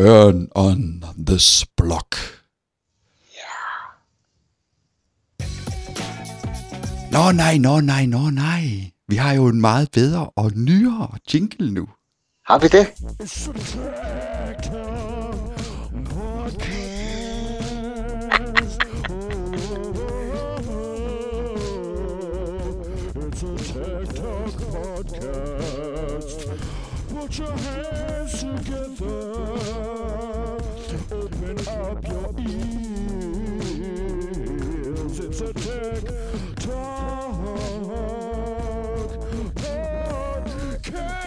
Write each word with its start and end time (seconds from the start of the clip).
Turn 0.00 0.48
on 0.54 1.04
this 1.26 1.66
block. 1.76 2.16
Nå 7.12 7.32
nej, 7.32 7.58
nå 7.58 7.80
nej, 7.80 8.06
nå 8.06 8.30
nej. 8.30 8.92
Vi 9.08 9.16
har 9.16 9.32
jo 9.32 9.46
en 9.46 9.60
meget 9.60 9.90
bedre 9.90 10.30
og 10.36 10.52
nyere 10.54 11.08
jingle 11.34 11.70
nu. 11.70 11.88
Har 12.46 12.58
vi 12.58 12.68
det? 12.68 12.86
Podcast. 24.72 26.69
Put 27.20 27.38
your 27.38 27.52
hands 27.52 28.40
together. 28.40 29.20
Open 31.12 31.58
up 31.68 32.08
your 32.08 32.34
ears. 32.48 33.20
It's 35.20 35.40
a 35.42 35.52
Tech 35.52 36.04
Talk 36.56 37.34
podcast. 39.54 41.20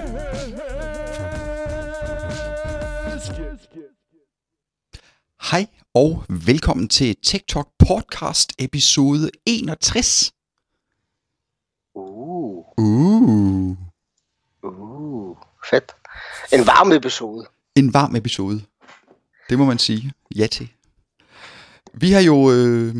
Hej 5.51 5.67
og 5.93 6.23
velkommen 6.29 6.89
til 6.89 7.15
TikTok 7.15 7.69
podcast 7.89 8.53
episode 8.59 9.29
61. 9.47 10.33
Uh, 11.95 12.63
Uh, 12.77 13.75
uh, 14.63 15.37
fedt. 15.69 15.91
En 16.53 16.67
varm 16.67 16.91
episode. 16.91 17.45
en 17.75 17.93
varm 17.93 18.15
episode. 18.15 18.61
Det 19.49 19.57
må 19.57 19.65
man 19.65 19.79
sige 19.79 20.11
ja 20.35 20.47
til. 20.47 20.69
Vi 21.93 22.11
har 22.11 22.21
jo... 22.21 22.51
Øh, 22.51 22.95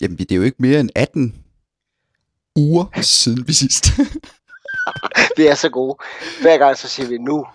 jamen, 0.00 0.18
det 0.18 0.32
er 0.32 0.36
jo 0.36 0.42
ikke 0.42 0.56
mere 0.58 0.80
end 0.80 0.90
18 0.94 1.34
uger 2.56 2.84
siden 3.02 3.48
vi 3.48 3.52
sidst. 3.52 3.84
Vi 5.36 5.46
er 5.46 5.54
så 5.54 5.68
gode. 5.70 5.96
Hver 6.40 6.58
gang 6.58 6.76
så 6.78 6.88
siger 6.88 7.08
vi, 7.08 7.18
nu, 7.18 7.46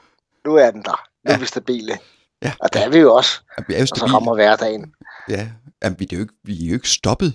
nu 0.46 0.56
er 0.56 0.72
den 0.72 0.82
der. 0.84 0.92
Nu 1.26 1.30
er 1.30 1.34
Ja. 1.34 1.40
vi 1.40 1.46
stabile. 1.46 1.98
Ja. 2.44 2.54
Og 2.60 2.74
der 2.74 2.80
er 2.80 2.90
vi 2.90 2.98
jo 2.98 3.14
også. 3.16 3.32
Jamen, 3.58 3.66
vi 3.68 3.74
er 3.74 3.78
jo 3.78 3.82
Og 3.84 3.88
så 3.88 3.94
stabile. 3.96 4.14
rammer 4.16 4.36
hverdagen. 4.36 4.94
Ja, 5.30 5.50
jamen, 5.84 6.00
vi, 6.00 6.08
er 6.12 6.16
jo 6.16 6.22
ikke, 6.22 6.34
vi 6.44 6.64
er 6.66 6.68
jo 6.70 6.74
ikke 6.74 6.90
stoppet. 6.90 7.34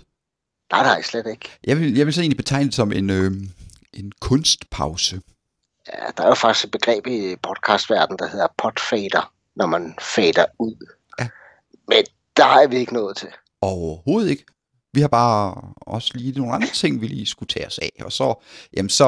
Nej, 0.73 0.83
nej, 0.83 1.03
slet 1.03 1.27
ikke. 1.27 1.49
Jeg 1.65 1.81
vil, 1.81 1.95
jeg 1.97 2.07
vil 2.07 2.15
så 2.15 2.21
egentlig 2.21 2.37
betegne 2.37 2.67
det 2.67 2.75
som 2.75 2.93
en, 2.93 3.11
øh, 3.11 3.33
en 3.93 4.13
kunstpause. 4.21 5.21
Ja, 5.89 6.07
der 6.17 6.23
er 6.25 6.29
jo 6.29 6.35
faktisk 6.35 6.65
et 6.65 6.71
begreb 6.71 7.07
i 7.07 7.37
podcastverdenen, 7.43 8.19
der 8.19 8.29
hedder 8.29 8.47
podfader, 8.59 9.33
når 9.57 9.67
man 9.67 9.95
fader 10.01 10.45
ud. 10.59 10.87
Ja. 11.19 11.29
Men 11.89 12.05
der 12.37 12.45
er 12.45 12.69
vi 12.69 12.77
ikke 12.77 12.95
nået 12.95 13.17
til. 13.17 13.29
Overhovedet 13.61 14.31
ikke. 14.31 14.45
Vi 14.93 15.01
har 15.01 15.09
bare 15.09 15.73
også 15.77 16.11
lige 16.15 16.39
nogle 16.39 16.55
andre 16.55 16.69
ting, 16.69 17.01
vi 17.01 17.07
lige 17.07 17.27
skulle 17.27 17.49
tage 17.49 17.67
os 17.67 17.79
af. 17.79 17.91
Og 18.01 18.13
så, 18.13 18.45
jamen 18.77 18.91
så, 18.91 19.05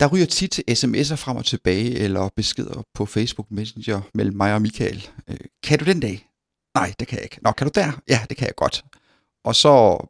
der 0.00 0.08
ryger 0.12 0.26
tit 0.26 0.58
sms'er 0.58 1.14
frem 1.14 1.36
og 1.36 1.44
tilbage, 1.44 1.98
eller 1.98 2.28
beskeder 2.36 2.82
på 2.94 3.06
Facebook 3.06 3.50
Messenger 3.50 4.00
mellem 4.14 4.36
mig 4.36 4.54
og 4.54 4.62
Michael. 4.62 5.08
Øh, 5.28 5.36
kan 5.62 5.78
du 5.78 5.84
den 5.84 6.00
dag? 6.00 6.28
Nej, 6.74 6.94
det 7.00 7.08
kan 7.08 7.16
jeg 7.16 7.24
ikke. 7.24 7.38
Nå, 7.42 7.52
kan 7.52 7.66
du 7.66 7.80
der? 7.80 7.92
Ja, 8.08 8.20
det 8.28 8.36
kan 8.36 8.46
jeg 8.46 8.54
godt. 8.54 8.84
Og 9.44 9.54
så 9.54 10.06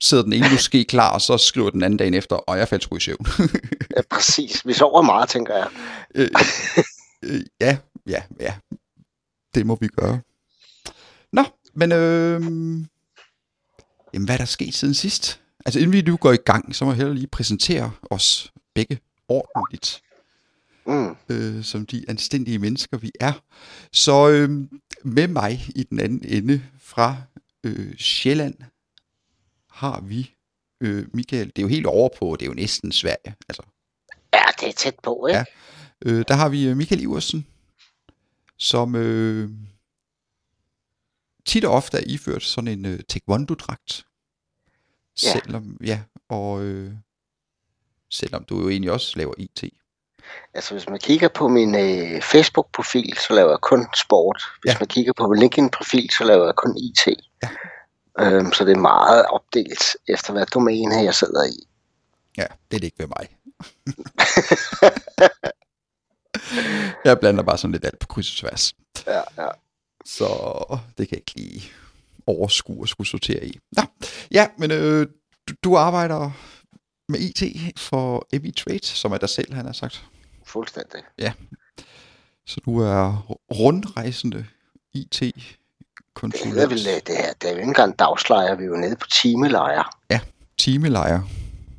sidder 0.00 0.22
den 0.24 0.32
ene 0.32 0.46
måske 0.52 0.84
klar, 0.84 1.12
og 1.14 1.20
så 1.20 1.38
skriver 1.38 1.70
den 1.70 1.82
anden 1.82 1.96
dagen 1.96 2.14
efter, 2.14 2.36
og 2.36 2.58
jeg 2.58 2.68
faldt 2.68 2.84
sgu 2.84 2.96
i 2.96 3.00
søvn. 3.00 3.26
Ja, 3.96 4.02
præcis. 4.10 4.66
Vi 4.66 4.72
sover 4.72 5.02
meget, 5.02 5.28
tænker 5.28 5.56
jeg. 5.56 5.68
Øh, 6.14 6.28
øh, 7.24 7.40
ja, 7.60 7.78
ja, 8.06 8.22
ja. 8.40 8.54
Det 9.54 9.66
må 9.66 9.78
vi 9.80 9.88
gøre. 9.88 10.20
Nå, 11.32 11.44
men 11.74 11.92
øh, 11.92 12.40
jamen, 14.14 14.24
hvad 14.26 14.34
er 14.34 14.36
der 14.38 14.44
sket 14.44 14.74
siden 14.74 14.94
sidst? 14.94 15.40
Altså 15.66 15.78
inden 15.80 15.92
vi 15.92 16.02
nu 16.02 16.16
går 16.16 16.32
i 16.32 16.36
gang, 16.36 16.74
så 16.74 16.84
må 16.84 16.90
jeg 16.90 16.96
hellere 16.96 17.14
lige 17.14 17.26
præsentere 17.26 17.90
os 18.10 18.52
begge 18.74 18.98
ordentligt, 19.28 20.02
Mm. 20.86 21.16
øh, 21.28 21.64
som 21.64 21.86
de 21.86 22.04
anstændige 22.08 22.58
mennesker 22.58 22.96
vi 22.98 23.10
er. 23.20 23.32
Så 23.92 24.28
øh, 24.28 24.50
med 25.04 25.28
mig 25.28 25.60
i 25.74 25.82
den 25.82 26.00
anden 26.00 26.24
ende 26.24 26.62
fra 26.80 27.16
øh, 27.64 27.96
Sjælland 27.98 28.54
har 29.78 30.00
vi 30.00 30.34
øh, 30.80 31.06
Michael. 31.14 31.46
Det 31.46 31.58
er 31.58 31.62
jo 31.62 31.68
helt 31.68 31.86
over 31.86 32.08
på, 32.18 32.36
det 32.40 32.42
er 32.46 32.50
jo 32.50 32.54
næsten 32.54 32.92
Sverige. 32.92 33.34
Altså, 33.48 33.62
Ja, 34.34 34.42
det 34.60 34.68
er 34.68 34.72
tæt 34.72 34.94
på, 35.02 35.26
ikke? 35.26 35.38
Ja. 35.38 35.44
Øh, 36.06 36.24
der 36.28 36.34
har 36.34 36.48
vi 36.48 36.68
øh, 36.68 36.76
Michael 36.76 37.02
Iversen, 37.02 37.46
som 38.58 38.94
øh, 38.96 39.50
tit 41.46 41.64
og 41.64 41.72
ofte 41.74 41.96
er 41.98 42.02
iført 42.06 42.42
sådan 42.42 42.68
en 42.68 42.84
øh, 42.86 43.00
taekwondo-dragt. 43.08 44.04
Ja. 45.22 45.32
Selvom, 45.32 45.76
ja, 45.84 46.00
og 46.28 46.62
øh, 46.62 46.92
selvom 48.10 48.44
du 48.44 48.60
jo 48.60 48.68
egentlig 48.68 48.92
også 48.92 49.12
laver 49.18 49.34
IT. 49.38 49.64
Altså, 50.54 50.74
hvis 50.74 50.88
man 50.88 50.98
kigger 50.98 51.28
på 51.28 51.48
min 51.48 51.74
øh, 51.74 52.22
Facebook-profil, 52.22 53.16
så 53.28 53.34
laver 53.34 53.50
jeg 53.50 53.58
kun 53.62 53.86
sport. 53.96 54.42
Hvis 54.62 54.72
Ja. 54.72 54.76
man 54.80 54.86
kigger 54.88 55.12
på 55.16 55.28
min 55.28 55.40
LinkedIn-profil, 55.40 56.10
så 56.18 56.24
laver 56.24 56.44
jeg 56.44 56.54
kun 56.56 56.76
IT. 56.76 57.06
Ja. 57.42 57.48
Øhm, 58.20 58.52
så 58.52 58.64
det 58.64 58.72
er 58.72 58.80
meget 58.80 59.26
opdelt 59.26 59.84
efter, 60.08 60.32
hvad 60.32 60.46
domæne 60.46 60.94
jeg 60.94 61.14
sidder 61.14 61.44
i. 61.44 61.68
Ja, 62.36 62.42
det 62.42 62.76
er 62.76 62.78
det 62.78 62.84
ikke 62.84 62.98
ved 62.98 63.06
mig. 63.06 63.28
jeg 67.04 67.20
blander 67.20 67.42
bare 67.42 67.58
sådan 67.58 67.72
lidt 67.72 67.84
alt 67.84 67.98
på 67.98 68.06
kryds 68.06 68.30
og 68.30 68.36
tværs. 68.36 68.74
Ja, 69.06 69.22
ja. 69.42 69.48
Så 70.04 70.26
det 70.98 71.08
kan 71.08 71.16
jeg 71.16 71.18
ikke 71.18 71.32
lige 71.36 71.70
overskue 72.26 72.82
og 72.84 72.88
skulle 72.88 73.08
sortere 73.08 73.44
i. 73.44 73.58
Nå, 73.72 73.82
ja, 74.30 74.48
men 74.58 74.70
øh, 74.70 75.06
du, 75.48 75.54
du 75.64 75.76
arbejder 75.76 76.30
med 77.08 77.20
IT 77.20 77.42
for 77.78 78.28
Evi 78.32 78.50
Trade, 78.50 78.84
som 78.84 79.12
er 79.12 79.18
dig 79.18 79.28
selv, 79.28 79.54
han 79.54 79.66
har 79.66 79.72
sagt. 79.72 80.04
Fuldstændig. 80.46 81.00
Så 82.46 82.60
du 82.64 82.80
er 82.80 83.26
rundrejsende 83.50 84.46
Det 86.20 86.34
IT-konsulent, 86.34 86.58
er, 86.58 86.66
vel, 86.66 86.86
øh, 86.88 87.00
det, 87.06 87.16
her, 87.16 87.32
det 87.32 87.48
er 87.48 87.50
jo 87.50 87.56
ikke 87.56 87.68
engang 87.68 87.98
dagslejer, 87.98 88.54
vi 88.54 88.62
er 88.62 88.68
jo 88.68 88.76
nede 88.76 88.96
på 88.96 89.06
timelejer. 89.22 89.82
timelejer. 90.58 91.20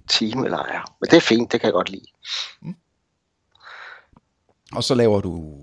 Timelejer. 0.10 0.96
Men 1.02 1.10
det 1.10 1.18
er 1.18 1.22
fint, 1.22 1.52
det 1.52 1.62
kan 1.62 1.68
jeg 1.68 1.74
godt 1.74 1.90
lide. 1.90 2.06
Og 4.72 4.84
så 4.84 4.96
laver 4.96 5.22
du, 5.22 5.54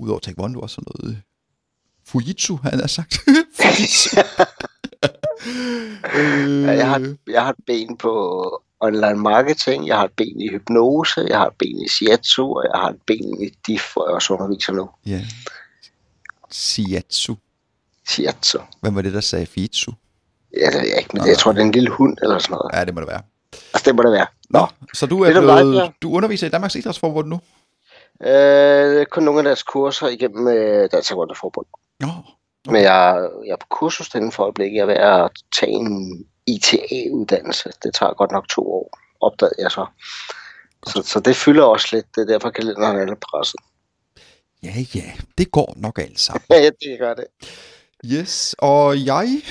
udover 0.00 0.20
taekwondo, 0.20 0.60
også 0.60 0.74
sådan 0.74 0.92
noget 0.94 1.22
Fujitsu, 2.06 2.56
han 2.56 2.80
har 2.80 2.86
sagt. 2.86 3.18
Øh, 6.14 6.62
Ja, 6.64 6.70
jeg, 6.70 6.88
har, 6.88 7.16
jeg 7.26 7.42
har 7.42 7.50
et 7.50 7.64
ben 7.66 7.96
på 7.96 8.12
online 8.80 9.14
marketing, 9.14 9.86
jeg 9.86 9.96
har 9.96 10.04
et 10.04 10.12
ben 10.16 10.40
i 10.40 10.48
hypnose, 10.48 11.20
jeg 11.28 11.38
har 11.38 11.46
et 11.46 11.56
ben 11.58 11.80
i 11.84 11.88
shiatsu, 11.88 12.42
og 12.42 12.64
jeg 12.72 12.80
har 12.80 12.88
et 12.88 13.00
ben 13.06 13.42
i 13.42 13.48
DIF, 13.66 13.92
hvor 13.92 14.08
jeg 14.08 14.14
også 14.14 14.34
underviser 14.34 14.72
nu. 14.72 14.90
Ja. 15.06 15.20
Shiatsu. 16.50 17.34
Shiatsu. 18.08 18.58
Hvem 18.80 18.94
var 18.94 19.02
det, 19.02 19.12
der 19.12 19.20
sagde 19.20 19.46
Fujitsu? 19.46 19.92
Ja, 20.56 20.66
det 20.66 20.74
ved 20.80 20.88
jeg 20.88 20.98
ikke, 20.98 21.10
men 21.12 21.22
Nå, 21.22 21.26
jeg 21.26 21.38
tror, 21.38 21.52
det 21.52 21.60
er 21.60 21.64
en 21.64 21.72
lille 21.72 21.90
hund 21.90 22.16
eller 22.22 22.38
sådan 22.38 22.54
noget. 22.54 22.70
Ja, 22.74 22.84
det 22.84 22.94
må 22.94 23.00
det 23.00 23.08
være. 23.08 23.22
Altså, 23.52 23.82
det 23.84 23.94
må 23.94 24.02
det 24.02 24.12
være. 24.12 24.26
Nå, 24.50 24.66
så 24.94 25.06
du 25.06 25.22
er 25.22 25.30
blevet, 25.30 25.74
Per? 25.74 25.90
du 26.02 26.14
underviser 26.16 26.46
i 26.46 26.50
Danmarks 26.50 26.74
Idrætsforbund 26.74 27.28
nu? 27.28 27.40
Øh, 28.22 29.06
kun 29.06 29.22
nogle 29.22 29.40
af 29.40 29.44
deres 29.44 29.62
kurser 29.62 30.08
igennem 30.08 30.48
øh, 30.48 30.88
Dansk 30.92 31.10
Forbund. 31.10 31.66
Nå, 32.00 32.08
Men 32.66 32.82
jeg, 32.82 33.28
jeg 33.46 33.52
er 33.52 33.56
på 33.56 33.66
kursus 33.70 34.14
inden 34.14 34.32
for 34.32 34.42
øjeblikket. 34.42 34.76
Jeg 34.76 34.82
er 34.82 34.86
ved 34.86 34.94
at 34.94 35.30
tage 35.60 35.72
en 35.72 36.26
ITA-uddannelse. 36.46 37.70
Det 37.82 37.94
tager 37.94 38.14
godt 38.14 38.32
nok 38.32 38.48
to 38.48 38.72
år, 38.72 38.98
opdagede 39.20 39.54
jeg 39.58 39.70
så. 39.70 39.86
Så, 40.86 41.02
så 41.02 41.20
det 41.20 41.36
fylder 41.36 41.64
også 41.64 41.88
lidt. 41.92 42.06
Det 42.14 42.20
er 42.22 42.26
derfor, 42.26 42.50
kalenderen 42.50 42.96
er 42.96 43.04
lidt 43.06 43.20
presset. 43.20 43.60
ja, 44.62 44.70
ja, 44.94 45.12
det 45.38 45.50
går 45.50 45.74
nok 45.76 45.98
alt 45.98 46.20
sammen. 46.20 46.42
Ja, 46.50 46.64
det 46.64 46.98
gør 46.98 47.14
det. 47.14 47.26
Yes, 48.12 48.54
og 48.58 49.04
jeg, 49.04 49.42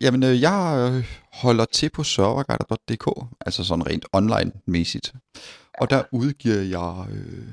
jamen 0.00 0.22
øh, 0.22 0.40
jeg 0.40 0.92
øh, 0.92 1.18
holder 1.32 1.64
til 1.64 1.90
på 1.90 2.02
serverguider.dk, 2.02 3.26
altså 3.40 3.64
sådan 3.64 3.86
rent 3.86 4.06
online-mæssigt. 4.12 5.12
Og 5.80 5.90
der 5.90 6.02
udgiver 6.12 6.62
jeg 6.62 7.06
øh, 7.10 7.48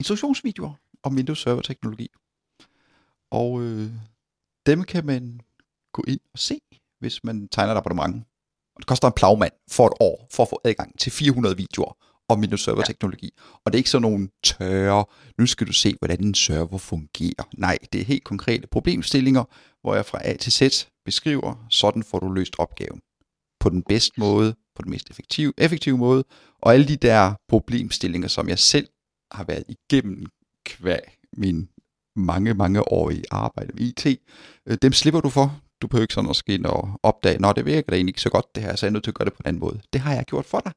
instruktionsvideoer 0.00 0.72
om 1.02 1.14
Windows 1.14 1.42
Server 1.42 1.62
teknologi. 1.62 2.08
Og 3.30 3.62
øh, 3.62 3.90
dem 4.66 4.84
kan 4.84 5.06
man 5.06 5.40
gå 5.92 6.04
ind 6.08 6.20
og 6.32 6.38
se, 6.38 6.60
hvis 7.00 7.24
man 7.24 7.48
tegner 7.48 7.72
et 7.72 7.78
abonnement. 7.78 8.24
Og 8.74 8.80
det 8.80 8.86
koster 8.86 9.08
en 9.08 9.14
plagmand 9.16 9.52
for 9.70 9.86
et 9.86 9.92
år, 10.00 10.28
for 10.32 10.42
at 10.42 10.48
få 10.48 10.60
adgang 10.64 10.98
til 10.98 11.12
400 11.12 11.56
videoer 11.56 11.96
om 12.28 12.40
Windows 12.40 12.64
Server 12.64 12.82
teknologi. 12.82 13.30
Og 13.64 13.72
det 13.72 13.74
er 13.74 13.80
ikke 13.80 13.90
sådan 13.90 14.02
nogle 14.02 14.28
tørre, 14.44 15.04
nu 15.38 15.46
skal 15.46 15.66
du 15.66 15.72
se, 15.72 15.94
hvordan 15.98 16.24
en 16.24 16.34
server 16.34 16.78
fungerer. 16.78 17.48
Nej, 17.56 17.78
det 17.92 18.00
er 18.00 18.04
helt 18.04 18.24
konkrete 18.24 18.66
problemstillinger, 18.66 19.44
hvor 19.82 19.94
jeg 19.94 20.06
fra 20.06 20.18
A 20.24 20.36
til 20.36 20.52
Z 20.52 20.86
beskriver, 21.04 21.66
sådan 21.70 22.02
får 22.02 22.18
du 22.18 22.28
løst 22.28 22.54
opgaven. 22.58 23.00
På 23.60 23.68
den 23.68 23.82
bedste 23.82 24.20
måde, 24.20 24.54
på 24.76 24.82
den 24.82 24.90
mest 24.90 25.10
effektive, 25.10 25.52
effektive 25.58 25.98
måde, 25.98 26.24
og 26.62 26.74
alle 26.74 26.88
de 26.88 26.96
der 26.96 27.34
problemstillinger, 27.48 28.28
som 28.28 28.48
jeg 28.48 28.58
selv 28.58 28.88
har 29.32 29.44
været 29.44 29.64
igennem 29.68 30.26
kvæg 30.64 31.00
min 31.36 31.68
mange, 32.16 32.54
mange 32.54 32.92
år 32.92 33.10
i 33.10 33.22
arbejde 33.30 33.72
med 33.74 33.82
IT, 33.82 34.06
øh, 34.66 34.78
dem 34.82 34.92
slipper 34.92 35.20
du 35.20 35.28
for. 35.28 35.60
Du 35.82 35.86
behøver 35.86 36.02
ikke 36.02 36.14
sådan 36.14 36.30
at 36.30 36.36
skal 36.36 36.54
ind 36.54 36.66
og 36.66 37.00
opdage, 37.02 37.38
nå, 37.38 37.52
det 37.52 37.66
virker 37.66 37.90
da 37.90 37.96
egentlig 37.96 38.10
ikke 38.10 38.20
så 38.20 38.30
godt 38.30 38.54
det 38.54 38.62
her, 38.62 38.76
så 38.76 38.86
jeg 38.86 38.90
er 38.90 38.92
nødt 38.92 39.04
til 39.04 39.10
at 39.10 39.14
gøre 39.14 39.24
det 39.24 39.32
på 39.32 39.40
en 39.44 39.48
anden 39.48 39.60
måde. 39.60 39.80
Det 39.92 40.00
har 40.00 40.14
jeg 40.14 40.24
gjort 40.24 40.46
for 40.46 40.60
dig. 40.60 40.72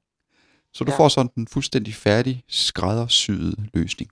Så 0.73 0.83
du 0.83 0.91
ja. 0.91 0.93
Ja. 0.93 0.99
får 0.99 1.07
sådan 1.07 1.31
en 1.37 1.47
fuldstændig 1.47 1.95
færdig, 1.95 2.43
skræddersyet 2.47 3.55
løsning. 3.73 4.11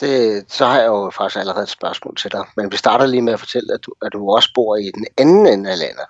Det, 0.00 0.44
så 0.52 0.66
har 0.66 0.78
jeg 0.78 0.86
jo 0.86 1.10
faktisk 1.16 1.38
allerede 1.38 1.62
et 1.62 1.68
spørgsmål 1.68 2.16
til 2.16 2.32
dig. 2.32 2.44
Men 2.56 2.72
vi 2.72 2.76
starter 2.76 3.06
lige 3.06 3.22
med 3.22 3.32
at 3.32 3.40
fortælle, 3.40 3.74
at 3.74 3.80
du, 3.86 3.92
at 4.02 4.12
du 4.12 4.30
også 4.30 4.50
bor 4.54 4.76
i 4.76 4.90
den 4.94 5.06
anden 5.18 5.46
ende 5.46 5.70
af 5.70 5.78
landet. 5.78 6.04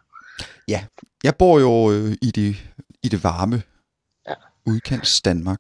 Jeg 1.25 1.37
bor 1.37 1.59
jo 1.61 1.93
øh, 1.93 2.13
i, 2.23 2.31
det, 2.31 2.57
i 3.03 3.09
det 3.09 3.25
varme 3.25 3.63
Ja. 4.29 4.35
udkants 4.67 5.21
Danmark. 5.23 5.59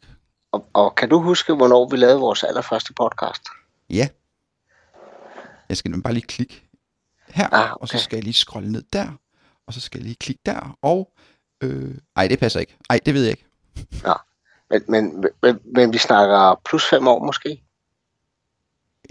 Og, 0.52 0.66
og 0.72 0.94
kan 0.94 1.08
du 1.08 1.20
huske, 1.20 1.54
hvornår 1.54 1.88
vi 1.90 1.96
lavede 1.96 2.18
vores 2.20 2.42
allerførste 2.42 2.92
podcast? 2.92 3.42
Ja. 3.90 4.08
Jeg 5.68 5.76
skal 5.76 6.02
bare 6.02 6.12
lige 6.12 6.26
klikke 6.26 6.68
her, 7.28 7.48
Ah, 7.54 7.72
og 7.72 7.88
så 7.88 7.96
okay. 7.96 8.02
skal 8.02 8.16
jeg 8.16 8.24
lige 8.24 8.34
scrolle 8.34 8.72
ned 8.72 8.82
der, 8.92 9.08
og 9.66 9.74
så 9.74 9.80
skal 9.80 9.98
jeg 9.98 10.04
lige 10.04 10.16
klikke 10.16 10.42
der, 10.46 10.78
og... 10.82 11.12
Øh, 11.62 11.94
ej, 12.16 12.28
det 12.28 12.38
passer 12.38 12.60
ikke. 12.60 12.76
Ej, 12.90 13.00
det 13.06 13.14
ved 13.14 13.22
jeg 13.22 13.30
ikke. 13.30 13.43
Men, 14.70 14.82
men, 14.88 15.24
men, 15.42 15.60
men 15.74 15.92
vi 15.92 15.98
snakker 15.98 16.60
plus 16.64 16.88
fem 16.90 17.08
år 17.08 17.24
måske? 17.24 17.62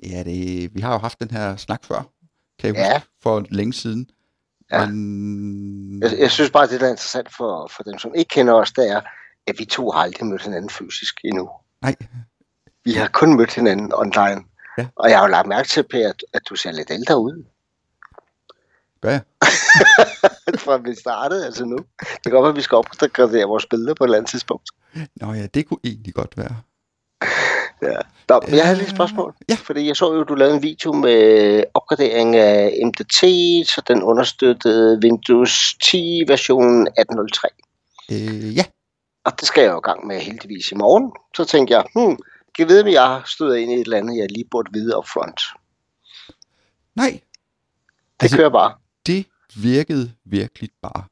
Ja, 0.04 0.24
det, 0.24 0.75
vi 0.75 0.81
har 0.81 0.94
jo 0.94 0.98
haft 1.00 1.19
den 1.19 1.31
her 1.31 1.56
snak 1.56 1.83
før, 1.86 2.01
kan 2.60 2.68
jeg 2.68 2.75
Ja. 2.75 2.94
huske, 2.94 3.10
for 3.24 3.45
længe 3.50 3.74
siden. 3.74 4.10
Ja. 4.71 4.86
Men, 4.86 6.04
Jeg, 6.04 6.19
jeg 6.19 6.31
synes 6.31 6.51
bare, 6.51 6.68
det 6.68 6.81
der 6.81 6.86
er 6.88 6.92
interessant 6.92 7.36
for, 7.36 7.68
for 7.75 7.83
dem, 7.83 7.98
som 8.00 8.15
ikke 8.15 8.30
kender 8.30 8.54
os, 8.54 8.71
det 8.71 8.89
er, 8.89 9.01
at 9.48 9.56
vi 9.60 9.65
to 9.65 9.92
har 9.92 10.00
aldrig 10.00 10.25
mødt 10.25 10.42
hinanden 10.44 10.69
fysisk 10.69 11.19
endnu. 11.24 11.50
Nej, 11.81 11.95
Vi 12.86 12.92
har 12.94 13.07
kun 13.07 13.38
mødt 13.38 13.54
hinanden 13.54 13.94
online. 13.94 14.44
Ja. 14.77 14.88
Og 14.95 15.10
jeg 15.10 15.18
har 15.18 15.25
jo 15.25 15.31
lagt 15.31 15.48
mærke 15.48 15.68
til, 15.69 15.83
Per, 15.83 16.10
at, 16.10 16.24
at 16.33 16.42
du 16.50 16.56
ser 16.56 16.71
lidt 16.71 16.92
ældre 16.92 17.19
ud, 17.19 17.45
jeg. 19.09 19.21
fra 20.65 20.77
vi 20.77 20.95
startede, 20.95 21.45
altså 21.45 21.65
nu. 21.65 21.77
Det 22.00 22.23
kan 22.23 22.31
godt 22.31 22.44
være, 22.44 22.50
at 22.50 22.55
vi 22.55 22.61
skal 22.61 22.75
opgradere 22.75 23.45
vores 23.45 23.65
billeder 23.65 23.94
på 23.94 24.03
et 24.03 24.07
eller 24.07 24.17
andet 24.17 24.29
tidspunkt. 24.29 24.69
Nå 25.15 25.33
ja, 25.33 25.45
det 25.45 25.67
kunne 25.67 25.79
egentlig 25.83 26.13
godt 26.13 26.38
være. 26.38 26.55
Ja. 27.81 27.97
Nå, 28.29 28.41
men 28.45 28.55
jeg 28.55 28.65
havde 28.65 28.77
lige 28.77 28.88
et 28.88 28.95
spørgsmål. 28.95 29.35
Ja. 29.50 29.55
Fordi 29.55 29.88
jeg 29.88 29.95
så 29.95 30.13
jo, 30.13 30.23
du 30.23 30.35
lavede 30.35 30.55
en 30.55 30.63
video 30.63 30.94
med 30.94 31.63
opgradering 31.73 32.35
af 32.35 32.79
MDT, 32.85 33.19
så 33.67 33.81
den 33.88 34.03
understøttede 34.03 35.00
Windows 35.03 35.75
10 35.83 36.23
version 36.27 36.88
18.03. 36.88 37.44
Øh, 38.11 38.57
ja, 38.57 38.65
Og 39.23 39.39
det 39.39 39.47
skal 39.47 39.61
jeg 39.61 39.71
jo 39.71 39.77
i 39.77 39.81
gang 39.83 40.07
med 40.07 40.19
heldigvis 40.19 40.71
i 40.71 40.75
morgen. 40.75 41.11
Så 41.35 41.45
tænkte 41.45 41.73
jeg, 41.73 41.83
hmm, 41.95 42.15
kan 42.55 42.59
jeg 42.59 42.67
vide, 42.67 42.81
om 42.81 42.88
jeg 42.88 43.01
har 43.01 43.23
stået 43.25 43.57
ind 43.57 43.71
i 43.71 43.75
et 43.75 43.81
eller 43.81 43.97
andet, 43.97 44.17
jeg 44.17 44.31
lige 44.31 44.45
burde 44.51 44.69
vide 44.73 44.97
up 44.97 45.07
front. 45.07 45.41
nej, 46.95 47.09
Det 47.11 48.23
altså, 48.23 48.38
kører 48.38 48.50
bare. 48.50 48.73
Det 49.07 49.25
virkede 49.55 50.11
virkelig 50.25 50.69
bare. 50.81 51.03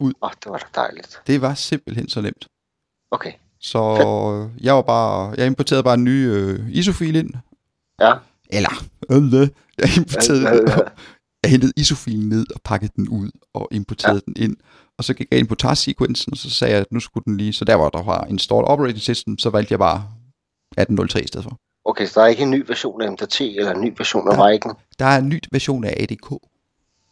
Åh, 0.00 0.10
oh, 0.20 0.30
det 0.44 0.50
var 0.52 0.58
da 0.58 0.80
dejligt. 0.80 1.20
Det 1.26 1.40
var 1.40 1.54
simpelthen 1.54 2.08
så 2.08 2.20
nemt. 2.20 2.46
Okay. 3.10 3.32
Så 3.60 4.48
jeg 4.60 4.74
var 4.74 4.82
bare, 4.82 5.34
jeg 5.38 5.46
importerede 5.46 5.82
bare 5.82 5.94
en 5.94 6.04
ny 6.04 6.26
øh, 6.28 6.70
ISO-fil 6.70 7.16
ind. 7.16 7.30
Ja. 8.00 8.14
Eller, 8.50 8.70
øh, 9.10 9.48
jeg 9.78 9.96
importerede, 9.96 10.42
Ja, 10.42 10.54
ja, 10.54 10.70
ja. 10.70 10.78
jeg 11.42 11.50
hentede 11.50 11.72
ISO-filen 11.76 12.28
ned 12.28 12.46
og 12.54 12.60
pakkede 12.64 12.92
den 12.96 13.08
ud 13.08 13.30
og 13.54 13.68
importerede 13.70 14.22
ja. 14.26 14.32
den 14.32 14.44
ind. 14.50 14.56
Og 14.98 15.04
så 15.04 15.14
gik 15.14 15.26
jeg 15.30 15.38
ind 15.38 15.48
på 15.48 15.54
task-sequencen, 15.54 16.32
og 16.32 16.36
så 16.38 16.50
sagde 16.50 16.72
jeg, 16.74 16.80
at 16.80 16.92
nu 16.92 17.00
skulle 17.00 17.24
den 17.24 17.36
lige, 17.36 17.52
så 17.52 17.64
der 17.64 17.76
hvor 17.76 17.88
der 17.88 18.02
var 18.02 18.24
installed 18.24 18.64
operating 18.68 19.00
system, 19.00 19.38
så 19.38 19.50
valgte 19.50 19.72
jeg 19.72 19.78
bare 19.78 20.08
18.03 20.80 21.18
i 21.18 21.26
stedet 21.26 21.44
for. 21.44 21.56
Okay, 21.84 22.06
så 22.06 22.20
der 22.20 22.26
er 22.26 22.30
ikke 22.30 22.42
en 22.42 22.50
ny 22.50 22.64
version 22.66 23.02
af 23.02 23.12
MDT 23.12 23.40
eller 23.40 23.72
en 23.74 23.80
ny 23.80 23.94
version 23.98 24.28
af 24.28 24.36
Ja. 24.36 24.50
Viking? 24.50 24.74
Der 24.98 25.04
er 25.04 25.18
en 25.18 25.28
ny 25.28 25.40
version 25.52 25.84
af 25.84 25.96
ADK. 26.00 26.30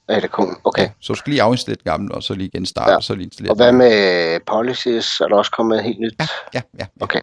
Ja, 0.08 0.20
det 0.20 0.30
kun. 0.30 0.56
Okay. 0.64 0.88
Så 1.00 1.12
du 1.12 1.18
skal 1.18 1.30
lige 1.30 1.42
afinstallere 1.42 1.78
den 1.84 1.90
gamle, 1.90 2.14
og 2.14 2.22
så 2.22 2.34
lige 2.34 2.50
genstarte, 2.50 2.86
ja. 2.88 2.90
Ja. 2.92 2.96
og 2.96 3.02
så 3.04 3.14
lige 3.14 3.24
installere 3.24 3.52
Og 3.52 3.56
hvad 3.56 3.72
med 3.72 4.40
policies? 4.46 5.20
Er 5.20 5.28
der 5.28 5.36
også 5.36 5.50
kommet 5.50 5.82
helt 5.82 6.00
nyt? 6.00 6.14
Ja, 6.20 6.26
ja, 6.54 6.62
ja. 6.78 6.86
Okay. 7.00 7.20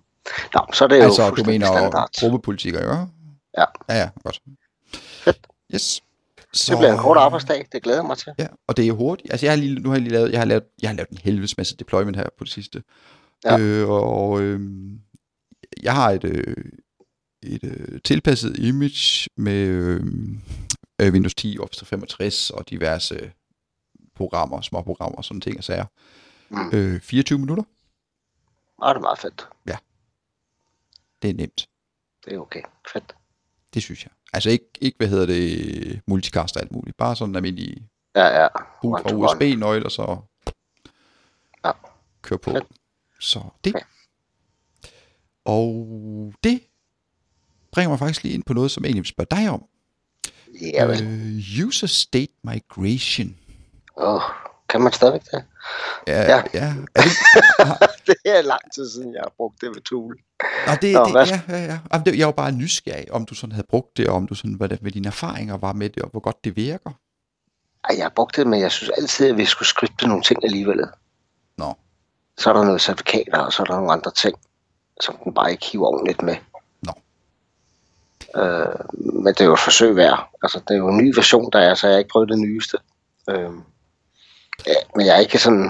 Nå, 0.54 0.62
så 0.74 0.84
er 0.84 0.88
det 0.88 0.98
jo 0.98 1.04
Altså, 1.04 1.22
du 1.22 1.28
fuldstændig 1.28 1.54
mener 1.60 1.68
standard. 1.78 2.10
gruppepolitik, 2.20 2.74
ikke? 2.74 2.88
Ja. 2.88 3.06
Ja, 3.90 3.96
ja, 4.00 4.10
godt. 4.24 4.40
Fedt. 4.96 5.48
Yes. 5.74 6.02
Så, 6.54 6.72
Det 6.72 6.80
bliver 6.80 6.92
en 6.94 6.98
kort 7.00 7.18
arbejdsdag, 7.18 7.66
det 7.72 7.84
glæder 7.84 8.00
jeg 8.00 8.06
mig 8.08 8.18
til. 8.18 8.34
Ja, 8.40 8.48
og 8.68 8.78
det 8.78 8.88
er 8.88 8.92
hurtigt. 8.92 9.31
Altså, 9.31 9.46
jeg 9.46 9.52
har 9.54 9.58
lige, 9.58 9.76
nu 9.76 9.90
har 9.90 9.96
jeg 9.96 10.02
lige 10.02 10.14
lavet, 10.14 10.31
jeg 10.31 10.40
har 10.40 10.46
lavet, 10.46 10.64
jeg 10.81 10.90
har 10.90 10.96
lavet 10.96 11.10
en 11.10 11.18
helvedes 11.24 11.58
masse 11.58 11.76
deployment 11.78 12.18
her 12.18 12.24
på 12.38 12.44
det 12.44 12.52
sidste. 12.52 12.84
Ja. 13.46 13.58
Øh, 13.58 13.90
og 13.90 14.42
øh, 14.42 14.60
jeg 15.84 15.94
har 15.94 16.12
et, 16.12 16.24
øh, 16.24 16.56
et 17.44 17.64
øh, 17.64 18.00
tilpasset 18.04 18.60
image 18.60 19.30
med 19.38 19.54
øh, 19.68 20.04
øh, 21.01 21.13
Windows 21.13 21.36
10, 21.36 21.59
Office 21.59 21.80
365 21.86 22.50
og 22.50 22.69
diverse 22.69 23.31
programmer, 24.15 24.62
små 24.62 24.81
programmer 24.81 25.18
og 25.18 25.25
sådan 25.25 25.42
ting 25.42 25.57
og 25.57 25.63
sager. 25.63 25.86
Mm. 26.50 26.69
Øh, 26.74 27.01
24 27.01 27.39
minutter. 27.39 27.63
Ah, 28.81 28.89
det 28.95 29.00
er 29.00 29.01
meget 29.01 29.19
fedt. 29.19 29.47
Det 31.21 31.30
er 31.30 31.33
nemt. 31.33 31.69
Det 32.25 32.33
er 32.33 32.39
okay. 32.39 32.62
Fedt. 32.94 33.15
Det 33.74 33.83
synes 33.83 34.03
jeg. 34.03 34.12
Altså 34.33 34.50
ikke, 34.50 34.65
ikke 34.81 34.97
hvad 34.97 35.07
hedder 35.07 35.25
det, 35.25 36.01
multicast 36.07 36.56
og 36.56 36.62
alt 36.62 36.71
muligt. 36.71 36.97
Bare 36.97 37.15
sådan 37.15 37.31
en 37.31 37.36
almindelig 37.36 37.88
Ja, 38.15 38.42
ja. 38.42 38.47
brug 38.81 38.94
one. 38.94 39.15
USB-nøgle, 39.15 39.86
og 39.86 39.92
så 39.92 40.18
Ja. 41.65 41.71
køre 42.21 42.39
på. 42.39 42.51
Fedt. 42.51 42.65
Så 43.19 43.44
det. 43.63 43.75
Okay. 43.75 43.86
Og 45.45 46.33
det 46.44 46.62
bringer 47.71 47.89
mig 47.89 48.00
faktisk 48.00 48.24
lige 48.24 48.33
ind 48.33 48.44
på 48.44 48.53
noget, 48.53 48.71
som 48.71 48.83
jeg 48.83 48.88
egentlig 48.89 49.01
vil 49.01 49.07
spørge 49.07 49.27
dig 49.42 49.50
om. 49.50 49.65
Ja, 50.62 50.86
vel. 50.86 51.04
Øh, 51.04 51.68
user 51.68 51.88
state 51.88 52.34
migration. 52.44 53.36
Åh, 53.98 54.22
kan 54.69 54.81
man 54.81 54.94
stadigvæk 54.94 55.22
det? 55.31 55.44
Ja, 56.07 56.22
Ja. 56.22 56.44
ja. 56.54 56.74
Er 56.96 57.02
det, 57.02 58.06
det 58.07 58.16
er 58.25 58.42
lang 58.42 58.62
tid 58.75 58.90
siden, 58.92 59.13
jeg 59.13 59.22
har 59.24 59.31
brugt 59.38 59.62
det 59.62 59.69
ved 59.69 59.81
Tool. 59.81 60.18
Nå, 60.68 60.74
det, 60.81 60.94
Nå, 60.94 61.04
det, 61.06 61.12
hvad- 61.12 61.25
ja, 61.28 61.42
ja, 61.50 61.57
ja. 61.63 61.80
Jamen, 61.94 62.06
det, 62.06 62.18
jeg 62.19 62.25
var 62.28 62.34
bare 62.34 62.52
nysgerrig, 62.52 63.12
om 63.12 63.25
du 63.25 63.36
sådan 63.36 63.52
havde 63.52 63.68
brugt 63.69 63.98
det, 63.98 64.07
og 64.07 64.16
om 64.16 64.28
du 64.28 64.36
sådan, 64.36 64.54
hvad, 64.54 64.69
hvad 64.81 64.92
dine 64.92 65.07
erfaringer 65.07 65.57
var 65.57 65.74
med 65.74 65.90
det, 65.90 66.04
og 66.04 66.10
hvor 66.10 66.19
godt 66.19 66.44
det 66.44 66.56
virker. 66.56 66.92
Ej, 67.90 67.96
jeg 67.98 68.06
har 68.06 68.12
brugt 68.16 68.36
det, 68.36 68.48
men 68.48 68.60
jeg 68.60 68.72
synes 68.72 68.90
altid, 68.98 69.30
at 69.30 69.38
vi 69.38 69.46
skulle 69.46 69.68
skrifte 69.69 70.07
nogle 70.07 70.24
ting 70.24 70.44
alligevel. 70.44 70.80
Nå. 71.57 71.74
Så 72.38 72.50
er 72.50 72.54
der 72.54 72.63
noget 72.63 72.81
certifikater, 72.81 73.38
og 73.38 73.54
så 73.54 73.62
er 73.63 73.66
der 73.66 73.75
nogle 73.75 73.92
andre 73.92 74.12
ting, 74.12 74.36
som 75.02 75.16
den 75.24 75.34
bare 75.34 75.52
ikke 75.52 75.66
hiver 75.72 75.88
ordentligt 75.88 76.22
med. 76.22 76.36
Øh, 78.36 78.76
men 79.24 79.34
det 79.34 79.42
er 79.42 79.46
jo 79.46 79.54
et 79.54 79.60
forsøg 79.60 79.96
værd. 79.96 80.30
Altså, 80.44 80.59
det 80.68 80.74
er 80.74 80.78
jo 80.78 80.90
en 80.90 80.98
ny 80.98 81.16
version, 81.16 81.50
der 81.54 81.59
er, 81.59 81.74
så 81.76 81.88
jeg 81.88 81.94
har 81.94 82.00
ikke 82.00 82.09
prøvet 82.12 82.30
det 82.30 82.40
nyeste. 82.40 82.78
Øh, 83.30 83.50
ja, 84.68 84.74
men 84.95 85.06
jeg 85.06 85.16
er 85.16 85.19
ikke 85.19 85.38
sådan... 85.40 85.64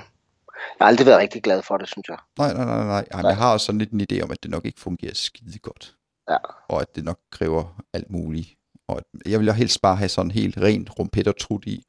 Jeg 0.79 0.85
har 0.85 0.87
aldrig 0.87 1.07
været 1.07 1.19
rigtig 1.19 1.43
glad 1.43 1.61
for 1.61 1.77
det, 1.77 1.87
synes 1.89 2.07
jeg. 2.09 2.17
Nej, 2.37 2.53
nej, 2.53 2.65
nej, 2.65 2.85
nej. 2.85 3.05
Jamen, 3.13 3.25
jeg 3.25 3.37
har 3.37 3.53
også 3.53 3.65
sådan 3.65 3.79
lidt 3.79 3.91
en 3.91 4.07
idé 4.11 4.21
om, 4.23 4.31
at 4.31 4.43
det 4.43 4.51
nok 4.51 4.65
ikke 4.65 4.79
fungerer 4.79 5.13
skide 5.13 5.59
godt. 5.59 5.95
Ja. 6.29 6.37
Og 6.69 6.81
at 6.81 6.95
det 6.95 7.03
nok 7.03 7.19
kræver 7.31 7.81
alt 7.93 8.09
muligt. 8.11 8.47
Og 8.87 9.01
jeg 9.25 9.39
vil 9.39 9.47
jo 9.47 9.53
helst 9.53 9.81
bare 9.81 9.95
have 9.95 10.09
sådan 10.09 10.31
helt 10.31 10.57
rent 10.57 10.99
rumpet 10.99 11.27
og 11.27 11.37
trut 11.39 11.65
i. 11.65 11.83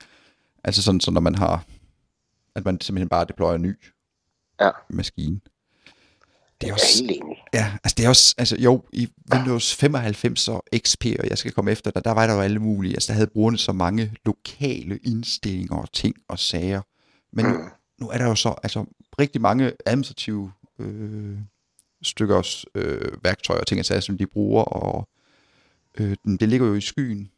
Altså 0.65 0.83
sådan, 0.83 1.00
så 1.00 1.11
når 1.11 1.21
man 1.21 1.35
har, 1.35 1.65
at 2.55 2.65
man 2.65 2.81
simpelthen 2.81 3.09
bare 3.09 3.25
deployer 3.25 3.55
en 3.55 3.62
ny 3.62 3.77
Ja. 4.61 4.71
maskine. 4.89 5.41
Det 6.61 6.69
er 6.69 6.73
også, 6.73 7.05
ja, 7.55 7.73
altså 7.85 7.95
det 7.97 8.05
er 8.05 8.09
også, 8.09 8.35
altså 8.39 8.57
jo, 8.59 8.85
i 8.93 9.09
Windows 9.35 9.75
95 9.75 10.49
og 10.49 10.65
XP, 10.79 11.05
og 11.19 11.29
jeg 11.31 11.39
skal 11.39 11.53
komme 11.53 11.71
efter 11.71 11.91
dig, 11.91 12.05
der 12.05 12.11
var 12.11 12.27
der 12.27 12.35
jo 12.35 12.41
alle 12.41 12.59
mulige, 12.59 12.95
altså 12.95 13.07
der 13.07 13.13
havde 13.15 13.27
brugerne 13.27 13.59
så 13.59 13.73
mange 13.73 14.13
lokale 14.25 14.99
indstillinger 14.99 15.77
og 15.77 15.93
ting 15.93 16.17
og 16.29 16.39
sager. 16.39 16.83
Men 17.33 17.45
nu, 17.45 17.53
Mm. 17.53 17.65
nu 18.01 18.09
er 18.09 18.19
der 18.19 18.25
jo 18.25 18.35
så 18.35 18.55
altså 18.63 18.85
rigtig 19.19 19.41
mange 19.41 19.73
administrative 19.87 20.53
øh, 20.79 21.39
stykker 22.03 22.65
øh, 22.75 23.25
værktøjer 23.25 23.61
og 23.61 23.67
ting 23.67 23.79
og 23.81 23.85
sager, 23.85 24.01
som 24.01 24.19
de 24.19 24.27
bruger, 24.27 24.63
og 24.63 25.09
øh, 25.99 26.17
det 26.41 26.49
ligger 26.49 26.67
jo 26.67 26.75
i 26.75 26.81
skyen 26.81 27.31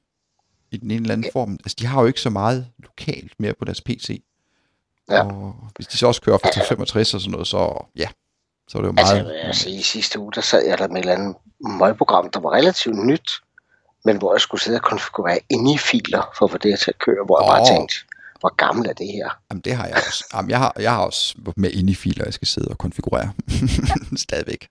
i 0.70 0.76
den 0.76 0.90
ene 0.90 1.00
eller 1.00 1.12
anden 1.12 1.30
form. 1.32 1.52
Altså, 1.52 1.76
de 1.78 1.86
har 1.86 2.00
jo 2.00 2.06
ikke 2.06 2.20
så 2.20 2.30
meget 2.30 2.68
lokalt 2.78 3.32
mere 3.40 3.54
på 3.58 3.64
deres 3.64 3.80
PC. 3.80 4.22
Ja. 5.10 5.22
Og 5.22 5.70
hvis 5.76 5.86
de 5.86 5.96
så 5.96 6.06
også 6.06 6.22
kører 6.22 6.38
fra 6.38 6.64
65 6.68 7.14
og 7.14 7.20
sådan 7.20 7.32
noget, 7.32 7.46
så 7.46 7.86
ja, 7.96 8.08
så 8.68 8.78
er 8.78 8.82
det 8.82 8.88
jo 8.88 8.94
Altså, 8.98 9.14
meget... 9.14 9.26
jeg 9.26 9.34
vil 9.34 9.40
altså, 9.46 9.68
i 9.68 9.82
sidste 9.82 10.18
uge, 10.18 10.32
der 10.32 10.40
sad 10.40 10.66
jeg 10.66 10.78
der 10.78 10.88
med 10.88 10.96
et 10.96 11.00
eller 11.00 11.14
andet 11.14 11.36
møgprogram, 11.60 12.30
der 12.30 12.40
var 12.40 12.50
relativt 12.50 13.06
nyt, 13.06 13.30
men 14.04 14.16
hvor 14.16 14.34
jeg 14.34 14.40
skulle 14.40 14.60
sidde 14.60 14.78
og 14.78 14.82
konfigurere 14.82 15.38
inde 15.50 15.74
i 15.74 15.78
filer, 15.78 16.34
for 16.38 16.44
at 16.44 16.50
få 16.50 16.58
det 16.58 16.70
her 16.70 16.76
til 16.76 16.90
at 16.90 16.98
køre, 16.98 17.24
hvor 17.24 17.42
jeg 17.42 17.48
bare 17.48 17.76
tænkte, 17.76 17.94
hvor 18.40 18.54
gammel 18.54 18.88
er 18.88 18.92
det 18.92 19.06
her? 19.06 19.40
Jamen, 19.50 19.60
det 19.60 19.72
har 19.76 19.86
jeg 19.86 19.96
også. 19.96 20.24
Jamen, 20.34 20.50
jeg, 20.50 20.58
har, 20.58 20.72
jeg 20.78 20.94
har 20.94 21.04
også 21.04 21.34
med 21.56 21.70
inde 21.70 21.92
i 21.92 21.94
filer, 21.94 22.24
jeg 22.24 22.34
skal 22.34 22.48
sidde 22.48 22.68
og 22.70 22.78
konfigurere. 22.78 23.32
Stadigvæk. 24.26 24.68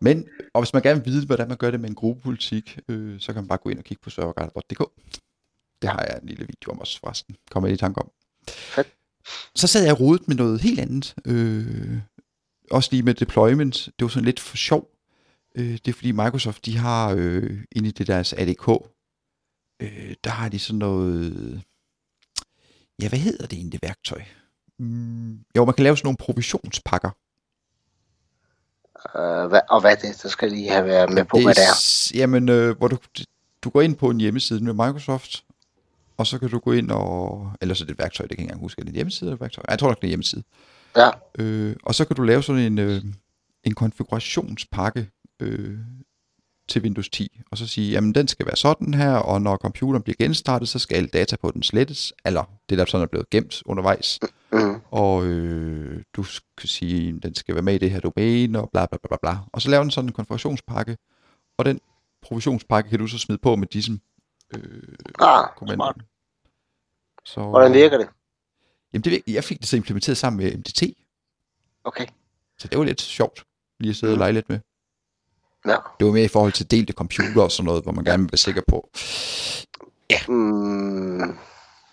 Men, 0.00 0.28
og 0.54 0.62
hvis 0.62 0.72
man 0.72 0.82
gerne 0.82 1.04
vil 1.04 1.12
vide, 1.12 1.26
hvordan 1.26 1.48
man 1.48 1.56
gør 1.56 1.70
det 1.70 1.80
med 1.80 1.88
en 1.88 1.94
gruppepolitik, 1.94 2.78
øh, 2.88 3.20
så 3.20 3.32
kan 3.32 3.42
man 3.42 3.48
bare 3.48 3.58
gå 3.58 3.68
ind 3.68 3.78
og 3.78 3.84
kigge 3.84 4.00
på 4.02 4.10
serverguide.dk. 4.10 4.82
Det 5.82 5.90
har 5.90 6.06
jeg 6.08 6.18
en 6.22 6.28
lille 6.28 6.46
video 6.46 6.70
om 6.72 6.80
også 6.80 7.00
forresten. 7.00 7.36
Kommer 7.50 7.68
jeg 7.68 7.74
i 7.74 7.78
tanke 7.78 8.00
om. 8.00 8.08
Fedt. 8.48 8.88
Så 9.54 9.66
sad 9.66 9.82
jeg 9.82 9.92
og 9.92 10.00
rodet 10.00 10.28
med 10.28 10.36
noget 10.36 10.60
helt 10.60 10.80
andet. 10.80 11.14
Øh, 11.24 11.98
også 12.72 12.88
lige 12.92 13.02
med 13.02 13.14
deployment. 13.14 13.74
Det 13.74 14.04
var 14.04 14.08
sådan 14.08 14.24
lidt 14.24 14.40
for 14.40 14.56
sjov. 14.56 14.88
Øh, 15.54 15.72
det 15.72 15.88
er 15.88 15.92
fordi 15.92 16.12
Microsoft, 16.12 16.66
de 16.66 16.76
har 16.76 17.14
øh, 17.18 17.64
inde 17.72 17.88
i 17.88 17.92
det 17.92 18.06
deres 18.06 18.32
ADK, 18.32 18.68
øh, 19.82 20.14
der 20.24 20.30
har 20.30 20.48
de 20.48 20.58
sådan 20.58 20.78
noget... 20.78 21.62
Ja, 23.02 23.08
hvad 23.08 23.18
hedder 23.18 23.46
det 23.46 23.56
egentlig, 23.56 23.82
det 23.82 23.88
værktøj? 23.88 24.22
Mm, 24.78 25.38
jo, 25.56 25.64
man 25.64 25.74
kan 25.74 25.82
lave 25.82 25.96
sådan 25.96 26.06
nogle 26.06 26.16
provisionspakker. 26.16 27.10
Uh, 29.14 29.48
hvad, 29.48 29.60
og 29.70 29.80
hvad 29.80 29.90
er 29.90 29.94
det? 29.94 30.16
Så 30.16 30.28
skal 30.28 30.50
lige 30.50 30.70
have 30.70 30.86
været 30.86 31.12
med 31.12 31.24
på, 31.24 31.38
hvad 31.38 31.54
det 31.54 31.62
er. 31.62 32.12
Jamen, 32.14 32.48
øh, 32.48 32.76
hvor 32.78 32.88
du, 32.88 32.96
du 33.62 33.70
går 33.70 33.80
ind 33.80 33.96
på 33.96 34.10
en 34.10 34.20
hjemmeside 34.20 34.64
med 34.64 34.72
Microsoft, 34.72 35.44
og 36.16 36.26
så 36.26 36.38
kan 36.38 36.48
du 36.48 36.58
gå 36.58 36.72
ind 36.72 36.90
og... 36.90 37.50
Eller 37.60 37.74
så 37.74 37.84
er 37.84 37.86
det 37.86 37.92
et 37.92 37.98
værktøj, 37.98 38.26
det 38.26 38.36
kan 38.36 38.38
jeg 38.38 38.44
ikke 38.44 38.52
engang 38.52 38.60
huske. 38.60 38.80
Er 38.80 38.84
det 38.84 38.90
en 38.90 38.94
hjemmeside 38.94 39.28
eller 39.28 39.36
et 39.36 39.40
værktøj? 39.40 39.64
Jeg 39.68 39.78
tror 39.78 39.88
nok, 39.88 39.96
det 39.96 40.04
er 40.04 40.08
en 40.08 40.10
hjemmeside. 40.10 40.42
Ja, 40.96 41.10
Øh, 41.38 41.76
og 41.82 41.94
så 41.94 42.04
kan 42.04 42.16
du 42.16 42.22
lave 42.22 42.42
sådan 42.42 42.62
en, 42.62 42.78
øh, 42.78 43.02
en 43.64 43.74
konfigurationspakke 43.74 45.10
øh, 45.40 45.78
til 46.68 46.82
Windows 46.82 47.08
10, 47.08 47.40
og 47.50 47.58
så 47.58 47.66
sige, 47.66 47.92
jamen 47.92 48.14
den 48.14 48.28
skal 48.28 48.46
være 48.46 48.56
sådan 48.56 48.94
her, 48.94 49.14
og 49.14 49.42
når 49.42 49.56
computeren 49.56 50.02
bliver 50.02 50.16
genstartet, 50.18 50.68
så 50.68 50.78
skal 50.78 50.96
alle 50.96 51.08
data 51.08 51.36
på 51.36 51.50
den 51.50 51.62
slettes, 51.62 52.12
eller 52.24 52.44
det 52.68 52.78
der 52.78 52.84
sådan 52.84 53.02
er 53.02 53.08
blevet 53.08 53.30
gemt 53.30 53.62
undervejs, 53.66 54.20
mm, 54.52 54.80
og 54.90 55.24
øh, 55.26 56.02
du 56.16 56.24
kan 56.58 56.68
sige, 56.68 57.20
den 57.20 57.34
skal 57.34 57.54
være 57.54 57.62
med 57.62 57.74
i 57.74 57.78
det 57.78 57.90
her 57.90 58.00
domæne, 58.00 58.60
og 58.60 58.70
bla 58.72 58.86
bla 58.86 58.98
bla 59.08 59.16
bla. 59.22 59.36
Og 59.52 59.62
så 59.62 59.70
lave 59.70 59.82
en 59.82 59.90
sådan 59.90 60.08
en 60.08 60.12
konfigurationspakke, 60.12 60.96
og 61.58 61.64
den 61.64 61.80
provisionspakke 62.22 62.90
kan 62.90 62.98
du 62.98 63.06
så 63.06 63.18
smide 63.18 63.38
på 63.38 63.56
med 63.56 63.66
disse 63.66 63.92
øh, 64.54 64.62
ah, 65.20 65.48
kommandoer. 65.56 65.92
Så, 67.24 67.40
Hvordan 67.40 67.72
virker 67.72 67.98
det? 67.98 68.08
Jamen 68.92 69.04
det, 69.04 69.22
jeg 69.26 69.44
fik 69.44 69.60
det 69.60 69.68
så 69.68 69.76
implementeret 69.76 70.18
sammen 70.18 70.44
med 70.44 70.56
MDT, 70.58 70.82
Okay. 71.84 72.06
så 72.58 72.68
det 72.68 72.78
var 72.78 72.84
lidt 72.84 73.00
sjovt 73.00 73.44
lige 73.80 73.90
at 73.90 73.96
sidde 73.96 74.12
og 74.12 74.16
Mm. 74.16 74.20
lege 74.20 74.32
lidt 74.32 74.48
med. 74.48 74.58
Ja. 75.66 75.76
Det 76.00 76.06
var 76.06 76.12
mere 76.12 76.24
i 76.24 76.28
forhold 76.28 76.52
til 76.52 76.70
delte 76.70 76.92
computer 76.92 77.42
og 77.42 77.50
sådan 77.52 77.64
noget, 77.66 77.82
hvor 77.82 77.92
man 77.92 78.04
gerne 78.04 78.22
vil 78.22 78.32
være 78.32 78.38
sikker 78.38 78.62
på. 78.68 78.88
Mm, 80.28 81.38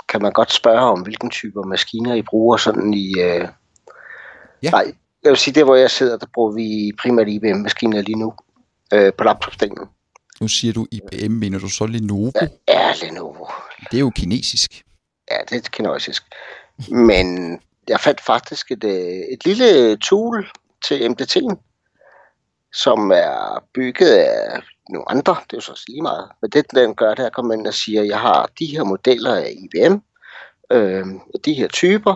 kan 0.09 0.21
man 0.21 0.31
godt 0.31 0.51
spørge 0.53 0.79
om, 0.79 1.01
hvilken 1.01 1.29
typer 1.29 1.63
maskiner 1.63 2.13
I 2.15 2.21
bruger 2.21 2.57
sådan 2.57 2.93
i... 2.93 3.19
Øh... 3.19 3.47
Ja. 4.63 4.69
Nej, 4.71 4.93
jeg 5.23 5.29
vil 5.29 5.37
sige, 5.37 5.53
der 5.53 5.63
hvor 5.63 5.75
jeg 5.75 5.91
sidder, 5.91 6.17
der 6.17 6.25
bruger 6.33 6.51
vi 6.51 6.91
primært 7.01 7.27
IBM-maskiner 7.27 8.01
lige 8.01 8.19
nu. 8.19 8.33
Øh, 8.93 9.13
på 9.17 9.23
laptopstenen. 9.23 9.87
Nu 10.41 10.47
siger 10.47 10.73
du 10.73 10.87
IBM, 10.91 11.31
mener 11.31 11.59
du 11.59 11.69
så 11.69 11.85
Lenovo? 11.85 12.31
Ja, 12.41 12.47
er 12.67 13.05
Lenovo. 13.05 13.45
Det 13.91 13.97
er 13.97 14.01
jo 14.01 14.09
kinesisk. 14.15 14.83
Ja, 15.31 15.37
det 15.49 15.65
er 15.65 15.69
kinesisk. 15.69 16.23
Men 16.87 17.59
jeg 17.87 17.99
fandt 17.99 18.21
faktisk 18.21 18.71
et, 18.71 18.83
øh, 18.83 19.23
et 19.33 19.45
lille 19.45 19.97
tool 19.97 20.51
til 20.87 21.09
MDT'en, 21.09 21.55
som 22.73 23.11
er 23.11 23.63
bygget 23.73 24.15
af 24.15 24.61
nogle 24.89 25.11
andre. 25.11 25.35
Det 25.43 25.53
er 25.53 25.57
jo 25.57 25.61
så 25.61 25.83
lige 25.87 26.01
meget. 26.01 26.29
Men 26.41 26.51
det, 26.51 26.71
den 26.71 26.95
gør, 26.95 27.13
det 27.13 27.23
er 27.23 27.27
at 27.27 27.33
komme 27.33 27.53
ind 27.53 27.67
og 27.67 27.73
siger, 27.73 28.03
jeg 28.03 28.19
har 28.19 28.49
de 28.59 28.65
her 28.65 28.83
modeller 28.83 29.35
af 29.35 29.53
IBM, 29.57 29.95
øh, 30.71 31.05
de 31.45 31.53
her 31.53 31.67
typer, 31.67 32.15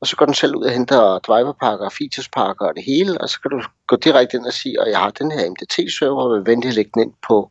og 0.00 0.06
så 0.06 0.16
går 0.16 0.26
den 0.26 0.34
selv 0.34 0.56
ud 0.56 0.64
og 0.64 0.72
henter 0.72 1.18
driverpakker, 1.18 1.88
featurespakker 1.88 2.66
og 2.66 2.74
det 2.74 2.84
hele, 2.84 3.20
og 3.20 3.28
så 3.28 3.40
kan 3.40 3.50
du 3.50 3.62
gå 3.86 3.96
direkte 3.96 4.36
ind 4.36 4.46
og 4.46 4.52
sige, 4.52 4.80
og 4.80 4.90
jeg 4.90 4.98
har 4.98 5.10
den 5.10 5.30
her 5.32 5.50
MDT-server, 5.50 6.22
og 6.22 6.34
vil 6.34 6.46
venlig 6.46 6.74
lægge 6.74 6.90
den 6.94 7.02
ind 7.02 7.12
på 7.26 7.50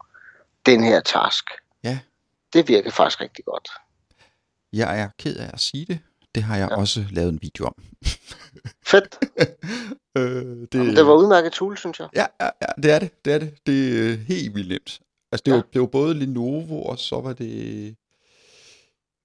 den 0.65 0.83
her 0.83 0.99
task. 0.99 1.45
Ja. 1.83 1.99
Det 2.53 2.67
virker 2.67 2.91
faktisk 2.91 3.21
rigtig 3.21 3.45
godt. 3.45 3.69
Jeg 4.73 4.99
er 4.99 5.09
ked 5.19 5.35
af 5.35 5.49
at 5.53 5.59
sige 5.59 5.85
det. 5.85 5.99
Det 6.35 6.43
har 6.43 6.57
jeg 6.57 6.67
ja. 6.71 6.75
Også 6.77 7.05
lavet 7.11 7.29
en 7.29 7.39
video 7.41 7.65
om. 7.65 7.75
Fedt. 8.91 9.19
øh, 10.17 10.23
Det, 10.71 10.71
det 10.97 11.05
var 11.07 11.13
udmærket 11.13 11.51
tool, 11.51 11.77
synes 11.77 11.99
jeg. 11.99 12.07
Ja, 12.15 12.25
ja, 12.41 12.49
ja, 12.61 12.67
det 12.83 12.91
er 12.91 12.99
det. 12.99 13.25
Det 13.25 13.33
er 13.33 13.37
det. 13.39 13.53
Det 13.67 13.99
er 13.99 14.11
øh, 14.13 14.19
helt 14.19 14.55
vildt 14.55 14.69
nemt. 14.69 14.99
Altså, 15.31 15.43
det, 15.45 15.51
ja. 15.51 15.55
Var, 15.55 15.63
det 15.73 15.81
var 15.81 15.87
både 15.87 16.13
Lenovo, 16.13 16.83
og 16.83 16.99
så 16.99 17.21
var 17.21 17.33
det... 17.33 17.95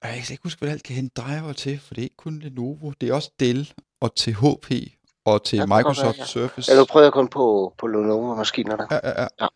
Jeg 0.04 0.12
kan 0.12 0.26
ikke 0.30 0.42
huske, 0.42 0.58
hvad 0.58 0.70
alt 0.70 0.82
kan 0.82 0.96
hente 0.96 1.22
driver 1.22 1.52
til, 1.52 1.78
for 1.80 1.94
det 1.94 2.00
er 2.00 2.04
ikke 2.04 2.16
kun 2.16 2.38
Lenovo. 2.38 2.92
Det 3.00 3.08
er 3.08 3.14
også 3.14 3.30
Dell, 3.40 3.72
og 4.00 4.14
til 4.16 4.34
HP, 4.34 4.72
og 5.24 5.44
til 5.44 5.56
Ja, 5.56 5.66
Microsoft 5.66 6.04
være, 6.04 6.14
ja. 6.18 6.24
Surface. 6.26 6.70
Eller 6.72 6.84
prøvede 6.84 7.04
jeg 7.06 7.12
kun 7.12 7.28
på, 7.28 7.74
på 7.78 7.86
Lenovo-maskinerne. 7.86 8.86
Ja, 8.90 8.98
ja, 9.04 9.22
ja. 9.22 9.26
Ja. 9.40 9.46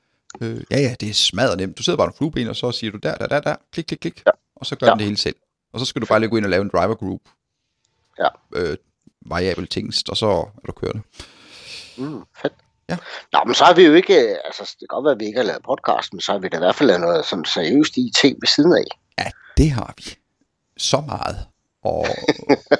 Øh, 0.41 0.65
ja, 0.71 0.79
ja, 0.81 0.95
det 1.01 1.09
er 1.09 1.15
smadret 1.15 1.59
nemt. 1.59 1.79
Du 1.79 1.83
sidder 1.83 1.97
bare 1.97 2.07
med 2.07 2.15
flueben, 2.15 2.49
og 2.49 2.57
så 2.57 2.73
siger 2.73 2.91
du 2.91 2.99
der, 2.99 3.15
der, 3.15 3.27
der, 3.27 3.41
der, 3.41 3.57
klik, 3.73 3.85
klik, 3.85 3.99
klik, 3.99 4.23
Ja. 4.27 4.31
og 4.57 4.67
så 4.67 4.77
gør 4.77 4.87
Ja. 4.87 4.91
den 4.91 4.99
det 4.99 5.07
hele 5.07 5.17
selv. 5.17 5.37
Og 5.73 5.81
så 5.81 5.87
skal 5.87 6.03
du 6.03 6.07
bare 6.07 6.21
lige 6.21 6.31
gå 6.31 6.37
ind 6.37 6.45
og 6.45 6.51
lave 6.51 6.63
en 6.63 6.71
driver 6.73 6.95
group. 6.95 7.21
Ja. 8.19 8.29
Øh, 8.55 8.77
variabel 9.27 9.67
tingest, 9.67 10.09
og 10.09 10.17
så 10.17 10.27
er 10.27 10.67
du 10.67 10.73
kørende. 10.73 11.03
Mm, 11.99 12.23
fedt. 12.43 12.53
Ja. 12.89 12.97
Nå, 13.33 13.39
men 13.47 13.55
så 13.55 13.65
har 13.65 13.75
vi 13.75 13.83
jo 13.83 13.95
ikke, 13.95 14.15
altså 14.47 14.63
det 14.63 14.79
kan 14.79 14.87
godt 14.89 15.05
være, 15.05 15.13
at 15.13 15.21
vi 15.21 15.27
ikke 15.27 15.39
har 15.39 15.45
lavet 15.45 15.63
podcast, 15.63 16.13
men 16.13 16.21
så 16.21 16.33
har 16.33 16.39
vi 16.39 16.49
da 16.49 16.57
i 16.57 16.61
hvert 16.61 16.75
fald 16.75 16.87
lavet 16.87 17.01
noget 17.01 17.25
sådan 17.27 17.45
seriøst 17.45 17.97
IT 17.97 18.25
ved 18.25 18.47
siden 18.47 18.73
af. 18.73 18.99
Ja, 19.19 19.31
det 19.57 19.71
har 19.71 19.95
vi. 19.97 20.17
Så 20.77 21.01
meget. 21.01 21.37
Og, 21.83 22.07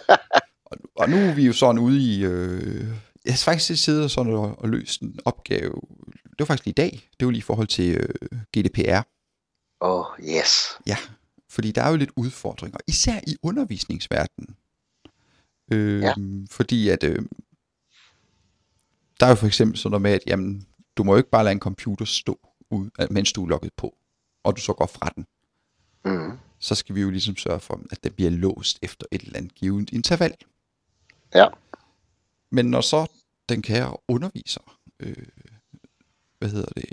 og, 0.71 0.77
og 0.97 1.11
nu 1.11 1.17
er 1.17 1.35
vi 1.35 1.47
jo 1.47 1.53
sådan 1.53 1.79
ude 1.79 1.99
i... 1.99 2.25
Øh, 2.25 2.87
jeg 3.25 3.33
har 3.33 3.39
faktisk 3.39 3.85
siddet 3.85 4.11
sådan 4.11 4.33
og, 4.33 4.55
og 4.59 4.69
løst 4.69 5.01
en 5.01 5.19
opgave. 5.25 5.81
Det 6.25 6.39
var 6.39 6.45
faktisk 6.45 6.65
lige 6.65 6.73
i 6.73 6.89
dag. 6.89 7.11
Det 7.21 7.27
var 7.27 7.33
lige 7.33 7.39
i 7.39 7.43
forhold 7.43 7.67
til 7.67 7.97
øh, 7.97 8.39
GDPR. 8.57 9.03
Åh, 9.81 10.01
oh, 10.01 10.07
yes. 10.21 10.79
Ja, 10.87 10.97
fordi 11.51 11.73
der 11.73 11.83
er 11.83 11.91
jo 11.91 11.97
lidt 11.97 12.11
udfordringer, 12.17 12.79
især 12.87 13.21
i 13.27 13.37
undervisningsverdenen. 13.43 14.57
Øh, 15.73 16.03
Ja. 16.03 16.15
Fordi 16.51 16.89
at 16.89 17.05
øh, 17.05 17.23
der 19.21 19.27
er 19.27 19.31
jo 19.31 19.37
for 19.37 19.47
eksempel 19.47 19.79
sådan 19.79 19.91
noget 19.91 20.03
med, 20.03 20.11
at 20.11 20.21
jamen, 20.27 20.67
du 20.97 21.05
må 21.05 21.13
jo 21.13 21.17
ikke 21.19 21.31
bare 21.31 21.45
lade 21.45 21.53
en 21.53 21.61
computer 21.61 22.05
stå, 22.05 22.49
ud, 22.71 23.09
mens 23.11 23.33
du 23.33 23.45
er 23.45 23.49
logget 23.49 23.73
på, 23.77 23.97
og 24.45 24.57
du 24.57 24.61
så 24.61 24.73
går 24.73 24.87
fra 24.87 25.13
den. 25.17 25.27
Mm. 26.05 26.39
Så 26.59 26.75
skal 26.75 26.95
vi 26.95 27.01
jo 27.01 27.11
ligesom 27.11 27.37
sørge 27.37 27.61
for, 27.61 27.81
at 27.91 28.05
den 28.05 28.13
bliver 28.13 28.31
låst 28.31 28.79
efter 28.83 29.07
et 29.11 29.23
eller 29.23 29.39
andet 29.39 29.55
givet 29.55 29.91
interval. 29.93 30.35
Ja. 31.35 31.47
Men 32.51 32.67
når 32.67 32.81
så 32.81 33.07
den 33.49 33.63
kære 33.63 33.97
underviser, 34.09 34.79
øh, 35.01 35.27
hvad 36.39 36.49
hedder 36.49 36.73
det, 36.77 36.85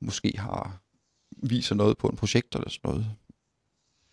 måske 0.00 0.32
har 0.38 0.80
viser 1.42 1.74
noget 1.74 1.98
på 1.98 2.08
en 2.08 2.16
projekt 2.16 2.54
eller 2.54 2.70
sådan 2.70 2.90
noget, 2.90 3.06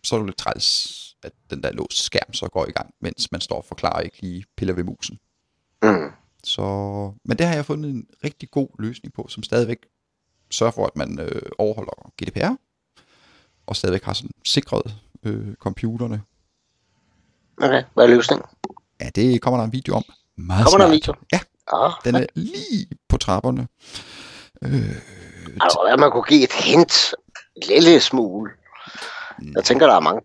så 0.04 0.16
er 0.16 0.20
det 0.20 0.28
lidt 0.28 0.38
træls, 0.38 1.03
at 1.26 1.32
den 1.50 1.64
der 1.64 1.72
låst 1.72 2.04
skærm 2.04 2.34
så 2.34 2.48
går 2.48 2.66
i 2.68 2.72
gang, 2.72 2.94
mens 3.00 3.32
man 3.32 3.42
står 3.42 3.56
og 3.58 3.66
forklarer 3.66 4.00
ikke 4.02 4.22
lige 4.22 4.46
piller 4.58 4.74
ved 4.74 4.84
musen. 4.84 5.20
Mm. 5.84 6.12
Så, 6.44 6.62
men 7.26 7.38
det 7.38 7.48
har 7.48 7.56
jeg 7.56 7.66
fundet 7.66 7.92
en 7.92 8.08
rigtig 8.24 8.52
god 8.52 8.68
løsning 8.80 9.14
på, 9.14 9.26
som 9.30 9.44
stadigvæk 9.44 9.78
sørger 10.52 10.72
for, 10.72 10.86
at 10.86 10.96
man 10.96 11.20
øh, 11.20 11.42
overholder 11.58 12.12
GDPR, 12.22 12.56
og 13.68 13.76
stadigvæk 13.76 14.04
har 14.04 14.14
sådan 14.14 14.32
sikret 14.46 14.96
øh, 15.24 15.56
computerne. 15.56 16.22
Okay, 17.58 17.84
hvad 17.94 18.04
er 18.04 18.08
løsningen? 18.08 18.46
Ja, 19.02 19.10
det 19.16 19.42
kommer 19.42 19.58
der 19.58 19.66
en 19.66 19.74
video 19.74 19.96
om. 19.96 20.04
Meget 20.36 20.66
Kommer 20.66 20.86
der 20.86 20.94
en 20.94 21.02
snart. 21.02 21.18
video? 21.18 21.26
Ja, 21.34 21.40
Ah, 21.74 21.92
den 22.06 22.16
er 22.16 22.26
lige 22.36 22.88
på 23.10 23.18
trapperne. 23.18 23.68
Øh, 24.62 24.96
altså, 25.62 25.80
hvad 25.88 25.98
man 25.98 26.12
kunne 26.12 26.24
give 26.24 26.44
et 26.44 26.52
hint, 26.54 27.14
en 27.56 27.64
lille 27.68 28.00
smule. 28.00 28.52
Jeg 29.56 29.64
tænker, 29.64 29.88
der 29.88 29.96
er 29.96 30.00
mange 30.00 30.22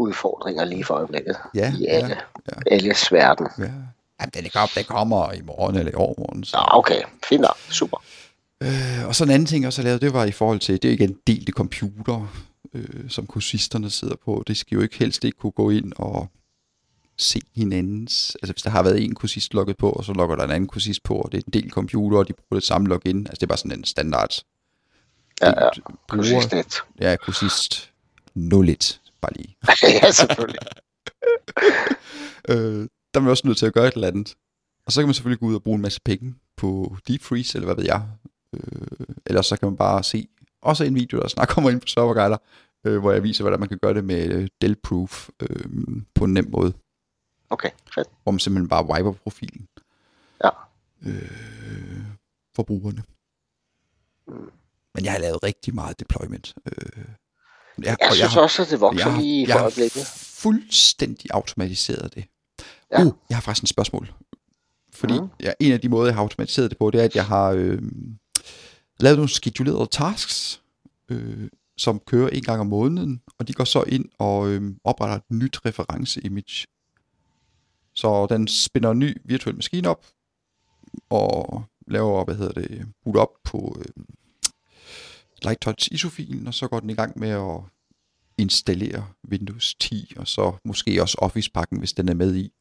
GDPR-udfordringer 0.00 0.64
lige 0.64 0.84
for 0.84 0.94
øjeblikket. 0.94 1.36
ja, 1.54 1.74
I 1.78 1.82
ja, 1.82 1.90
alle, 1.90 2.16
ja. 2.48 2.74
alles 2.74 3.12
verden. 3.12 3.46
ja. 3.58 3.70
Jamen, 4.20 4.30
den, 4.34 4.50
kommer, 4.52 4.68
den 4.74 4.84
kommer 4.84 5.32
i 5.32 5.40
morgen 5.40 5.76
eller 5.76 5.92
i 5.92 5.94
overmorgen. 5.94 6.44
Så. 6.44 6.56
Nå, 6.56 6.78
okay, 6.78 7.02
fint 7.28 7.40
nok. 7.40 7.56
Super. 7.70 7.96
Øh, 8.62 9.08
og 9.08 9.14
så 9.14 9.24
en 9.24 9.30
anden 9.30 9.46
ting, 9.46 9.62
jeg 9.62 9.66
også 9.66 9.82
har 9.82 9.84
lavet, 9.84 10.00
det 10.00 10.12
var 10.12 10.24
i 10.24 10.32
forhold 10.32 10.60
til, 10.60 10.82
det 10.82 10.88
er 10.88 10.92
igen 10.92 11.16
delte 11.26 11.52
computer, 11.52 12.34
øh, 12.74 13.10
som 13.10 13.26
kursisterne 13.26 13.90
sidder 13.90 14.16
på. 14.24 14.44
Det 14.46 14.56
skal 14.56 14.76
jo 14.76 14.82
ikke 14.82 14.98
helst 14.98 15.24
ikke 15.24 15.38
kunne 15.38 15.50
gå 15.52 15.70
ind 15.70 15.92
og 15.96 16.28
se 17.18 17.40
hinandens. 17.56 18.36
Altså 18.42 18.52
hvis 18.52 18.62
der 18.62 18.70
har 18.70 18.82
været 18.82 19.04
en 19.04 19.14
kursist 19.14 19.54
logget 19.54 19.76
på, 19.76 19.90
og 19.90 20.04
så 20.04 20.12
logger 20.12 20.36
der 20.36 20.44
en 20.44 20.50
anden 20.50 20.68
kursist 20.68 21.02
på, 21.02 21.14
og 21.14 21.32
det 21.32 21.38
er 21.38 21.42
en 21.46 21.62
del 21.62 21.70
computer, 21.70 22.18
og 22.18 22.28
de 22.28 22.32
bruger 22.32 22.60
det 22.60 22.66
samme 22.66 22.88
login. 22.88 23.18
Altså 23.18 23.34
det 23.34 23.42
er 23.42 23.46
bare 23.46 23.58
sådan 23.58 23.78
en 23.78 23.84
standard. 23.84 24.42
Ja, 25.42 25.64
ja. 25.64 25.68
Kursistnet. 26.08 26.74
Ja, 27.00 27.16
kursist 27.16 27.92
01, 28.36 29.00
bare 29.20 29.32
lige. 29.36 29.56
ja, 30.02 30.10
selvfølgelig. 30.10 30.60
øh, 32.50 32.88
der 33.14 33.20
er 33.20 33.20
man 33.20 33.30
også 33.30 33.46
nødt 33.46 33.58
til 33.58 33.66
at 33.66 33.72
gøre 33.74 33.88
et 33.88 33.94
eller 33.94 34.08
andet. 34.08 34.34
Og 34.86 34.92
så 34.92 35.00
kan 35.00 35.08
man 35.08 35.14
selvfølgelig 35.14 35.40
gå 35.40 35.46
ud 35.46 35.54
og 35.54 35.62
bruge 35.62 35.74
en 35.76 35.82
masse 35.82 36.00
penge 36.04 36.34
på 36.56 36.96
deep 37.08 37.22
freeze, 37.22 37.58
eller 37.58 37.66
hvad 37.66 37.76
ved 37.76 37.84
jeg. 37.84 38.02
Øh, 38.52 39.06
eller 39.26 39.42
så 39.42 39.56
kan 39.56 39.68
man 39.68 39.76
bare 39.76 40.02
se 40.02 40.28
også 40.62 40.84
en 40.84 40.94
video, 40.94 41.20
der 41.20 41.28
snart 41.28 41.48
kommer 41.48 41.70
ind 41.70 41.80
på 41.80 41.86
serverguider, 41.86 42.36
øh, 42.84 42.98
hvor 42.98 43.12
jeg 43.12 43.22
viser, 43.22 43.44
hvordan 43.44 43.60
man 43.60 43.68
kan 43.68 43.78
gøre 43.78 43.94
det 43.94 44.04
med 44.04 44.26
øh, 44.28 44.48
Dell-proof 44.64 45.28
øh, 45.40 45.66
på 46.14 46.24
en 46.24 46.34
nem 46.34 46.50
måde. 46.50 46.72
Okay, 47.50 47.70
fedt. 47.94 48.08
Hvor 48.22 48.32
man 48.32 48.38
simpelthen 48.38 48.68
bare 48.68 48.86
wiper 48.86 49.12
profilen 49.12 49.68
Ja. 50.44 50.50
øh, 51.06 52.02
for 52.56 52.62
brugerne. 52.62 53.02
Mm. 54.28 54.50
Men 54.94 55.04
jeg 55.04 55.12
har 55.12 55.18
lavet 55.18 55.42
rigtig 55.42 55.74
meget 55.74 56.00
deployment. 56.00 56.54
Øh, 56.66 57.04
jeg, 57.78 57.96
Jeg 58.00 58.08
og 58.10 58.14
synes 58.16 58.34
har- 58.34 58.40
også, 58.40 58.62
at 58.62 58.68
det 58.70 58.80
vokser 58.80 59.10
jeg 59.10 59.18
lige 59.20 59.40
jeg 59.48 59.52
for 59.52 59.58
har 59.58 59.64
øjeblikket. 59.64 60.06
fuldstændig 60.16 61.30
automatiseret 61.34 62.14
det. 62.14 62.24
Ja. 62.92 63.04
Uh, 63.04 63.12
jeg 63.28 63.36
har 63.36 63.42
faktisk 63.42 63.62
et 63.62 63.68
spørgsmål. 63.68 64.12
Fordi 64.92 65.20
mm. 65.20 65.28
ja, 65.42 65.52
en 65.60 65.72
af 65.72 65.80
de 65.80 65.88
måder, 65.88 66.06
jeg 66.06 66.14
har 66.14 66.22
automatiseret 66.22 66.70
det 66.70 66.78
på, 66.78 66.90
det 66.90 67.00
er, 67.00 67.04
at 67.04 67.14
jeg 67.16 67.24
har 67.26 67.50
øh, 67.50 67.82
lavet 69.00 69.18
nogle 69.18 69.28
schedulerede 69.28 69.86
tasks, 69.90 70.62
øh, 71.08 71.48
som 71.78 72.00
kører 72.06 72.28
en 72.28 72.42
gang 72.42 72.60
om 72.60 72.66
måneden, 72.66 73.22
og 73.38 73.48
de 73.48 73.52
går 73.52 73.64
så 73.64 73.82
ind 73.82 74.04
og 74.18 74.48
øh, 74.48 74.62
opretter 74.84 75.16
et 75.16 75.22
nyt 75.30 75.58
reference-image. 75.66 76.66
Så 77.94 78.26
den 78.30 78.48
spænder 78.48 78.90
en 78.90 78.98
ny 78.98 79.16
virtuel 79.24 79.54
maskine 79.56 79.88
op, 79.88 80.06
og 81.10 81.62
laver, 81.86 82.24
hvad 82.24 82.34
hedder 82.34 82.60
det, 82.60 82.86
boot 83.04 83.16
op 83.16 83.28
på 83.44 83.76
øh, 83.78 84.04
Lighttouch 85.42 85.88
ISO-filen, 85.92 86.46
og 86.46 86.54
så 86.54 86.68
går 86.68 86.80
den 86.80 86.90
i 86.90 86.94
gang 86.94 87.18
med 87.18 87.28
at 87.28 87.60
installere 88.38 89.06
Windows 89.30 89.74
10, 89.74 90.12
og 90.16 90.28
så 90.28 90.52
måske 90.64 91.02
også 91.02 91.16
Office-pakken, 91.20 91.78
hvis 91.78 91.92
den 91.92 92.08
er 92.08 92.14
med 92.14 92.34
i. 92.34 92.52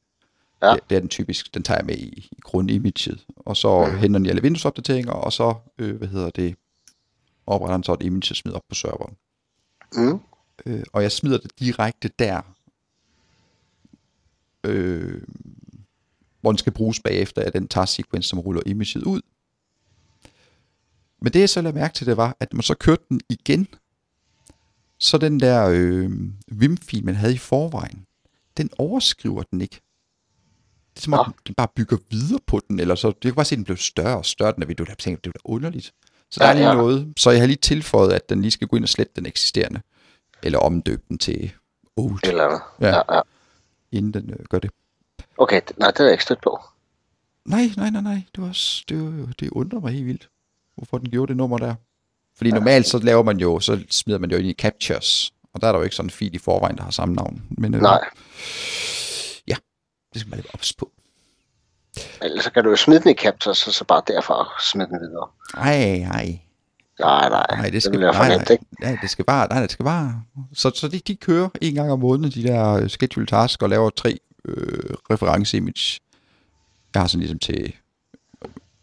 Ja. 0.61 0.73
Det, 0.73 0.89
det 0.89 0.95
er 0.95 0.99
den 0.99 1.09
typisk, 1.09 1.53
den 1.53 1.63
tager 1.63 1.77
jeg 1.77 1.85
med 1.85 1.97
i, 1.97 2.29
i 2.31 2.39
grundimaget, 2.41 3.25
og 3.35 3.57
så 3.57 3.85
mm. 3.85 3.97
henter 3.97 4.19
den 4.19 4.25
i 4.25 4.29
alle 4.29 4.41
Windows-opdateringer, 4.41 5.11
og 5.11 5.33
så, 5.33 5.55
øh, 5.77 5.95
hvad 5.95 6.07
hedder 6.07 6.29
det, 6.29 6.55
opretter 7.47 7.77
den 7.77 7.83
så 7.83 7.93
et 7.93 8.03
image 8.03 8.31
og 8.31 8.35
smider 8.35 8.57
op 8.57 8.63
på 8.69 8.75
serveren. 8.75 9.15
Mm. 9.95 10.19
Øh, 10.65 10.83
og 10.93 11.01
jeg 11.01 11.11
smider 11.11 11.37
det 11.37 11.59
direkte 11.59 12.09
der, 12.19 12.41
øh, 14.63 15.21
hvor 16.41 16.51
den 16.51 16.57
skal 16.57 16.73
bruges 16.73 16.99
bagefter 16.99 17.41
af 17.41 17.51
den 17.51 17.67
task 17.67 17.93
sequence, 17.93 18.29
som 18.29 18.39
ruller 18.39 18.61
imaget 18.65 19.03
ud. 19.03 19.21
Men 21.21 21.33
det 21.33 21.39
jeg 21.39 21.49
så 21.49 21.61
lagde 21.61 21.77
mærke 21.77 21.93
til, 21.93 22.07
det 22.07 22.17
var, 22.17 22.37
at 22.39 22.53
man 22.53 22.61
så 22.63 22.73
kørte 22.75 23.03
den 23.09 23.21
igen, 23.29 23.67
så 24.99 25.17
den 25.17 25.39
der 25.39 25.67
øh, 25.73 26.11
Vim-fil, 26.47 27.05
man 27.05 27.15
havde 27.15 27.33
i 27.33 27.37
forvejen, 27.37 28.05
den 28.57 28.69
overskriver 28.77 29.43
den 29.43 29.61
ikke. 29.61 29.81
Det 30.95 31.01
er 31.01 31.03
som 31.03 31.13
om, 31.13 31.27
Nå. 31.27 31.33
den 31.47 31.55
bare 31.55 31.67
bygger 31.75 31.97
videre 32.09 32.39
på 32.47 32.61
den, 32.67 32.79
eller 32.79 32.95
så, 32.95 33.07
jeg 33.07 33.15
kan 33.21 33.33
bare 33.35 33.45
se, 33.45 33.53
at 33.53 33.57
den 33.57 33.65
blev 33.65 33.77
større 33.77 34.17
og 34.17 34.25
større, 34.25 34.51
den 34.53 34.61
der 34.61 34.67
video, 34.67 34.85
der 34.85 34.93
tænkte, 34.95 35.21
det 35.23 35.27
var 35.27 35.49
da 35.49 35.53
underligt. 35.53 35.93
Så 36.31 36.39
der 36.39 36.45
Ja, 36.45 36.51
er 36.51 36.55
lige 36.55 36.69
ja. 36.69 36.75
noget, 36.75 37.13
så 37.17 37.31
jeg 37.31 37.39
har 37.39 37.47
lige 37.47 37.57
tilføjet, 37.57 38.13
at 38.13 38.29
den 38.29 38.41
lige 38.41 38.51
skal 38.51 38.67
gå 38.67 38.75
ind 38.75 38.85
og 38.85 38.89
slette 38.89 39.13
den 39.15 39.25
eksisterende, 39.25 39.81
eller 40.43 40.59
omdøbe 40.59 41.01
den 41.09 41.17
til 41.17 41.51
old, 41.97 42.19
eller. 42.23 42.75
Ja. 42.81 42.87
Ja, 42.87 43.15
ja. 43.15 43.21
inden 43.91 44.13
den 44.13 44.29
øh, 44.29 44.45
gør 44.49 44.59
det. 44.59 44.71
Okay, 45.37 45.61
nej, 45.77 45.91
det 45.91 45.99
er 45.99 46.03
jeg 46.03 46.11
ikke 46.11 46.23
stødt 46.23 46.41
på. 46.41 46.59
Nej, 47.45 47.69
nej, 47.77 47.89
nej, 47.89 48.01
nej. 48.01 48.21
Det, 48.35 48.43
var, 48.43 48.57
det, 48.89 49.39
det 49.39 49.49
undrer 49.49 49.79
mig 49.79 49.93
helt 49.93 50.05
vildt, 50.05 50.29
hvorfor 50.75 50.97
den 50.97 51.09
gjorde 51.09 51.29
det 51.29 51.37
nummer 51.37 51.57
der. 51.57 51.75
Fordi 52.37 52.49
ja. 52.49 52.55
normalt 52.55 52.87
så 52.87 52.97
laver 52.97 53.23
man 53.23 53.37
jo, 53.37 53.59
så 53.59 53.79
smider 53.89 54.19
man 54.19 54.31
jo 54.31 54.37
ind 54.37 54.47
i 54.47 54.53
captures, 54.53 55.33
og 55.53 55.61
der 55.61 55.67
er 55.67 55.71
der 55.71 55.79
jo 55.79 55.83
ikke 55.83 55.95
sådan 55.95 56.07
en 56.07 56.11
fil 56.11 56.35
i 56.35 56.37
forvejen, 56.37 56.77
der 56.77 56.83
har 56.83 56.91
samme 56.91 57.15
navn. 57.15 57.43
Men, 57.49 57.73
øh, 57.73 57.81
Nej, 57.81 57.99
Ja, 59.47 59.55
det 60.13 60.21
skal 60.21 60.29
man 60.29 60.37
lidt 60.39 60.47
ops 60.53 60.73
på. 60.73 60.91
ellers 62.21 62.43
så 62.43 62.51
kan 62.51 62.63
du 62.63 62.69
jo 62.69 62.75
smide 62.75 62.99
den 62.99 63.09
i 63.11 63.13
Captures, 63.13 63.57
så, 63.57 63.71
så 63.71 63.85
bare 63.85 64.01
derfra 64.07 64.47
smide 64.71 64.87
den 64.87 64.99
videre. 64.99 65.27
Ej, 65.57 66.01
ej. 66.11 66.39
Nej, 66.99 67.29
nej, 67.29 67.45
Nej, 67.51 67.63
det 67.63 67.73
det 67.73 67.83
skal 67.83 67.93
for 67.93 68.23
nej, 68.23 68.27
nej, 68.37 68.45
ikke? 68.51 68.65
nej, 68.81 68.97
det 69.01 69.09
skal 69.09 69.25
bare, 69.25 69.47
nej, 69.47 69.61
det 69.61 69.71
skal 69.71 69.85
bare. 69.85 70.23
Så, 70.53 70.71
så 70.75 70.87
de, 70.87 70.99
de 70.99 71.15
kører 71.15 71.49
en 71.61 71.75
gang 71.75 71.91
om 71.91 71.99
måneden, 71.99 72.31
de 72.31 72.43
der 72.43 72.69
øh, 72.73 72.87
schedule 72.89 73.25
task, 73.25 73.61
og 73.63 73.69
laver 73.69 73.89
tre 73.89 74.17
øh, 74.45 74.89
reference 75.11 75.57
image. 75.57 75.99
Jeg 76.93 77.01
har 77.01 77.07
sådan 77.07 77.19
ligesom 77.19 77.39
til 77.39 77.75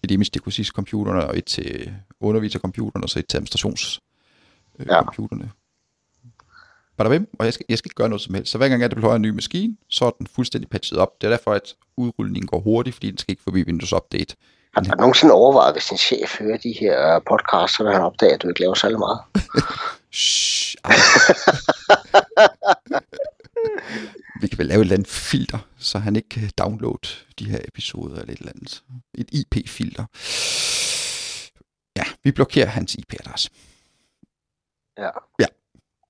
et 0.03 0.11
image 0.11 0.31
til 0.31 0.67
computerne, 0.67 1.27
og 1.27 1.39
et 1.39 1.45
til 1.45 1.93
undervisercomputerne, 2.21 3.05
og 3.05 3.11
så 3.11 3.19
et 3.19 3.27
til 3.27 3.37
administrationscomputerne. 3.37 4.03
Øh, 4.79 4.87
Ja. 4.89 5.03
computerne. 5.03 5.51
Der 6.99 7.25
og 7.39 7.45
jeg 7.45 7.55
skal, 7.55 7.67
jeg 7.69 7.79
skal 7.79 7.87
ikke 7.89 7.95
gøre 7.95 8.09
noget 8.09 8.23
som 8.23 8.35
helst. 8.35 8.53
Så 8.53 8.59
hver 8.59 8.69
gang 8.69 8.83
jeg 8.83 8.91
deployer 8.91 9.15
en 9.15 9.23
ny 9.23 9.31
maskine, 9.31 9.77
så 9.89 10.05
er 10.05 10.11
den 10.11 10.27
fuldstændig 10.27 10.71
patchet 10.71 10.99
op. 10.99 11.21
Det 11.21 11.27
er 11.27 11.31
derfor, 11.31 11.53
at 11.53 11.75
udrulningen 11.97 12.47
går 12.47 12.61
hurtigt, 12.61 12.95
fordi 12.97 13.11
den 13.11 13.19
skal 13.19 13.33
ikke 13.33 13.43
forbi 13.43 13.63
Windows 13.63 13.93
Update. 13.93 14.37
Har 14.75 14.83
du 14.83 14.91
nogensinde 14.99 15.35
overvejet, 15.35 15.75
hvis 15.75 15.87
din 15.87 15.99
chef 15.99 16.39
hører 16.39 16.57
de 16.57 16.75
her 16.81 17.19
podcasts, 17.29 17.77
så 17.77 17.83
vil 17.83 17.93
han 17.93 18.03
opdage, 18.03 18.35
at 18.35 18.43
du 18.43 18.49
ikke 18.49 18.61
laver 18.61 18.75
særlig 18.75 18.99
meget? 18.99 19.21
Shh. 20.13 20.77
Vi 24.43 24.49
kan 24.49 24.59
vel 24.59 24.67
lave 24.67 24.81
et 24.81 24.85
eller 24.85 24.95
andet 24.95 25.09
filter, 25.09 25.59
så 25.79 25.99
han 25.99 26.17
ikke 26.17 26.29
kan 26.29 26.51
downloade 26.59 27.09
de 27.39 27.51
her 27.51 27.59
episoder 27.69 28.21
eller 28.21 28.33
et 28.33 28.39
eller 28.39 28.53
andet. 28.53 28.83
Et 29.15 29.29
IP-filter. 29.33 30.05
Ja, 31.97 32.03
vi 32.25 32.33
blokerer 32.33 32.67
hans 32.67 32.95
IP-adresse. 32.95 33.51
Ja. 34.99 35.47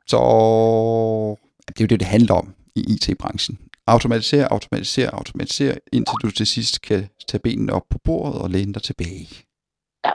Så 0.07 0.19
det 1.69 1.81
er 1.81 1.85
jo 1.85 1.87
det, 1.87 2.01
det 2.01 2.09
handler 2.09 2.35
om 2.35 2.55
i 2.75 2.81
IT-branchen. 2.95 3.59
Automatisere, 3.87 4.53
automatisere, 4.53 5.15
automatisere, 5.15 5.79
indtil 5.93 6.17
du 6.23 6.31
til 6.31 6.47
sidst 6.47 6.81
kan 6.83 7.09
tage 7.29 7.41
benene 7.41 7.73
op 7.73 7.87
på 7.91 7.99
bordet 7.99 8.43
og 8.43 8.51
læne 8.51 8.75
dig 8.75 8.83
tilbage. 8.83 9.29
Ja. 10.05 10.13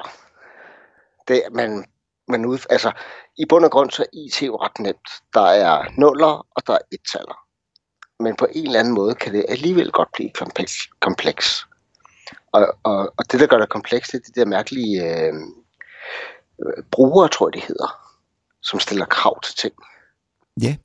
Det, 1.27 1.43
men, 1.51 1.86
men 2.27 2.45
ud, 2.45 2.60
altså, 2.69 2.91
i 3.38 3.45
bund 3.49 3.65
og 3.65 3.71
grund 3.71 3.91
så 3.91 4.03
er 4.03 4.08
IT 4.13 4.41
jo 4.41 4.56
ret 4.56 4.80
nemt. 4.80 5.10
Der 5.34 5.41
er 5.41 5.86
nuller, 5.97 6.47
og 6.56 6.67
der 6.67 6.73
er 6.73 6.86
et-taller. 6.91 7.46
Men 8.19 8.36
på 8.36 8.47
en 8.56 8.65
eller 8.65 8.80
anden 8.80 8.93
måde 8.93 9.15
kan 9.15 9.34
det 9.34 9.45
alligevel 9.49 9.91
godt 9.91 10.10
blive 10.13 10.30
kompleks. 10.30 10.73
kompleks. 10.99 11.65
Og, 12.51 12.77
og, 12.84 13.13
og 13.17 13.32
det, 13.32 13.39
der 13.39 13.47
gør 13.47 13.58
det 13.58 13.69
komplekst, 13.69 14.12
det 14.12 14.17
er 14.17 14.32
de 14.34 14.39
der 14.39 14.45
mærkelige 14.45 15.03
øh, 15.03 15.34
brugere, 16.91 17.30
tror 17.30 17.47
jeg, 17.47 17.53
de 17.62 17.67
hedder, 17.67 18.13
som 18.62 18.80
stiller 18.80 19.06
krav 19.06 19.41
til 19.41 19.56
ting. 19.56 19.73
Ja. 20.62 20.75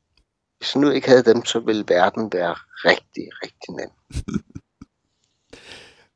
Hvis 0.58 0.76
nu 0.76 0.90
ikke 0.90 1.08
havde 1.08 1.22
dem, 1.24 1.44
så 1.44 1.60
ville 1.60 1.84
verden 1.88 2.32
være 2.32 2.54
rigtig, 2.84 3.24
rigtig 3.42 3.74
nem. 3.76 3.90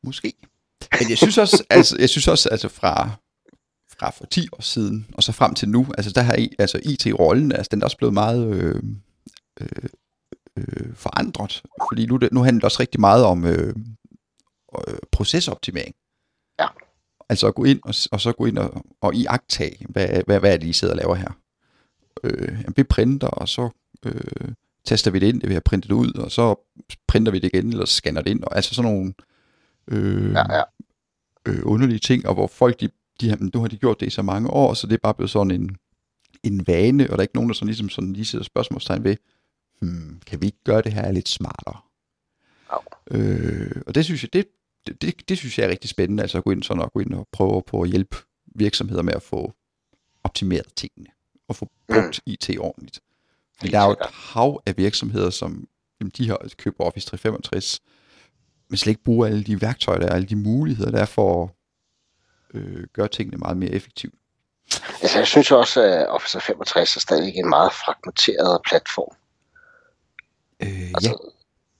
Måske. 0.07 0.33
Men 1.00 1.11
jeg 1.11 1.18
synes 1.18 1.38
også, 1.38 1.64
altså, 1.70 1.96
jeg 1.98 2.09
synes 2.09 2.29
også, 2.29 2.48
altså 2.48 2.68
fra, 2.68 3.11
fra 3.98 4.11
for 4.11 4.26
10 4.26 4.48
år 4.52 4.62
siden, 4.62 5.07
og 5.14 5.22
så 5.22 5.33
frem 5.33 5.55
til 5.55 5.68
nu, 5.68 5.87
altså 5.98 6.12
der 6.12 6.20
har 6.22 6.35
I- 6.37 6.55
altså 6.59 6.81
IT-rollen, 6.85 7.52
altså 7.52 7.68
den 7.70 7.81
er 7.83 7.87
også 7.87 7.96
blevet 7.96 8.14
meget 8.14 8.55
øh, 8.55 8.83
øh, 9.61 9.88
øh, 10.57 10.95
forandret, 10.95 11.62
fordi 11.90 12.07
nu, 12.07 12.19
nu 12.33 12.42
handler 12.42 12.61
det 12.61 12.64
også 12.64 12.81
rigtig 12.81 13.01
meget 13.01 13.25
om 13.25 13.45
øh, 13.45 13.75
øh, 14.88 14.99
procesoptimering. 15.12 15.95
Ja. 16.61 16.66
Altså 17.29 17.47
at 17.47 17.55
gå 17.55 17.64
ind 17.64 17.81
og, 17.85 17.95
og 18.12 18.21
så 18.21 18.33
gå 18.33 18.47
ind 18.47 18.59
og, 18.59 18.85
og 19.01 19.14
iagtage, 19.14 19.87
hvad, 19.88 20.23
hvad, 20.27 20.40
hvad 20.40 20.53
er 20.53 20.57
det, 20.57 20.66
I 20.66 20.73
sidder 20.73 20.95
og 20.95 20.99
laver 20.99 21.14
her. 21.14 21.38
Øh, 22.25 22.49
jamen, 22.49 22.75
vi 22.77 22.83
printer, 22.83 23.29
og 23.29 23.49
så 23.49 23.71
øh, 24.05 24.53
taster 24.85 25.11
vi 25.11 25.19
det 25.19 25.27
ind, 25.27 25.40
det 25.40 25.49
vi 25.49 25.55
har 25.55 25.61
printet 25.61 25.92
ud, 25.92 26.12
og 26.12 26.31
så 26.31 26.55
printer 27.09 27.33
vi 27.33 27.38
det 27.38 27.55
igen, 27.55 27.69
eller 27.69 27.85
scanner 27.85 28.23
det 28.23 28.31
ind, 28.31 28.45
og 28.45 28.57
altså 28.57 28.75
sådan 28.75 28.92
nogle 28.92 29.14
øh, 29.88 30.33
Ja, 30.33 30.57
ja. 30.57 30.62
øh, 31.49 31.62
underlige 31.64 31.99
ting, 31.99 32.27
og 32.27 32.35
hvor 32.35 32.47
folk, 32.47 32.81
de, 32.81 32.88
de 33.21 33.29
har, 33.29 33.38
nu 33.55 33.61
har 33.61 33.69
de 33.69 33.77
gjort 33.77 34.01
det 34.01 34.07
i 34.07 34.11
så 34.11 34.23
mange 34.23 34.51
år, 34.51 34.75
så 34.75 34.87
det 34.87 34.95
er 34.95 34.99
bare 35.03 35.14
blevet 35.14 35.31
sådan 35.31 35.51
en, 35.51 35.77
en 36.42 36.66
vane, 36.66 37.05
og 37.05 37.11
der 37.11 37.16
er 37.16 37.23
ikke 37.23 37.35
nogen, 37.35 37.49
der 37.51 37.55
sådan 37.55 37.66
ligesom 37.66 37.88
sådan 37.88 38.12
lige 38.12 38.25
sætter 38.25 38.45
spørgsmålstegn 38.45 39.05
ved, 39.05 39.16
hmm, 39.80 40.20
kan 40.26 40.40
vi 40.40 40.46
ikke 40.46 40.64
gøre 40.64 40.82
det 40.82 40.92
her 40.92 41.12
lidt 41.12 41.28
smartere? 41.28 41.80
Jo. 42.72 42.78
Øh, 43.10 43.82
og 43.86 43.94
det 43.94 44.04
synes 44.04 44.22
jeg, 44.22 44.32
det, 44.32 44.46
det, 44.86 45.02
det, 45.02 45.28
det 45.28 45.38
synes 45.38 45.58
jeg 45.58 45.66
er 45.66 45.70
rigtig 45.70 45.90
spændende, 45.90 46.22
altså 46.22 46.38
at 46.38 46.44
gå 46.44 46.50
ind, 46.50 46.62
sådan 46.62 46.82
og 46.82 46.92
gå 46.92 47.00
ind 47.00 47.14
og 47.14 47.28
prøve 47.32 47.62
på 47.66 47.82
at 47.82 47.88
hjælpe 47.88 48.16
virksomheder 48.54 49.02
med 49.02 49.14
at 49.14 49.22
få 49.22 49.52
optimeret 50.24 50.66
tingene, 50.76 51.10
og 51.48 51.56
få 51.56 51.68
brugt 51.88 52.20
mm. 52.26 52.32
IT 52.32 52.50
ordentligt. 52.58 53.00
Helt 53.62 53.72
der 53.72 53.80
er 53.80 53.84
jo 53.84 53.90
et 53.90 54.06
hav 54.12 54.62
af 54.66 54.76
virksomheder, 54.76 55.30
som 55.30 55.68
jamen, 56.00 56.12
de 56.16 56.28
har 56.28 56.38
købt 56.58 56.76
Office 56.78 57.06
365, 57.06 57.80
men 58.68 58.76
slet 58.76 58.90
ikke 58.90 59.04
bruger 59.04 59.26
alle 59.26 59.44
de 59.44 59.60
værktøjer, 59.62 59.98
der 59.98 60.06
er, 60.06 60.14
alle 60.14 60.26
de 60.26 60.36
muligheder, 60.36 60.90
der 60.90 61.00
er 61.00 61.06
for 61.06 61.42
at 61.42 61.50
øh, 62.54 62.86
gøre 62.92 63.08
tingene 63.08 63.36
meget 63.36 63.56
mere 63.56 63.70
effektivt. 63.70 64.14
Altså, 65.02 65.18
jeg 65.18 65.26
synes 65.26 65.50
også, 65.50 65.82
at 65.82 66.08
Office 66.08 66.40
65 66.40 66.96
er 66.96 67.00
stadig 67.00 67.36
en 67.36 67.48
meget 67.48 67.72
fragmenteret 67.72 68.60
platform. 68.68 69.16
Øh, 70.62 70.81
ja, 70.81 70.87
Altså, 70.95 71.31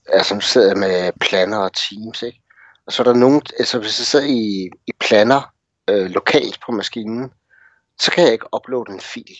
altså 0.07 0.33
nu 0.35 0.41
sidder 0.41 0.67
jeg 0.67 0.77
med 0.77 1.11
Planner 1.19 1.57
og 1.57 1.71
Teams, 1.73 2.21
ikke? 2.21 2.41
Og 2.85 2.93
så 2.93 3.01
er 3.01 3.03
der 3.03 3.13
nogen, 3.13 3.41
altså 3.59 3.79
hvis 3.79 3.99
jeg 3.99 4.05
sidder 4.05 4.25
i, 4.25 4.69
i 4.87 4.91
Planner 4.99 5.53
øh, 5.89 6.09
lokalt 6.09 6.59
på 6.65 6.71
maskinen, 6.71 7.31
så 7.99 8.11
kan 8.11 8.23
jeg 8.23 8.33
ikke 8.33 8.55
uploade 8.55 8.93
en 8.93 8.99
fil. 8.99 9.37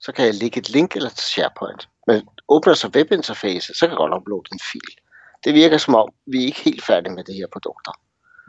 Så 0.00 0.12
kan 0.12 0.24
jeg 0.26 0.34
lægge 0.34 0.58
et 0.58 0.70
link 0.70 0.96
eller 0.96 1.08
til 1.08 1.24
SharePoint. 1.24 1.88
Men 2.06 2.28
åbner 2.48 2.74
så 2.74 2.88
webinterface, 2.88 3.74
så 3.74 3.80
kan 3.80 3.88
jeg 3.88 3.96
godt 3.96 4.14
uploade 4.14 4.48
en 4.52 4.60
fil. 4.72 4.94
Det 5.44 5.54
virker 5.54 5.78
som 5.78 5.94
om, 5.94 6.08
vi 6.26 6.42
er 6.42 6.46
ikke 6.46 6.60
helt 6.60 6.84
færdige 6.84 7.14
med 7.14 7.24
det 7.24 7.34
her 7.34 7.46
produkter. 7.52 7.92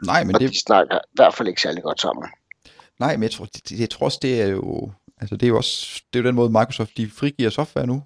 nej, 0.04 0.24
men 0.24 0.34
Og 0.34 0.40
det, 0.40 0.50
de 0.50 0.60
snakker 0.60 0.96
i 0.96 1.14
hvert 1.14 1.34
fald 1.34 1.48
ikke 1.48 1.60
særlig 1.60 1.82
godt 1.82 2.00
sammen. 2.00 2.28
nej, 2.98 3.16
men 3.16 3.22
jeg 3.22 3.30
tror, 3.30 3.44
det, 3.44 3.68
det, 3.68 3.80
jeg 3.80 3.90
tror 3.90 4.04
også, 4.04 4.18
det 4.22 4.42
er 4.42 4.46
jo, 4.46 4.92
altså 5.20 5.36
det 5.36 5.46
er 5.46 5.48
jo 5.48 5.56
også, 5.56 6.02
det 6.12 6.18
er 6.18 6.22
jo 6.22 6.26
den 6.26 6.34
måde 6.34 6.50
Microsoft, 6.50 6.96
de 6.96 7.10
frigiver 7.10 7.50
software 7.50 7.86
nu. 7.86 8.02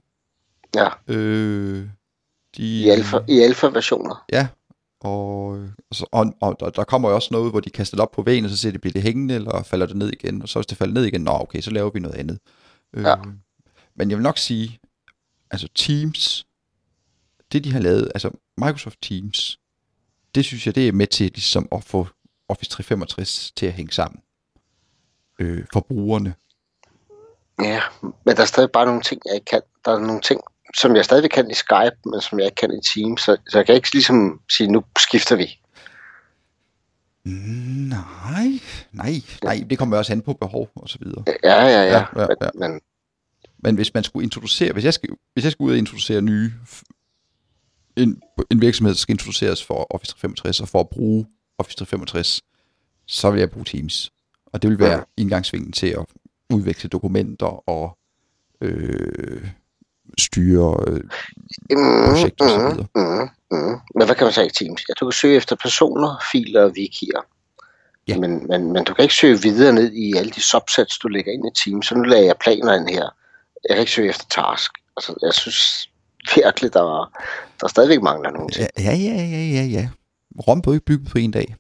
Ja, 0.75 0.89
Øh, 1.09 1.89
de, 2.57 2.83
i 2.83 2.89
alfa, 2.89 3.19
i 3.29 3.41
alfa-versioner. 3.41 4.25
Ja, 4.33 4.49
og, 5.01 5.49
og, 5.81 5.97
og, 6.13 6.35
og 6.41 6.57
der, 6.61 6.71
der 6.71 6.85
kommer 6.85 7.09
jo 7.09 7.15
også 7.15 7.29
noget, 7.33 7.51
hvor 7.51 7.61
de 7.61 7.71
kaster 7.71 7.97
det 7.97 8.03
op 8.03 8.11
på 8.11 8.23
væggen, 8.23 8.45
og 8.45 8.51
så 8.51 8.57
ser 8.57 8.71
det, 8.71 8.81
bliver 8.81 8.93
det 8.93 9.03
hængende, 9.03 9.35
eller 9.35 9.63
falder 9.63 9.87
det 9.87 9.97
ned 9.97 10.11
igen, 10.13 10.43
og 10.43 10.49
så 10.49 10.59
hvis 10.59 10.67
det 10.67 10.79
falder 10.79 10.95
ned 10.95 11.05
igen, 11.05 11.21
nå 11.21 11.33
okay, 11.33 11.61
så 11.61 11.71
laver 11.71 11.91
vi 11.91 12.01
noget 12.01 12.17
andet. 12.17 12.39
Ja. 12.97 13.19
Øh, 13.19 13.27
men 13.95 14.11
jeg 14.11 14.19
vil 14.19 14.23
nok 14.23 14.39
sige, 14.39 14.79
altså 15.51 15.69
Teams, 15.75 16.47
det 17.53 17.65
de 17.65 17.73
har 17.73 17.81
lavet, 17.81 18.11
altså 18.15 18.31
Microsoft 18.57 18.99
Teams, 19.03 19.59
det 20.35 20.45
synes 20.45 20.67
jeg, 20.67 20.75
det 20.75 20.89
er 20.89 20.93
med 20.93 21.07
til 21.07 21.27
ligesom 21.27 21.69
at 21.73 21.85
få 21.85 22.07
Office 22.49 22.71
365 22.71 23.53
til 23.57 23.67
at 23.67 23.73
hænge 23.73 23.93
sammen. 23.93 24.23
øh, 25.39 25.65
for 25.73 25.81
brugerne. 25.81 26.35
Ja, 27.63 27.81
men 28.01 28.37
der 28.37 28.43
er 28.43 28.47
stadig 28.47 28.71
bare 28.73 28.87
nogle 28.87 29.03
ting, 29.03 29.23
jeg 29.27 29.35
ikke 29.35 29.45
kan. 29.45 29.63
Der 29.85 29.93
er 29.93 29.99
nogle 29.99 30.21
ting, 30.21 30.41
som 30.77 30.97
jeg 30.97 31.05
stadig 31.05 31.31
kan 31.31 31.51
i 31.51 31.55
Skype, 31.55 31.97
men 32.11 32.21
som 32.21 32.39
jeg 32.39 32.47
ikke 32.47 32.55
kan 32.55 32.73
i 32.73 32.81
Teams. 32.95 33.21
Så, 33.23 33.37
så 33.49 33.59
jeg 33.59 33.67
kan 33.67 33.75
ikke 33.75 33.93
ligesom 33.93 34.41
sige, 34.51 34.73
nu 34.73 34.85
skifter 34.99 35.37
vi. 35.37 35.59
Nej, 37.25 38.61
nej, 38.93 39.13
nej, 39.45 39.65
det 39.71 39.79
kommer 39.79 39.97
også 39.97 40.13
an 40.13 40.23
på 40.23 40.33
behov 40.33 40.71
og 40.77 40.89
så 40.89 40.99
videre. 41.01 41.25
Ja, 41.45 41.65
ja, 41.65 41.69
ja. 41.69 41.83
Ja, 41.83 42.05
ja, 42.17 42.27
men, 42.27 42.37
ja. 42.43 42.51
men 42.55 42.81
Men 43.59 43.75
hvis 43.75 43.95
man 43.95 44.05
skulle 44.05 44.25
introducere, 44.25 44.73
hvis 44.73 44.85
jeg 44.85 44.95
skal, 44.95 45.11
hvis 45.33 45.45
jeg 45.45 45.53
skal 45.53 45.65
ud 45.65 45.73
og 45.73 45.79
introducere 45.79 46.23
nye, 46.23 46.53
en, 47.97 48.23
en 48.51 48.61
virksomhed, 48.61 48.95
der 48.95 48.99
skal 48.99 49.13
introduceres 49.13 49.65
for 49.65 49.95
Office 49.95 50.13
365 50.13 50.61
og 50.61 50.69
for 50.69 50.81
at 50.81 50.89
bruge 50.89 51.27
Office 51.59 51.77
365, 51.77 52.43
så 53.07 53.31
vil 53.31 53.39
jeg 53.39 53.51
bruge 53.51 53.65
Teams. 53.65 54.13
Og 54.47 54.63
det 54.63 54.71
vil 54.71 54.79
være 54.79 55.05
indgangsvingen 55.17 55.73
til 55.73 55.87
at 55.87 56.07
udveksle 56.51 56.89
dokumenter 56.89 57.69
og 57.69 57.99
øh, 58.61 59.49
styre 60.19 60.77
øh, 60.87 61.01
projekter 62.09 62.49
så 62.49 62.59
videre. 62.59 62.87
Mm, 62.95 63.29
mm. 63.59 63.77
Men 63.95 64.07
hvad 64.07 64.15
kan 64.17 64.25
man 64.25 64.33
sige 64.33 64.47
i 64.47 64.51
Teams? 64.51 64.83
Ja, 64.89 64.93
du 65.01 65.07
kan 65.07 65.13
søge 65.13 65.37
efter 65.37 65.57
personer, 65.57 66.23
filer 66.33 66.63
og 66.65 66.71
wikier. 66.77 67.21
Ja. 68.09 68.19
Men, 68.19 68.47
men, 68.47 68.73
men 68.73 68.85
du 68.85 68.95
kan 68.95 69.03
ikke 69.03 69.15
søge 69.15 69.43
videre 69.43 69.73
ned 69.73 69.93
i 69.93 70.17
alle 70.17 70.31
de 70.31 70.41
subsets, 70.43 70.99
du 70.99 71.09
lægger 71.09 71.33
ind 71.33 71.45
i 71.47 71.51
Teams. 71.65 71.87
Så 71.87 71.95
nu 71.95 72.03
lagde 72.03 72.27
jeg 72.27 72.35
planer 72.41 72.75
ind 72.75 72.89
her. 72.89 73.09
Jeg 73.69 73.77
kan 73.77 73.79
ikke 73.81 73.93
søge 73.93 74.09
efter 74.09 74.25
task. 74.31 74.71
Altså, 74.97 75.15
jeg 75.23 75.35
synes 75.35 75.89
virkelig, 76.35 76.73
der, 76.73 76.81
er- 77.01 77.13
der 77.61 77.69
stadigvæk 77.69 78.03
mangler 78.03 78.31
nogle 78.31 78.49
ting. 78.49 78.69
Ja, 78.79 78.83
ja, 78.85 78.95
ja, 78.95 79.25
ja, 79.25 79.45
ja, 79.59 79.63
ja. 79.65 79.89
Rom 80.49 80.63
blev 80.63 80.75
ikke 80.75 80.85
bygget 80.87 81.09
på 81.09 81.19
en 81.19 81.31
dag. 81.31 81.57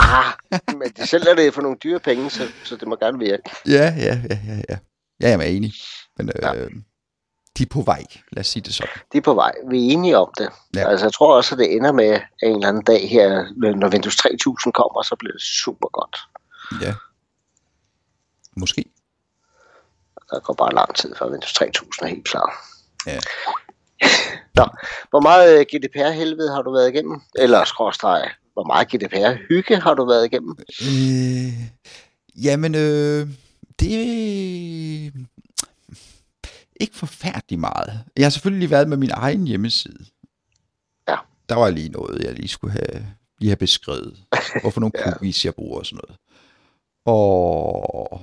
Ah, 0.00 0.32
men 0.78 0.90
de 0.96 1.06
sælger 1.06 1.34
det 1.34 1.54
for 1.54 1.62
nogle 1.62 1.76
dyre 1.84 2.00
penge, 2.00 2.30
så, 2.30 2.42
så 2.64 2.76
det 2.76 2.88
må 2.88 2.96
gerne 2.96 3.18
virke. 3.18 3.42
Ja, 3.66 3.94
ja, 3.96 4.18
ja, 4.30 4.38
ja, 4.48 4.54
ja. 4.68 4.76
Ja, 5.20 5.28
jeg 5.28 5.38
er 5.38 5.42
enig. 5.42 5.72
Men 6.18 6.28
øh, 6.28 6.34
Ja. 6.42 6.52
De 7.58 7.62
er 7.62 7.66
på 7.70 7.82
vej, 7.82 8.04
lad 8.32 8.40
os 8.40 8.46
sige 8.46 8.62
det 8.62 8.74
sådan. 8.74 8.92
De 9.12 9.18
er 9.18 9.22
på 9.22 9.34
vej. 9.34 9.52
Vi 9.70 9.78
er 9.78 9.92
enige 9.92 10.18
om 10.18 10.30
det. 10.38 10.48
Ja. 10.74 10.88
Altså, 10.88 11.06
jeg 11.06 11.12
tror 11.12 11.36
også, 11.36 11.54
at 11.54 11.58
det 11.58 11.72
ender 11.76 11.92
med 11.92 12.08
at 12.08 12.22
en 12.42 12.54
eller 12.54 12.68
anden 12.68 12.82
dag 12.82 13.10
her, 13.10 13.44
når 13.76 13.88
Windows 13.88 14.16
3000 14.16 14.72
kommer, 14.72 15.02
så 15.02 15.16
bliver 15.18 15.32
det 15.32 15.42
super 15.42 15.88
godt. 15.88 16.16
Ja. 16.82 16.94
Måske. 18.56 18.84
Der 20.30 20.40
går 20.40 20.54
bare 20.54 20.74
lang 20.74 20.94
tid, 20.94 21.14
før 21.18 21.30
Windows 21.30 21.52
3000 21.52 22.06
er 22.06 22.10
helt 22.14 22.28
klar. 22.28 22.66
Ja. 23.06 23.18
Nå, 24.58 24.66
hvor 25.10 25.20
meget 25.20 25.58
øh, 25.58 25.66
GDPR-helvede 25.72 26.54
har 26.54 26.62
du 26.62 26.72
været 26.72 26.88
igennem? 26.94 27.20
Eller 27.34 27.64
skråstreg, 27.64 28.30
hvor 28.52 28.64
meget 28.64 28.88
GDPR-hygge 28.88 29.80
har 29.80 29.94
du 29.94 30.06
været 30.06 30.24
igennem? 30.24 30.56
Øh, 30.82 31.52
jamen, 32.44 32.74
øh, 32.74 33.28
det 33.80 35.12
ikke 36.80 36.96
forfærdeligt 36.96 37.60
meget. 37.60 38.04
Jeg 38.16 38.24
har 38.24 38.30
selvfølgelig 38.30 38.58
lige 38.58 38.70
været 38.70 38.88
med 38.88 38.96
min 38.96 39.10
egen 39.12 39.46
hjemmeside. 39.46 40.04
Ja. 41.08 41.16
Der 41.48 41.54
var 41.54 41.70
lige 41.70 41.88
noget, 41.88 42.24
jeg 42.24 42.34
lige 42.34 42.48
skulle 42.48 42.72
have, 42.72 43.06
lige 43.38 43.50
have 43.50 43.56
beskrevet. 43.56 44.24
Hvorfor 44.62 44.80
nogle 44.80 44.92
Ja. 44.98 45.10
cookies, 45.10 45.44
jeg 45.44 45.54
bruger 45.54 45.78
og 45.78 45.86
sådan 45.86 46.00
noget. 46.08 46.18
Og 47.04 48.22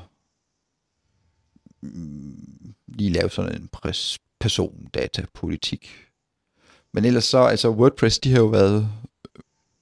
mm, 1.82 2.74
lige 2.88 3.10
lave 3.10 3.30
sådan 3.30 3.56
en 3.62 3.68
pres, 3.68 4.20
persondatapolitik. 4.40 6.08
Men 6.94 7.06
ellers 7.06 7.24
så, 7.24 7.40
altså 7.40 7.70
WordPress, 7.70 8.20
de 8.20 8.32
har 8.32 8.40
jo 8.40 8.46
været 8.46 8.90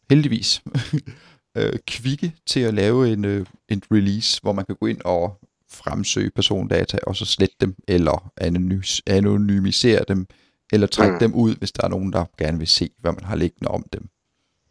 heldigvis 0.09 0.63
øh, 1.57 1.79
kvikke 1.87 2.33
til 2.45 2.59
at 2.59 2.73
lave 2.73 3.13
en, 3.13 3.25
øh, 3.25 3.45
en 3.69 3.83
release, 3.91 4.41
hvor 4.41 4.53
man 4.53 4.65
kan 4.65 4.75
gå 4.75 4.85
ind 4.85 5.01
og 5.05 5.39
fremsøge 5.71 6.31
persondata, 6.31 6.97
og 7.07 7.15
så 7.15 7.25
slette 7.25 7.55
dem, 7.61 7.75
eller 7.87 8.31
anonymisere 9.07 10.03
dem, 10.07 10.27
eller 10.73 10.87
trække 10.87 11.13
mm. 11.13 11.19
Dem 11.19 11.33
ud, 11.33 11.55
hvis 11.55 11.71
der 11.71 11.83
er 11.83 11.87
nogen, 11.87 12.13
der 12.13 12.25
gerne 12.37 12.57
vil 12.57 12.67
se, 12.67 12.89
hvad 12.99 13.11
man 13.11 13.23
har 13.23 13.35
liggende 13.35 13.67
om 13.67 13.85
dem. 13.93 14.09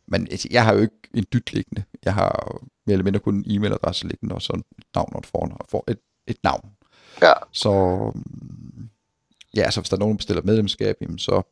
Men 0.09 0.29
altså, 0.31 0.49
jeg 0.51 0.65
har 0.65 0.75
jo 0.75 0.81
ikke 0.81 0.95
en 1.15 1.25
dyt 1.33 1.53
liggende. 1.53 1.85
Jeg 2.05 2.15
har 2.15 2.61
mere 2.87 2.93
eller 2.93 3.05
mindre 3.05 3.21
kun 3.21 3.35
en 3.35 3.45
e-mailadresse 3.47 4.07
liggende, 4.07 4.35
og 4.35 4.43
så 4.43 4.53
et 4.79 4.85
navn 4.95 5.13
og 5.13 5.19
et 5.19 5.27
fornavn. 5.27 5.67
For 5.69 5.85
et, 5.89 5.99
et 6.27 6.37
navn. 6.43 6.71
Ja. 7.23 7.33
Så 7.53 7.73
mm, 8.15 8.89
ja, 9.55 9.71
så 9.71 9.81
hvis 9.81 9.89
der 9.89 9.97
er 9.97 10.01
nogen, 10.01 10.15
der 10.15 10.17
bestiller 10.17 10.43
medlemskab, 10.43 10.97
jamen, 11.01 11.19
så 11.19 11.43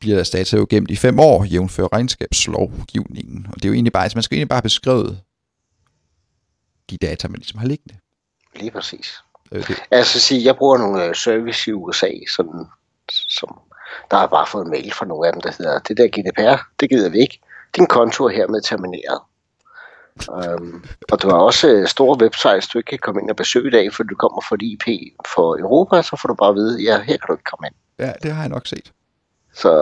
bliver 0.00 0.16
deres 0.16 0.30
data 0.30 0.56
jo 0.56 0.66
gemt 0.70 0.90
i 0.90 0.96
fem 0.96 1.18
år, 1.18 1.44
jævnfør 1.44 1.92
regnskabslovgivningen. 1.92 3.46
Og 3.48 3.54
det 3.54 3.64
er 3.64 3.68
jo 3.68 3.74
egentlig 3.74 3.92
bare, 3.92 4.02
altså 4.02 4.16
man 4.16 4.22
skal 4.22 4.36
egentlig 4.36 4.48
bare 4.48 4.56
have 4.56 4.62
beskrevet 4.62 5.22
de 6.90 6.96
data, 6.96 7.28
man 7.28 7.38
ligesom 7.38 7.58
har 7.58 7.66
liggende. 7.66 7.98
Lige 8.56 8.70
præcis. 8.70 9.22
Øh, 9.52 9.68
det, 9.68 9.82
Altså 9.90 10.20
sige, 10.20 10.44
jeg 10.44 10.56
bruger 10.56 10.78
nogle 10.78 11.04
øh, 11.04 11.14
service 11.14 11.70
i 11.70 11.72
USA, 11.72 12.10
sådan, 12.36 12.66
som 13.10 13.60
der 14.10 14.16
har 14.16 14.26
bare 14.26 14.46
fået 14.46 14.64
en 14.64 14.70
mail 14.70 14.92
fra 14.92 15.06
nogle 15.06 15.26
af 15.26 15.32
dem, 15.32 15.40
der 15.40 15.52
hedder, 15.58 15.78
det 15.78 15.96
der 15.96 16.08
GDPR, 16.08 16.62
det 16.80 16.90
gider 16.90 17.08
vi 17.08 17.18
ikke. 17.18 17.40
Din 17.76 17.86
konto 17.86 18.24
er 18.24 18.28
hermed 18.28 18.62
termineret. 18.62 19.20
Um, 20.28 20.84
og 21.12 21.22
du 21.22 21.28
har 21.28 21.36
også 21.36 21.68
øh, 21.68 21.86
store 21.86 22.18
websites, 22.22 22.68
du 22.68 22.78
ikke 22.78 22.88
kan 22.88 22.98
komme 22.98 23.20
ind 23.20 23.30
og 23.30 23.36
besøge 23.36 23.68
i 23.68 23.70
dag, 23.70 23.92
for 23.92 24.02
du 24.02 24.14
kommer 24.14 24.40
fra 24.40 24.56
IP 24.60 24.86
for 25.34 25.58
Europa, 25.58 26.02
så 26.02 26.16
får 26.22 26.26
du 26.28 26.34
bare 26.34 26.48
at 26.48 26.54
vide, 26.54 26.82
ja, 26.82 27.00
her 27.00 27.16
kan 27.16 27.26
du 27.28 27.32
ikke 27.32 27.50
komme 27.50 27.66
ind. 27.66 27.74
ja, 27.98 28.12
det 28.22 28.32
har 28.32 28.42
jeg 28.42 28.48
nok 28.48 28.66
set. 28.66 28.92
Så, 29.54 29.72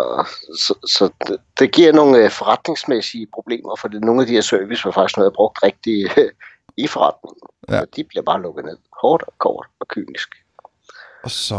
så, 0.58 0.74
så 0.86 1.10
det, 1.26 1.36
det 1.58 1.72
giver 1.72 1.92
nogle 1.92 2.18
øh, 2.18 2.30
forretningsmæssige 2.30 3.26
problemer, 3.34 3.76
for 3.76 3.88
det, 3.88 4.00
nogle 4.00 4.20
af 4.20 4.26
de 4.26 4.32
her 4.32 4.40
service 4.40 4.84
var 4.84 4.90
faktisk 4.90 5.16
noget, 5.16 5.30
jeg 5.30 5.34
brugt 5.34 5.58
rigtig 5.62 6.18
øh, 6.18 6.30
i 6.76 6.86
forretningen. 6.86 7.48
Ja. 7.68 7.80
Og 7.80 7.86
de 7.96 8.04
bliver 8.04 8.22
bare 8.22 8.42
lukket 8.42 8.64
ned. 8.64 8.76
Hårdt 9.02 9.22
og 9.22 9.34
kort 9.38 9.66
og 9.80 9.88
kynisk. 9.88 10.34
Og 11.24 11.30
så, 11.30 11.56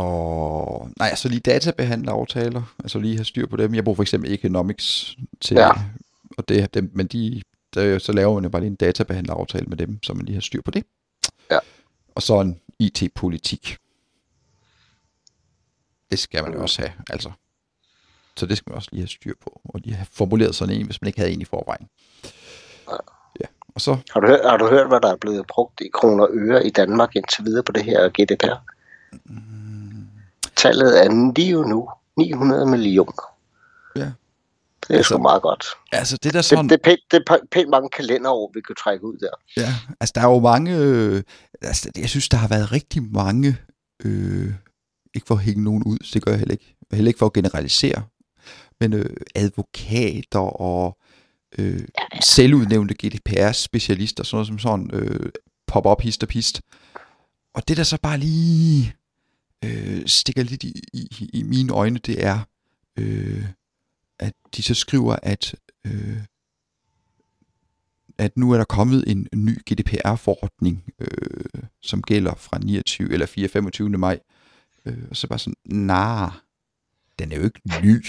nej, 0.99 1.15
så 1.15 1.29
lige 1.29 1.39
databehandleraftaler, 1.39 2.61
altså 2.79 2.99
lige 2.99 3.15
have 3.15 3.25
styr 3.25 3.45
på 3.47 3.57
dem. 3.57 3.75
Jeg 3.75 3.83
bruger 3.83 3.95
for 3.95 4.03
eksempel 4.03 4.33
Economics 4.33 5.15
til, 5.41 5.55
Ja. 5.57 5.69
og 6.37 6.49
det, 6.49 6.73
dem, 6.73 6.91
men 6.93 7.07
de, 7.07 7.41
der, 7.73 7.99
så 7.99 8.11
laver 8.11 8.33
man 8.33 8.43
jo 8.43 8.49
bare 8.49 8.61
lige 8.61 8.69
en 8.69 8.75
databehandleraftale 8.75 9.65
med 9.65 9.77
dem, 9.77 10.03
så 10.03 10.13
man 10.13 10.25
lige 10.25 10.33
har 10.33 10.41
styr 10.41 10.61
på 10.61 10.71
det. 10.71 10.83
Ja. 11.51 11.59
Og 12.15 12.21
så 12.21 12.39
en 12.41 12.59
IT-politik. 12.79 13.77
Det 16.11 16.19
skal 16.19 16.43
man 16.43 16.53
jo 16.53 16.61
også 16.61 16.81
have, 16.81 16.93
altså. 17.09 17.31
Så 18.37 18.45
det 18.45 18.57
skal 18.57 18.69
man 18.71 18.75
også 18.75 18.89
lige 18.91 19.01
have 19.01 19.07
styr 19.07 19.33
på, 19.41 19.61
og 19.65 19.79
lige 19.79 19.95
have 19.95 20.07
formuleret 20.11 20.55
sådan 20.55 20.75
en, 20.75 20.85
hvis 20.85 21.01
man 21.01 21.07
ikke 21.07 21.19
havde 21.19 21.31
en 21.33 21.41
i 21.41 21.45
forvejen. 21.45 21.89
Ja. 22.91 22.95
Og 23.75 23.81
så, 23.81 23.97
Har 24.13 24.19
du, 24.19 24.27
hørt, 24.27 24.39
har 24.49 24.57
du 24.57 24.67
hørt, 24.69 24.87
hvad 24.87 24.99
der 25.01 25.11
er 25.11 25.15
blevet 25.15 25.45
brugt 25.47 25.81
i 25.81 25.89
kroner 25.93 26.23
og 26.23 26.29
øre 26.33 26.67
i 26.67 26.69
Danmark 26.69 27.15
indtil 27.15 27.45
videre 27.45 27.63
på 27.63 27.71
det 27.71 27.83
her 27.83 28.09
GDPR? 28.09 28.55
Tallet 30.55 31.03
er 31.05 31.31
lige 31.35 31.69
nu 31.69 31.89
900 32.17 32.65
millioner. 32.65 33.35
Ja. 33.95 34.01
Det 34.01 34.93
er 34.93 34.97
Altså, 34.97 35.13
sgu 35.13 35.21
meget 35.21 35.41
godt. 35.41 35.65
altså 35.91 36.17
det 36.23 36.33
der 36.33 36.39
Det, 36.39 36.45
sådan... 36.45 36.65
det, 36.69 36.73
er 36.73 36.83
pænt, 36.83 36.99
det 37.11 37.17
er 37.27 37.33
pænt- 37.33 37.47
pænt 37.51 37.69
mange 37.69 37.89
kalenderår, 37.89 38.51
vi 38.53 38.61
kan 38.61 38.75
trække 38.75 39.05
ud 39.05 39.17
der. 39.17 39.29
Ja, 39.57 39.73
altså 39.99 40.11
der 40.15 40.21
er 40.21 40.31
jo 40.31 40.39
mange, 40.39 40.77
øh, 40.77 41.23
altså 41.61 41.89
jeg 41.97 42.09
synes, 42.09 42.29
der 42.29 42.37
har 42.37 42.47
været 42.47 42.71
rigtig 42.71 43.03
mange, 43.03 43.57
øh, 44.05 44.53
ikke 45.13 45.27
for 45.27 45.35
at 45.35 45.41
hænge 45.41 45.63
nogen 45.63 45.83
ud, 45.83 45.97
det 46.13 46.25
gør 46.25 46.31
jeg 46.31 46.39
heller 46.39 46.51
ikke, 46.53 46.75
heller 46.91 47.09
ikke 47.09 47.17
for 47.19 47.25
at 47.25 47.33
generalisere, 47.33 48.03
men 48.79 48.93
øh, 48.93 49.17
advokater 49.35 50.61
og 50.61 50.97
øh, 51.57 51.81
selvudnævnte 52.21 52.95
GDPR-specialister, 53.03 54.23
sådan 54.23 54.35
noget 54.35 54.47
som 54.47 54.59
sådan, 54.59 54.89
øh, 54.93 55.29
pop 55.67 55.85
op 55.85 56.01
hist 56.01 56.23
og 56.23 56.29
pist. 56.29 56.61
Og 57.53 57.67
det 57.67 57.77
der 57.77 57.83
så 57.83 57.97
bare 58.03 58.17
lige 58.17 58.95
øh, 59.65 60.07
stikker 60.07 60.43
lidt 60.43 60.63
i, 60.63 60.81
i, 60.93 61.29
i 61.33 61.43
mine 61.43 61.73
øjne, 61.73 61.99
det 61.99 62.23
er, 62.23 62.39
øh, 62.97 63.45
at 64.19 64.33
de 64.55 64.63
så 64.63 64.73
skriver, 64.73 65.15
at 65.23 65.55
øh, 65.85 66.17
at 68.17 68.37
nu 68.37 68.51
er 68.51 68.57
der 68.57 68.65
kommet 68.65 69.03
en 69.07 69.27
ny 69.33 69.57
GDPR-forordning, 69.71 70.83
øh, 70.99 71.63
som 71.81 72.01
gælder 72.01 72.35
fra 72.35 72.57
29 72.57 73.13
eller 73.13 73.25
4. 73.25 73.47
25. 73.47 73.89
maj. 73.89 74.19
Øh, 74.85 75.03
og 75.09 75.15
så 75.15 75.27
bare 75.27 75.39
sådan, 75.39 75.55
nej, 75.65 76.29
den 77.19 77.31
er 77.31 77.35
jo 77.35 77.43
ikke 77.43 77.61
ny. 77.83 78.05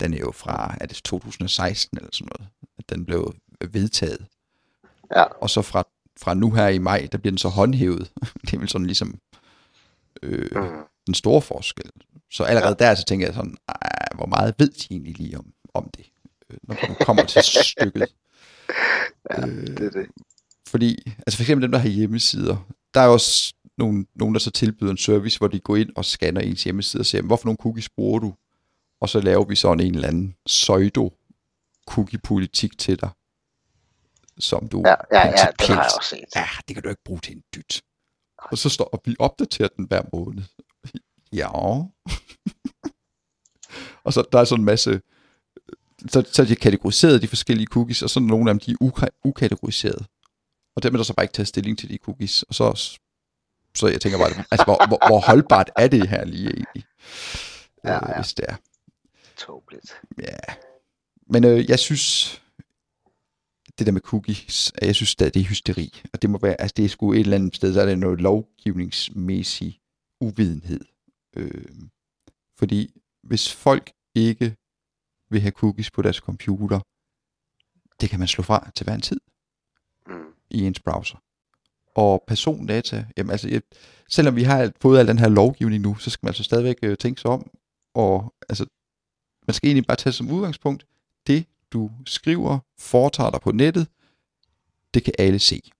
Den 0.00 0.14
er 0.14 0.18
jo 0.18 0.30
fra, 0.32 0.76
er 0.80 0.86
det 0.86 0.96
2016 0.96 1.98
eller 1.98 2.10
sådan 2.12 2.28
noget, 2.38 2.50
at 2.78 2.88
den 2.88 3.04
blev 3.04 3.34
vedtaget. 3.70 4.26
Ja. 5.16 5.22
Og 5.22 5.50
så 5.50 5.62
fra, 5.62 5.84
fra 6.20 6.34
nu 6.34 6.50
her 6.50 6.68
i 6.68 6.78
maj, 6.78 7.08
der 7.12 7.18
bliver 7.18 7.30
den 7.30 7.38
så 7.38 7.48
håndhævet. 7.48 8.12
det 8.42 8.54
er 8.54 8.58
vel 8.58 8.68
sådan 8.68 8.86
ligesom 8.86 9.18
øh, 10.22 10.48
Mm. 10.62 10.68
den 11.06 11.14
store 11.14 11.42
forskel. 11.42 11.90
Så 12.30 12.44
allerede 12.44 12.76
der, 12.78 12.94
så 12.94 13.04
tænker 13.04 13.26
jeg 13.26 13.34
sådan, 13.34 13.56
"Ej, 13.68 14.08
hvor 14.14 14.26
meget 14.26 14.54
ved 14.58 14.68
de 14.68 14.86
egentlig 14.90 15.18
lige 15.18 15.38
om, 15.38 15.46
om 15.74 15.90
det, 15.96 16.06
øh, 16.50 16.58
når 16.62 16.74
det 16.74 16.98
kommer 17.06 17.24
til 17.24 17.42
stykket. 17.42 18.08
Ja, 19.30 19.46
Øh, 19.46 19.66
det 19.66 19.80
er 19.80 19.90
det. 19.90 20.06
fordi, 20.68 21.12
altså 21.26 21.36
for 21.36 21.42
eksempel 21.42 21.62
dem, 21.62 21.72
der 21.72 21.78
har 21.78 21.88
hjemmesider, 21.88 22.56
der 22.94 23.00
er 23.00 23.06
også 23.08 23.54
nogle, 23.78 24.06
nogen, 24.14 24.34
der 24.34 24.38
så 24.40 24.50
tilbyder 24.50 24.90
en 24.90 24.96
service, 24.96 25.38
hvor 25.38 25.48
de 25.48 25.60
går 25.60 25.76
ind 25.76 25.90
og 25.96 26.04
scanner 26.04 26.40
ens 26.40 26.64
hjemmeside 26.64 27.00
og 27.00 27.06
siger, 27.06 27.18
"Jamen, 27.18 27.26
hvorfor 27.26 27.44
nogle 27.44 27.56
cookies 27.56 27.88
bruger 27.88 28.18
du? 28.18 28.34
Og 29.00 29.08
så 29.08 29.20
laver 29.20 29.44
vi 29.44 29.56
sådan 29.56 29.80
en 29.86 29.94
eller 29.94 30.08
anden 30.08 30.36
pseudo 30.46 31.12
cookie-politik 31.88 32.78
til 32.78 33.00
dig. 33.00 33.10
som 34.38 34.68
du 34.68 34.82
Ja, 34.86 34.94
ja, 35.12 35.26
ja, 35.28 35.32
principielt- 35.32 35.68
har 35.68 35.74
jeg 35.82 35.90
også 35.96 36.08
set. 36.10 36.24
Ja, 36.36 36.46
det 36.68 36.76
kan 36.76 36.82
du 36.82 36.88
ikke 36.88 37.04
bruge 37.04 37.20
til 37.20 37.36
en 37.36 37.42
dyt. 37.54 37.82
Og 38.38 38.58
så 38.58 38.68
står, 38.68 38.84
og 38.84 39.02
vi 39.04 39.16
opdaterer 39.18 39.68
den 39.76 39.84
hver 39.86 40.02
måned. 40.12 40.42
Ja. 41.32 41.48
og 44.04 44.12
så 44.12 44.24
der 44.32 44.38
er 44.40 44.44
sådan 44.44 44.60
en 44.60 44.64
masse, 44.64 45.00
så, 46.08 46.24
så 46.32 46.44
de 46.44 46.56
kategoriseret, 46.56 47.22
de 47.22 47.28
forskellige 47.28 47.66
cookies, 47.66 48.02
og 48.02 48.10
så 48.10 48.20
er 48.20 48.24
nogle 48.24 48.50
af 48.50 48.54
dem, 48.54 48.60
de 48.60 48.70
er 48.70 48.76
uka- 48.84 49.20
ukategoriseret. 49.24 50.06
Og 50.76 50.82
dem 50.82 50.94
er 50.94 50.96
der 50.96 51.04
så 51.04 51.14
bare 51.14 51.24
ikke 51.24 51.32
taget 51.32 51.48
stilling 51.48 51.78
til 51.78 51.88
de 51.88 51.98
cookies. 51.98 52.42
Og 52.42 52.54
så, 52.54 52.96
så 53.74 53.86
jeg 53.86 54.00
tænker 54.00 54.18
bare, 54.18 54.44
altså, 54.50 54.64
hvor, 54.64 54.86
hvor, 54.88 55.06
hvor 55.08 55.20
holdbart 55.20 55.70
er 55.76 55.88
det 55.88 56.08
her 56.08 56.24
lige 56.24 56.46
egentlig? 56.50 56.84
Ja, 57.84 57.96
Øh, 57.96 58.02
ja. 58.08 58.14
Hvis 58.20 58.34
det 58.34 58.44
er. 58.48 58.56
Tåbeligt. 59.36 59.94
Ja. 60.18 60.36
Men 61.26 61.44
øh, 61.44 61.70
jeg 61.70 61.78
synes, 61.78 62.42
det 63.78 63.86
der 63.86 63.92
med 63.92 64.00
cookies, 64.00 64.72
jeg 64.82 64.94
synes 64.94 65.08
stadig, 65.08 65.34
det 65.34 65.40
er 65.40 65.44
hysteri. 65.44 66.02
Og 66.12 66.22
det 66.22 66.30
må 66.30 66.38
være, 66.38 66.60
altså 66.60 66.74
det 66.76 66.84
er 66.84 66.88
sgu 66.88 67.12
et 67.12 67.20
eller 67.20 67.36
andet 67.36 67.56
sted, 67.56 67.74
så 67.74 67.80
er 67.80 67.86
det 67.86 67.98
noget 67.98 68.20
lovgivningsmæssig 68.20 69.80
uvidenhed. 70.20 70.80
Øh, 71.36 71.64
fordi 72.58 73.00
hvis 73.22 73.52
folk 73.52 73.92
ikke 74.14 74.56
vil 75.30 75.40
have 75.40 75.50
cookies 75.52 75.90
på 75.90 76.02
deres 76.02 76.16
computer, 76.16 76.80
det 78.00 78.10
kan 78.10 78.18
man 78.18 78.28
slå 78.28 78.42
fra 78.44 78.70
til 78.74 78.84
hver 78.84 78.94
en 78.94 79.00
tid 79.00 79.20
Mm. 80.08 80.32
i 80.50 80.60
ens 80.66 80.80
browser. 80.80 81.16
Og 81.94 82.24
persondata, 82.26 83.06
jamen 83.16 83.30
altså, 83.30 83.48
jeg, 83.48 83.62
selvom 84.08 84.36
vi 84.36 84.42
har 84.42 84.72
fået 84.80 84.98
al 84.98 85.08
den 85.08 85.18
her 85.18 85.28
lovgivning 85.28 85.82
nu, 85.82 85.94
så 85.94 86.10
skal 86.10 86.26
man 86.26 86.28
altså 86.30 86.42
stadigvæk 86.44 86.76
øh, 86.82 86.96
tænke 86.96 87.20
sig 87.20 87.30
om, 87.30 87.50
og 87.94 88.34
altså, 88.48 88.66
man 89.46 89.54
skal 89.54 89.66
egentlig 89.68 89.86
bare 89.86 89.96
tage 89.96 90.12
som 90.12 90.30
udgangspunkt, 90.30 90.86
det 91.26 91.46
du 91.72 91.90
skriver, 92.06 92.58
foretager 92.78 93.30
dig 93.30 93.40
på 93.40 93.52
nettet, 93.52 93.86
det 94.94 95.04
kan 95.04 95.12
alle 95.18 95.38
se. 95.38 95.70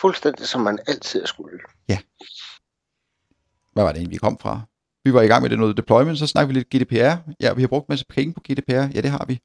Fuldstændig 0.00 0.46
som 0.46 0.60
man 0.60 0.78
altid 0.86 1.22
er 1.22 1.26
skulle. 1.26 1.58
Hvad 3.74 3.84
var 3.84 3.92
det 3.92 3.98
egentlig, 3.98 4.12
vi 4.12 4.18
kom 4.18 4.38
fra? 4.38 4.60
Vi 5.04 5.14
var 5.14 5.22
i 5.22 5.26
gang 5.26 5.42
med 5.42 5.50
det 5.50 5.58
noget 5.58 5.76
deployment, 5.76 6.18
så 6.18 6.26
snakkede 6.26 6.54
vi 6.54 6.60
lidt 6.60 6.88
GDPR. 6.88 7.16
Ja, 7.40 7.52
vi 7.52 7.62
har 7.62 7.68
brugt 7.68 7.88
en 7.88 7.92
masse 7.92 8.04
penge 8.08 8.34
på 8.34 8.40
GDPR. 8.40 8.72
Ja, 8.72 9.00
det 9.00 9.10
har 9.10 9.24
vi. 9.28 9.40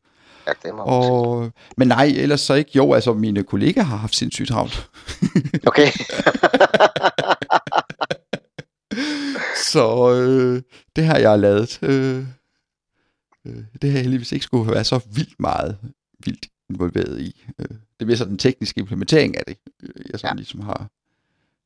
Ja, 0.47 0.51
det 0.63 0.75
må. 0.75 0.83
Og, 0.83 1.51
men 1.77 1.87
nej, 1.87 2.05
ellers 2.05 2.41
så 2.41 2.53
ikke. 2.53 2.71
Jo, 2.75 2.93
altså 2.93 3.13
mine 3.13 3.43
kollegaer 3.43 3.83
har 3.83 3.97
haft 3.97 4.15
sindssygt 4.15 4.49
travlt. 4.49 4.89
Okay. 5.67 5.87
Så 9.71 10.13
øh, 10.13 10.61
det 10.95 11.05
har 11.05 11.17
jeg 11.17 11.39
lavet. 11.39 11.79
Øh, 11.83 12.23
øh, 13.49 13.63
det 13.81 13.89
har 13.89 13.97
jeg 13.97 14.03
heldigvis 14.03 14.31
ikke 14.31 14.45
skulle 14.45 14.71
være 14.71 14.83
så 14.83 15.07
vildt 15.15 15.39
meget 15.39 15.77
vildt 16.25 16.47
involveret 16.69 17.21
i. 17.21 17.45
Øh, 17.59 17.67
det 17.69 18.01
er 18.01 18.05
mere 18.05 18.17
så 18.17 18.25
den 18.25 18.37
tekniske 18.37 18.79
implementering 18.79 19.37
af 19.37 19.43
det, 19.45 19.57
øh, 19.83 20.05
jeg 20.11 20.19
sådan 20.19 20.29
ja. 20.29 20.33
Ja. 20.33 20.35
ligesom 20.35 20.59
har 20.59 20.91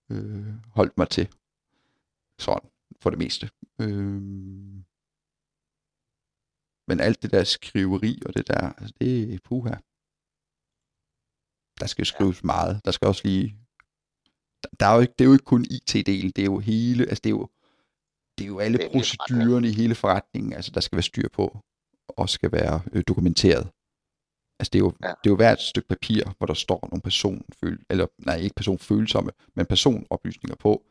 øh, 0.10 0.54
holdt 0.68 0.98
mig 0.98 1.10
til. 1.10 1.28
Sådan, 2.40 2.70
for 3.02 3.10
det 3.10 3.20
meste. 3.20 3.50
Øh, 3.80 4.22
men 6.88 7.00
alt 7.00 7.22
det 7.22 7.32
der 7.32 7.44
skriveri 7.44 8.22
og 8.26 8.34
det 8.34 8.48
der, 8.48 8.70
altså 8.70 8.94
det 9.02 9.34
er 9.34 9.40
puha. 9.44 9.76
Der 11.80 11.88
skal 11.88 12.06
skrives 12.06 12.44
meget. 12.44 12.82
Der 12.86 12.92
skal 12.92 13.08
også 13.08 13.22
lige... 13.26 13.58
Der, 14.64 14.70
der 14.80 14.86
er 14.86 14.96
jo 14.96 15.02
ikke, 15.02 15.14
det 15.20 15.26
er 15.26 15.28
jo 15.28 15.34
ikke 15.34 15.46
kun 15.46 15.66
IT-delen, 15.66 16.32
det 16.36 16.40
er 16.40 16.46
jo 16.46 16.60
hele, 16.60 17.06
altså 17.06 17.22
det 17.24 17.30
er 17.30 17.38
jo, 17.40 17.50
det 18.38 18.44
er 18.44 18.48
jo 18.48 18.60
alle 18.60 18.84
er 18.84 18.92
procedurerne 18.92 19.70
i 19.70 19.74
hele 19.74 19.96
forretningen, 19.96 20.54
altså 20.54 20.72
der 20.72 20.80
skal 20.80 20.96
være 20.96 21.04
styr 21.04 21.28
på, 21.34 21.64
og 22.10 22.30
skal 22.30 22.52
være 22.52 22.82
øh, 22.94 23.04
dokumenteret. 23.08 23.68
Altså 24.60 24.70
det 24.74 24.76
er, 24.76 24.80
jo, 24.80 24.94
ja. 25.04 25.08
Det 25.08 25.14
er 25.26 25.30
jo 25.30 25.36
hvert 25.36 25.62
stykke 25.62 25.88
papir, 25.88 26.24
hvor 26.38 26.48
der 26.48 26.54
står 26.54 26.88
nogle 26.92 27.02
personføl, 27.02 27.80
eller 27.90 28.08
nej, 28.18 28.36
ikke 28.36 28.56
personfølsomme, 28.56 29.32
men 29.56 29.66
personoplysninger 29.66 30.56
på. 30.56 30.84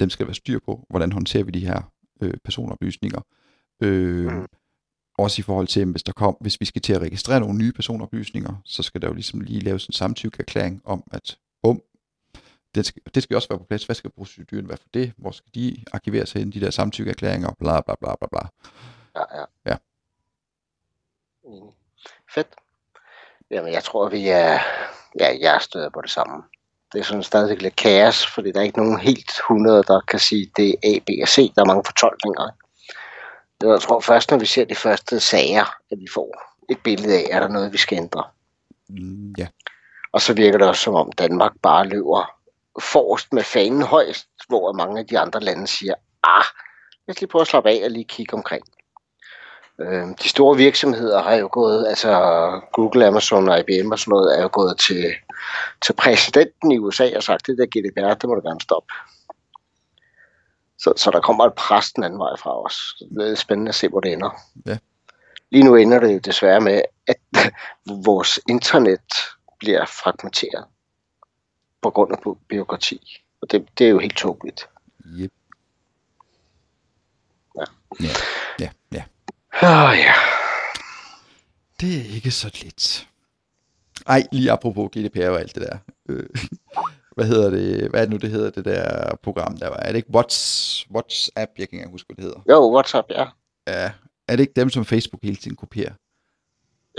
Dem 0.00 0.10
skal 0.10 0.24
der 0.24 0.28
være 0.28 0.34
styr 0.34 0.58
på. 0.64 0.86
Hvordan 0.90 1.12
håndterer 1.12 1.44
vi 1.44 1.50
de 1.50 1.66
her 1.66 1.92
øh, 2.22 2.34
personoplysninger? 2.44 3.20
Øh, 3.82 4.32
Mhm. 4.32 4.46
Også 5.18 5.40
i 5.40 5.42
forhold 5.42 5.66
til, 5.66 5.84
hvis, 5.90 6.02
der 6.02 6.12
kom, 6.12 6.36
hvis 6.40 6.60
vi 6.60 6.64
skal 6.66 6.82
til 6.82 6.92
at 6.92 7.00
registrere 7.00 7.40
nogle 7.40 7.58
nye 7.58 7.72
personoplysninger, 7.72 8.54
så 8.64 8.82
skal 8.82 9.02
der 9.02 9.08
jo 9.08 9.14
ligesom 9.14 9.40
lige 9.40 9.60
laves 9.60 9.86
en 9.86 9.92
samtykkeerklæring 9.92 10.82
om, 10.84 11.04
at 11.12 11.38
bum, 11.62 11.82
det 12.74 12.86
skal, 12.86 13.02
det 13.14 13.22
skal 13.22 13.36
også 13.36 13.48
være 13.48 13.58
på 13.58 13.64
plads. 13.64 13.84
Hvad 13.86 13.94
skal 13.96 14.10
proceduren 14.10 14.68
være 14.68 14.76
for 14.76 14.88
det? 14.94 15.12
Hvor 15.16 15.30
skal 15.30 15.50
de 15.54 15.84
arkiveres 15.92 16.32
hen, 16.32 16.50
de 16.50 16.60
der 16.60 16.70
samtykkeerklæringer? 16.70 17.50
Bla 17.58 17.80
bla 17.80 17.94
bla 18.00 18.14
bla 18.16 18.28
bla. 18.32 18.48
Ja, 19.16 19.40
ja. 19.40 19.44
Ja. 19.66 19.76
Enig. 21.44 21.74
Fedt. 22.34 22.48
Jamen, 23.50 23.72
jeg 23.72 23.84
tror, 23.84 24.08
vi 24.08 24.28
er, 24.28 24.58
ja, 25.20 25.36
jeg 25.40 25.54
er 25.54 25.58
støder 25.58 25.90
på 25.90 26.00
det 26.00 26.10
samme. 26.10 26.42
Det 26.92 27.00
er 27.00 27.04
sådan 27.04 27.22
stadigvæk 27.22 27.62
lidt 27.62 27.76
kaos, 27.76 28.26
fordi 28.26 28.52
der 28.52 28.60
er 28.60 28.64
ikke 28.64 28.78
nogen 28.78 29.00
helt 29.00 29.30
100, 29.30 29.82
der 29.82 30.00
kan 30.00 30.18
sige, 30.18 30.50
det 30.56 30.68
er 30.68 30.74
A, 30.84 30.98
B 30.98 31.08
og 31.22 31.28
C. 31.28 31.52
Der 31.54 31.62
er 31.62 31.66
mange 31.66 31.84
fortolkninger. 31.86 32.50
Jeg 33.62 33.80
tror 33.80 34.00
først, 34.00 34.30
når 34.30 34.38
vi 34.38 34.46
ser 34.46 34.64
de 34.64 34.74
første 34.74 35.20
sager, 35.20 35.64
at 35.90 35.98
vi 35.98 36.06
får 36.14 36.56
et 36.70 36.78
billede 36.84 37.14
af, 37.18 37.26
er 37.30 37.40
der 37.40 37.48
noget, 37.48 37.72
vi 37.72 37.78
skal 37.78 37.98
ændre. 37.98 38.24
Mm, 38.88 39.34
ja, 39.38 39.46
Og 40.12 40.20
så 40.20 40.34
virker 40.34 40.58
det 40.58 40.68
også 40.68 40.82
som 40.82 40.94
om 40.94 41.12
Danmark 41.12 41.52
bare 41.62 41.86
løber 41.86 42.30
forrest 42.80 43.32
med 43.32 43.42
fanen 43.42 43.82
højst, 43.82 44.28
hvor 44.48 44.72
mange 44.72 45.00
af 45.00 45.06
de 45.06 45.18
andre 45.18 45.40
lande 45.40 45.66
siger, 45.66 45.94
ah, 46.22 46.44
lad 47.06 47.16
os 47.16 47.20
lige 47.20 47.30
prøve 47.30 47.40
at 47.40 47.48
slappe 47.48 47.70
af 47.70 47.80
og 47.84 47.90
lige 47.90 48.04
kigge 48.04 48.34
omkring. 48.34 48.64
Øh, 49.80 50.08
de 50.22 50.28
store 50.28 50.56
virksomheder 50.56 51.22
har 51.22 51.34
jo 51.34 51.48
gået, 51.52 51.86
altså 51.88 52.10
Google, 52.72 53.06
Amazon 53.06 53.48
og 53.48 53.60
IBM 53.60 53.92
og 53.92 53.98
sådan 53.98 54.10
noget, 54.10 54.38
er 54.38 54.42
jo 54.42 54.48
gået 54.52 54.78
til, 54.78 55.14
til 55.86 55.92
præsidenten 55.92 56.72
i 56.72 56.78
USA 56.78 57.16
og 57.16 57.22
sagt, 57.22 57.46
det 57.46 57.58
der 57.58 57.66
GDPR, 57.66 58.14
det 58.14 58.28
må 58.28 58.34
du 58.34 58.48
gerne 58.48 58.60
stoppe. 58.60 58.92
Så, 60.78 60.92
så 60.96 61.10
der 61.10 61.20
kommer 61.20 61.44
et 61.44 61.54
pres 61.54 61.92
den 61.92 62.04
anden 62.04 62.18
vej 62.18 62.36
fra 62.38 62.64
os. 62.64 63.02
Det 63.18 63.30
er 63.30 63.34
spændende 63.34 63.68
at 63.68 63.74
se, 63.74 63.88
hvor 63.88 64.00
det 64.00 64.12
ender. 64.12 64.30
Ja. 64.66 64.78
Lige 65.50 65.64
nu 65.64 65.74
ender 65.74 66.00
det 66.00 66.14
jo 66.14 66.18
desværre 66.18 66.60
med, 66.60 66.82
at 67.06 67.16
vores 68.06 68.40
internet 68.48 69.12
bliver 69.58 69.86
fragmenteret 69.86 70.64
på 71.82 71.90
grund 71.90 72.12
af 72.12 72.36
byråkrati. 72.48 73.22
Og 73.42 73.50
det, 73.50 73.68
det 73.78 73.86
er 73.86 73.90
jo 73.90 73.98
helt 73.98 74.16
tåbeligt. 74.16 74.68
yep. 75.06 75.32
Ja. 77.56 77.64
Ja, 78.00 78.14
ja, 78.60 78.70
ja. 78.92 79.04
Oh, 79.62 79.92
ja. 79.98 80.12
Det 81.80 82.00
er 82.00 82.14
ikke 82.14 82.30
så 82.30 82.50
let. 82.62 83.08
Ej, 84.06 84.22
lige 84.32 84.50
apropos 84.52 84.90
GDPR 84.96 85.28
og 85.28 85.40
alt 85.40 85.54
det 85.54 85.62
der. 85.62 85.78
Øh, 86.08 86.26
hvad 87.16 87.24
hedder 87.26 87.50
det? 87.50 87.90
Hvad 87.90 88.00
er 88.00 88.04
det 88.04 88.10
nu, 88.12 88.16
det 88.16 88.30
hedder, 88.30 88.50
det 88.50 88.64
der 88.64 89.16
program, 89.22 89.56
der 89.56 89.68
var? 89.68 89.76
Er 89.76 89.86
det 89.86 89.96
ikke 89.96 90.10
Whats, 90.14 90.86
WhatsApp? 90.90 91.36
Jeg 91.36 91.46
kan 91.56 91.62
ikke 91.62 91.74
engang 91.74 91.90
huske, 91.90 92.06
hvad 92.06 92.16
det 92.16 92.24
hedder. 92.24 92.40
Jo, 92.54 92.72
WhatsApp, 92.74 93.06
ja. 93.10 93.26
Ja. 93.66 93.92
Er 94.28 94.36
det 94.36 94.40
ikke 94.40 94.52
dem, 94.60 94.70
som 94.70 94.84
Facebook 94.84 95.22
hele 95.22 95.36
tiden 95.36 95.56
kopierer? 95.56 95.92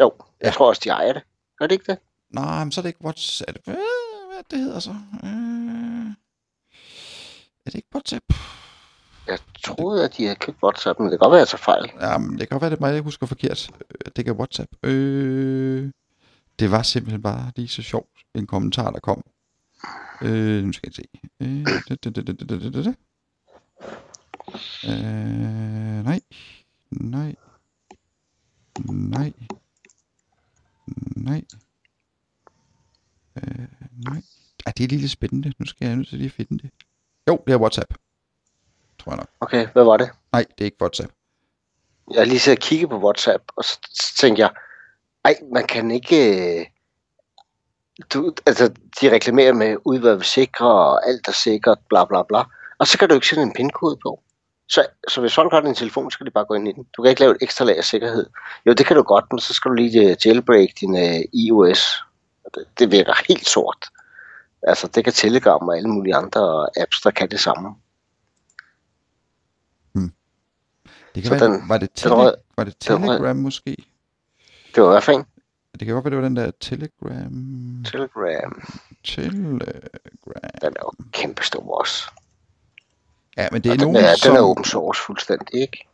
Jo, 0.01 0.13
jeg 0.41 0.47
Ja. 0.47 0.51
tror 0.51 0.67
også, 0.67 0.81
de 0.83 0.89
ejer 0.89 1.13
det. 1.13 1.21
Gør 1.57 1.67
det 1.67 1.75
ikke 1.75 1.91
det? 1.91 1.99
Nej, 2.29 2.63
men 2.63 2.71
så 2.71 2.81
er 2.81 2.81
det 2.81 2.89
ikke 2.89 3.03
WhatsApp. 3.05 3.57
Er 3.57 3.61
hvad, 3.63 3.75
hvad 4.33 4.43
det 4.51 4.59
hedder 4.59 4.79
så? 4.79 4.89
Øh, 5.23 6.09
er 7.65 7.69
det 7.69 7.75
ikke 7.75 7.87
WhatsApp? 7.95 8.25
Jeg 9.27 9.39
troede, 9.63 10.03
at 10.03 10.17
de 10.17 10.23
havde 10.23 10.35
købt 10.35 10.63
WhatsApp, 10.63 10.99
men 10.99 11.05
det 11.05 11.11
kan 11.11 11.19
godt 11.19 11.31
være, 11.31 11.41
at 11.41 11.51
jeg 11.53 11.59
tager 11.59 11.63
fejl. 11.63 11.91
Jamen, 12.01 12.39
det 12.39 12.39
kan 12.39 12.55
godt 12.55 12.61
være, 12.61 12.69
det 12.69 12.77
er 12.77 12.81
mig, 12.81 12.93
jeg 12.93 13.01
husker 13.01 13.25
forkert. 13.25 13.69
Øh, 13.73 14.11
det 14.15 14.25
kan 14.25 14.33
WhatsApp. 14.33 14.71
Øh, 14.83 15.91
det 16.59 16.71
var 16.71 16.81
simpelthen 16.81 17.21
bare 17.21 17.51
lige 17.55 17.67
så 17.67 17.81
sjovt 17.81 18.09
en 18.35 18.47
kommentar, 18.47 18.91
der 18.91 18.99
kom. 18.99 19.23
Øh, 20.21 20.63
nu 20.63 20.73
skal 20.73 20.89
jeg 20.89 20.95
se. 20.95 21.07
Øh, 21.39 21.65
øh 24.89 26.03
nej. 26.03 26.21
Nej. 26.91 27.35
Nej. 28.85 29.33
Nej. 31.15 31.43
Øh, 33.35 33.67
nej. 33.91 34.21
Ej, 34.65 34.73
det 34.77 34.83
er 34.83 34.87
lige 34.87 35.01
lidt 35.01 35.11
spændende. 35.11 35.53
Nu 35.59 35.65
skal 35.65 35.87
jeg 35.87 35.95
nødt 35.95 36.07
til 36.07 36.17
lige 36.17 36.29
finde 36.29 36.57
det. 36.57 36.69
Jo, 37.27 37.43
det 37.47 37.53
er 37.53 37.57
WhatsApp. 37.57 37.93
Okay, 39.55 39.71
hvad 39.73 39.83
var 39.83 39.97
det? 39.97 40.09
Nej, 40.31 40.45
det 40.57 40.61
er 40.61 40.65
ikke 40.65 40.81
WhatsApp. 40.81 41.11
Jeg 42.13 42.27
lige 42.27 42.51
og 42.51 42.57
kigget 42.57 42.89
på 42.89 42.97
WhatsApp, 42.97 43.43
og 43.55 43.63
så, 43.63 43.79
så 43.93 44.15
tænkte 44.17 44.41
jeg, 44.41 44.49
ej, 45.25 45.35
man 45.53 45.67
kan 45.67 45.91
ikke... 45.91 46.17
øh, 46.59 46.65
Du, 48.13 48.33
altså, 48.45 48.73
de 49.01 49.11
reklamerer 49.11 49.53
med 49.53 49.77
udvalg 49.85 50.25
sikre, 50.25 50.71
og 50.71 51.07
alt 51.07 51.27
er 51.27 51.31
sikkert, 51.31 51.77
bla 51.89 52.05
bla 52.05 52.23
bla. 52.23 52.43
Og 52.79 52.87
så 52.87 52.97
kan 52.97 53.09
du 53.09 53.15
ikke 53.15 53.27
sætte 53.27 53.43
en 53.43 53.53
pindkode 53.53 53.97
på. 54.03 54.23
Så, 54.69 54.85
så 55.07 55.21
hvis 55.21 55.35
folk 55.35 55.53
har 55.53 55.61
din 55.61 55.75
telefon, 55.75 56.11
så 56.11 56.15
skal 56.15 56.25
de 56.25 56.31
bare 56.31 56.45
gå 56.45 56.53
ind 56.53 56.67
i 56.67 56.71
den. 56.71 56.83
Du 56.97 57.01
kan 57.01 57.09
ikke 57.09 57.21
lave 57.21 57.31
et 57.31 57.37
ekstra 57.41 57.65
lag 57.65 57.77
af 57.77 57.83
sikkerhed. 57.83 58.25
Jo, 58.65 58.73
det 58.73 58.85
kan 58.85 58.95
du 58.95 59.03
godt, 59.03 59.25
men 59.31 59.39
så 59.39 59.53
skal 59.53 59.69
du 59.69 59.75
lige 59.75 60.09
øh, 60.09 60.15
jailbreak 60.25 60.69
din 60.79 60.93
uh, 60.95 61.21
iOS. 61.33 62.03
Det, 62.55 62.65
det 62.79 62.91
virker 62.91 63.13
helt 63.27 63.47
sort. 63.47 63.85
Altså, 64.63 64.87
det 64.87 65.03
kan 65.03 65.13
Telegram 65.13 65.67
og 65.67 65.77
alle 65.77 65.89
mulige 65.89 66.15
andre 66.15 66.67
apps, 66.81 67.01
der 67.01 67.11
kan 67.11 67.31
det 67.31 67.39
samme. 67.39 67.75
Det 71.15 71.23
kan 71.23 71.31
Så 71.31 71.45
være, 71.45 71.53
den- 71.53 71.69
var 71.69 71.77
det, 71.77 71.89
den 72.03 72.09
tele, 72.11 72.33
var 72.57 72.63
det 72.63 72.87
den 72.87 72.97
Telegram 72.99 73.35
måske? 73.37 73.75
Det 74.75 74.83
var 74.83 74.89
i 74.89 74.93
hvert 74.93 75.03
fald 75.03 75.23
Det 75.79 75.85
kan 75.85 75.93
godt 75.93 76.05
være, 76.05 76.11
det 76.11 76.17
var 76.17 76.23
den 76.27 76.35
der 76.35 76.51
Telegram... 76.59 77.83
Telegram, 77.85 78.61
Telegram... 79.03 79.59
den 80.61 80.73
er 80.75 80.81
jo 80.83 80.91
kæmpestor 81.11 81.79
også. 81.79 82.11
Ja, 83.37 83.47
men 83.51 83.61
det 83.63 83.69
er, 83.69 83.73
Og 83.73 83.79
den 83.79 83.87
nogen, 83.87 84.05
er, 84.05 84.15
som, 84.15 84.29
den 84.31 84.37
er 84.37 84.43
open 84.43 84.63
source 84.65 85.01
fuldstændig, 85.05 85.61
ikke? 85.61 85.87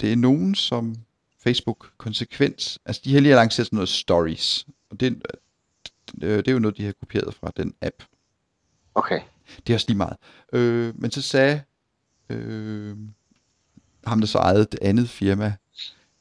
det 0.00 0.12
er 0.12 0.16
nogen, 0.16 0.54
som 0.54 0.96
Facebook 1.42 1.86
konsekvent... 1.98 2.78
Altså, 2.86 3.02
de 3.04 3.14
har 3.14 3.20
lige 3.20 3.34
lanceret 3.34 3.66
sådan 3.66 3.76
noget 3.76 3.88
stories. 3.88 4.66
Og 4.90 5.00
det, 5.00 5.22
øh, 6.22 6.36
det 6.38 6.48
er 6.48 6.52
jo 6.52 6.58
noget, 6.58 6.76
de 6.76 6.84
har 6.84 6.92
kopieret 6.92 7.34
fra 7.34 7.52
den 7.56 7.74
app. 7.82 8.02
Okay. 8.94 9.20
Det 9.66 9.72
er 9.72 9.76
også 9.76 9.86
lige 9.88 9.96
meget. 9.96 10.16
Øh, 10.52 10.92
men 11.00 11.10
så 11.10 11.22
sagde 11.22 11.62
øh, 12.30 12.96
ham, 14.06 14.20
der 14.20 14.26
så 14.26 14.38
ejede 14.38 14.66
det 14.72 14.78
andet 14.82 15.08
firma, 15.08 15.52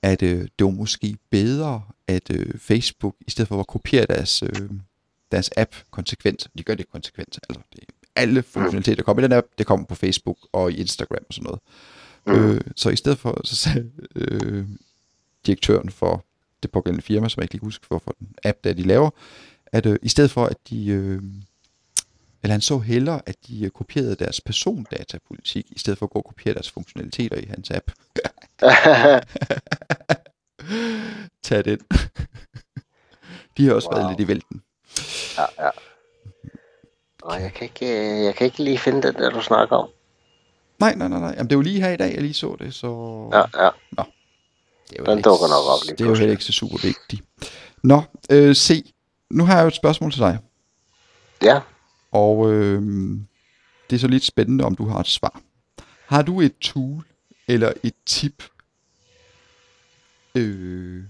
at 0.02 0.22
øh, 0.22 0.48
det 0.60 0.66
var 0.66 0.72
måske 0.72 1.18
bedre, 1.30 1.82
at 2.08 2.32
øh, 2.32 2.60
Facebook, 2.60 3.16
i 3.28 3.32
stedet 3.32 3.48
for 3.48 3.60
at 3.60 3.68
kopiere 3.68 4.06
deres, 4.06 4.44
øh, 4.44 4.70
deres 5.32 5.50
app 5.58 5.76
konsekvent, 5.92 6.48
de 6.58 6.64
gør 6.64 6.76
det 6.76 6.92
konsekvent, 6.92 7.40
altså 7.50 7.64
det, 7.74 7.84
alle 8.16 8.44
funktionaliteter, 8.44 8.96
der 8.96 9.04
kommer 9.04 9.22
i 9.22 9.24
den 9.24 9.34
app, 9.34 9.48
det 9.58 9.66
kommer 9.66 9.86
på 9.86 9.96
Facebook 9.96 10.38
og 10.52 10.72
i 10.72 10.76
Instagram 10.76 11.24
og 11.28 11.34
sådan 11.34 11.44
noget. 11.44 11.60
Mm. 12.26 12.34
Øh, 12.34 12.62
så 12.76 12.90
i 12.90 12.96
stedet 12.96 13.20
for, 13.20 13.42
så 13.44 13.56
sagde 13.56 13.92
øh, 14.16 14.68
direktøren 15.46 15.90
for 15.90 16.26
det 16.64 16.72
pågældende 16.72 17.04
firma, 17.04 17.30
som 17.30 17.42
jeg 17.42 17.46
ikke 17.46 17.54
lige 17.54 17.66
husker, 17.66 17.88
hvorfor 17.88 18.16
den 18.20 18.28
app, 18.44 18.64
der 18.64 18.74
de 18.74 18.84
laver, 18.84 19.10
at 19.66 19.86
øh, 19.86 20.00
i 20.02 20.10
stedet 20.10 20.32
for, 20.32 20.46
at 20.46 20.58
de... 20.70 20.88
Øh, 20.88 21.22
eller 22.44 22.54
han 22.54 22.62
så 22.62 22.80
hellere, 22.80 23.22
at 23.26 23.36
de 23.48 23.66
øh, 23.66 23.72
kopierede 23.72 24.16
deres 24.16 24.42
persondatapolitik, 24.42 25.66
i 25.72 25.80
stedet 25.80 26.00
for 26.00 26.06
at 26.06 26.10
gå 26.10 26.20
og 26.20 26.26
kopiere 26.26 26.54
deres 26.54 26.72
funktionaliteter 26.72 27.38
i 27.38 27.46
hans 27.50 27.72
app. 27.72 27.92
Tag 31.44 31.66
den. 31.66 31.80
de 33.58 33.68
har 33.68 33.74
også 33.74 33.90
wow. 33.92 34.00
været 34.00 34.12
lidt 34.12 34.20
i 34.20 34.28
vælten. 34.28 34.62
ja, 35.38 35.66
ja. 35.66 35.70
Og 37.24 37.42
jeg 37.42 37.54
kan, 37.54 37.64
ikke, 37.64 37.86
øh, 37.86 38.26
jeg 38.26 38.36
kan 38.36 38.46
ikke 38.46 38.64
lige 38.64 38.78
finde 38.78 39.02
den 39.02 39.14
der, 39.14 39.30
du 39.30 39.42
snakker 39.42 39.76
om. 39.76 39.90
Nej, 40.80 40.96
nej, 40.96 41.08
nej, 41.08 41.20
nej. 41.20 41.30
Jamen, 41.38 41.46
det 41.50 41.52
er 41.52 41.58
jo 41.58 41.62
lige 41.62 41.82
her 41.82 41.90
i 41.90 41.98
dag, 41.98 42.14
jeg 42.14 42.22
lige 42.22 42.34
så 42.34 42.56
det, 42.60 42.74
så... 42.74 42.88
Ja, 43.34 43.64
ja. 43.64 43.70
det 44.90 45.00
er 45.00 45.04
den 45.04 45.18
ikke- 45.18 45.30
dukker 45.30 45.48
nok 45.48 45.66
op 45.74 45.80
lige 45.86 45.96
Det 45.98 46.04
er 46.04 46.10
jo 46.10 46.16
heller 46.16 46.32
ikke 46.32 46.44
så 46.44 46.52
super 46.52 46.78
vigtigt. 46.82 47.22
Nå, 47.84 48.02
øh, 48.30 48.56
se. 48.56 48.94
Nu 49.30 49.46
har 49.46 49.56
jeg 49.56 49.64
jo 49.64 49.68
et 49.68 49.76
spørgsmål 49.76 50.12
til 50.12 50.22
dig. 50.22 50.40
Ja. 51.44 51.60
Og 52.14 52.52
øh, 52.54 52.82
det 53.90 53.96
er 53.96 54.00
så 54.00 54.08
lidt 54.08 54.24
spændende, 54.24 54.64
om 54.64 54.76
du 54.76 54.86
har 54.88 55.00
et 55.00 55.08
svar. 55.08 55.42
Har 56.06 56.22
du 56.22 56.42
et 56.42 56.58
tool 56.58 57.04
eller 57.48 57.74
et 57.84 57.96
tip 58.06 58.44
øh, 60.36 61.04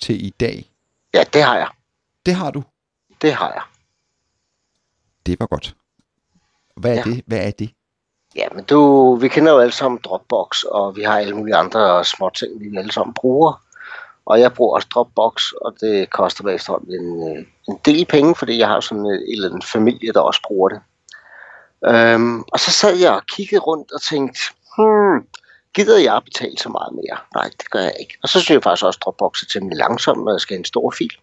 til 0.00 0.24
i 0.26 0.30
dag? 0.30 0.70
Ja, 1.14 1.24
det 1.32 1.42
har 1.42 1.56
jeg. 1.56 1.68
Det 2.26 2.34
har 2.34 2.50
du. 2.50 2.62
Det 3.22 3.32
har 3.32 3.52
jeg. 3.52 3.62
Det 5.26 5.40
var 5.40 5.46
godt. 5.46 5.76
Hvad 6.76 6.90
er 6.90 6.96
Ja. 6.96 7.02
det? 7.02 7.22
Hvad 7.26 7.46
er 7.46 7.50
det? 7.50 7.70
Ja, 8.36 8.48
men 8.54 8.64
du, 8.64 9.14
vi 9.16 9.28
kender 9.28 9.52
jo 9.52 9.58
alle 9.58 9.72
sammen 9.72 10.00
Dropbox, 10.04 10.62
og 10.62 10.96
vi 10.96 11.02
har 11.02 11.18
alle 11.18 11.36
mulige 11.36 11.56
andre 11.56 12.04
små 12.04 12.30
ting, 12.30 12.60
vi 12.60 12.76
alle 12.76 12.92
sammen 12.92 13.14
bruger. 13.14 13.62
Og 14.30 14.40
jeg 14.40 14.54
bruger 14.54 14.74
også 14.74 14.88
Dropbox, 14.94 15.52
og 15.52 15.74
det 15.80 16.10
koster 16.10 16.44
mig 16.44 16.54
efterhånden 16.54 16.94
en, 17.00 17.36
øh, 17.36 17.46
en 17.68 17.78
del 17.84 18.06
penge, 18.06 18.34
fordi 18.34 18.58
jeg 18.58 18.68
har 18.68 18.80
sådan 18.80 19.06
en, 19.06 19.12
en 19.12 19.22
eller 19.32 19.48
anden 19.48 19.62
familie, 19.62 20.12
der 20.12 20.20
også 20.20 20.40
bruger 20.46 20.68
det. 20.68 20.80
Øhm, 21.86 22.40
og 22.52 22.60
så 22.60 22.70
sad 22.70 22.96
jeg 22.96 23.12
og 23.12 23.26
kiggede 23.26 23.60
rundt 23.60 23.92
og 23.92 24.02
tænkte, 24.02 24.40
hmm, 24.76 25.26
gider 25.74 25.98
jeg 25.98 26.22
betale 26.24 26.58
så 26.58 26.68
meget 26.68 26.92
mere? 26.92 27.18
Nej, 27.34 27.50
det 27.58 27.70
gør 27.70 27.80
jeg 27.80 27.94
ikke. 28.00 28.18
Og 28.22 28.28
så 28.28 28.40
synes 28.40 28.50
jeg 28.50 28.62
faktisk 28.62 28.84
også, 28.84 28.98
at 28.98 29.04
Dropbox 29.04 29.42
er 29.42 29.46
temmelig 29.52 29.78
langsom, 29.78 30.18
når 30.18 30.32
jeg 30.32 30.40
skal 30.40 30.54
have 30.54 30.58
en 30.58 30.64
stor 30.64 30.90
fil. 30.98 31.16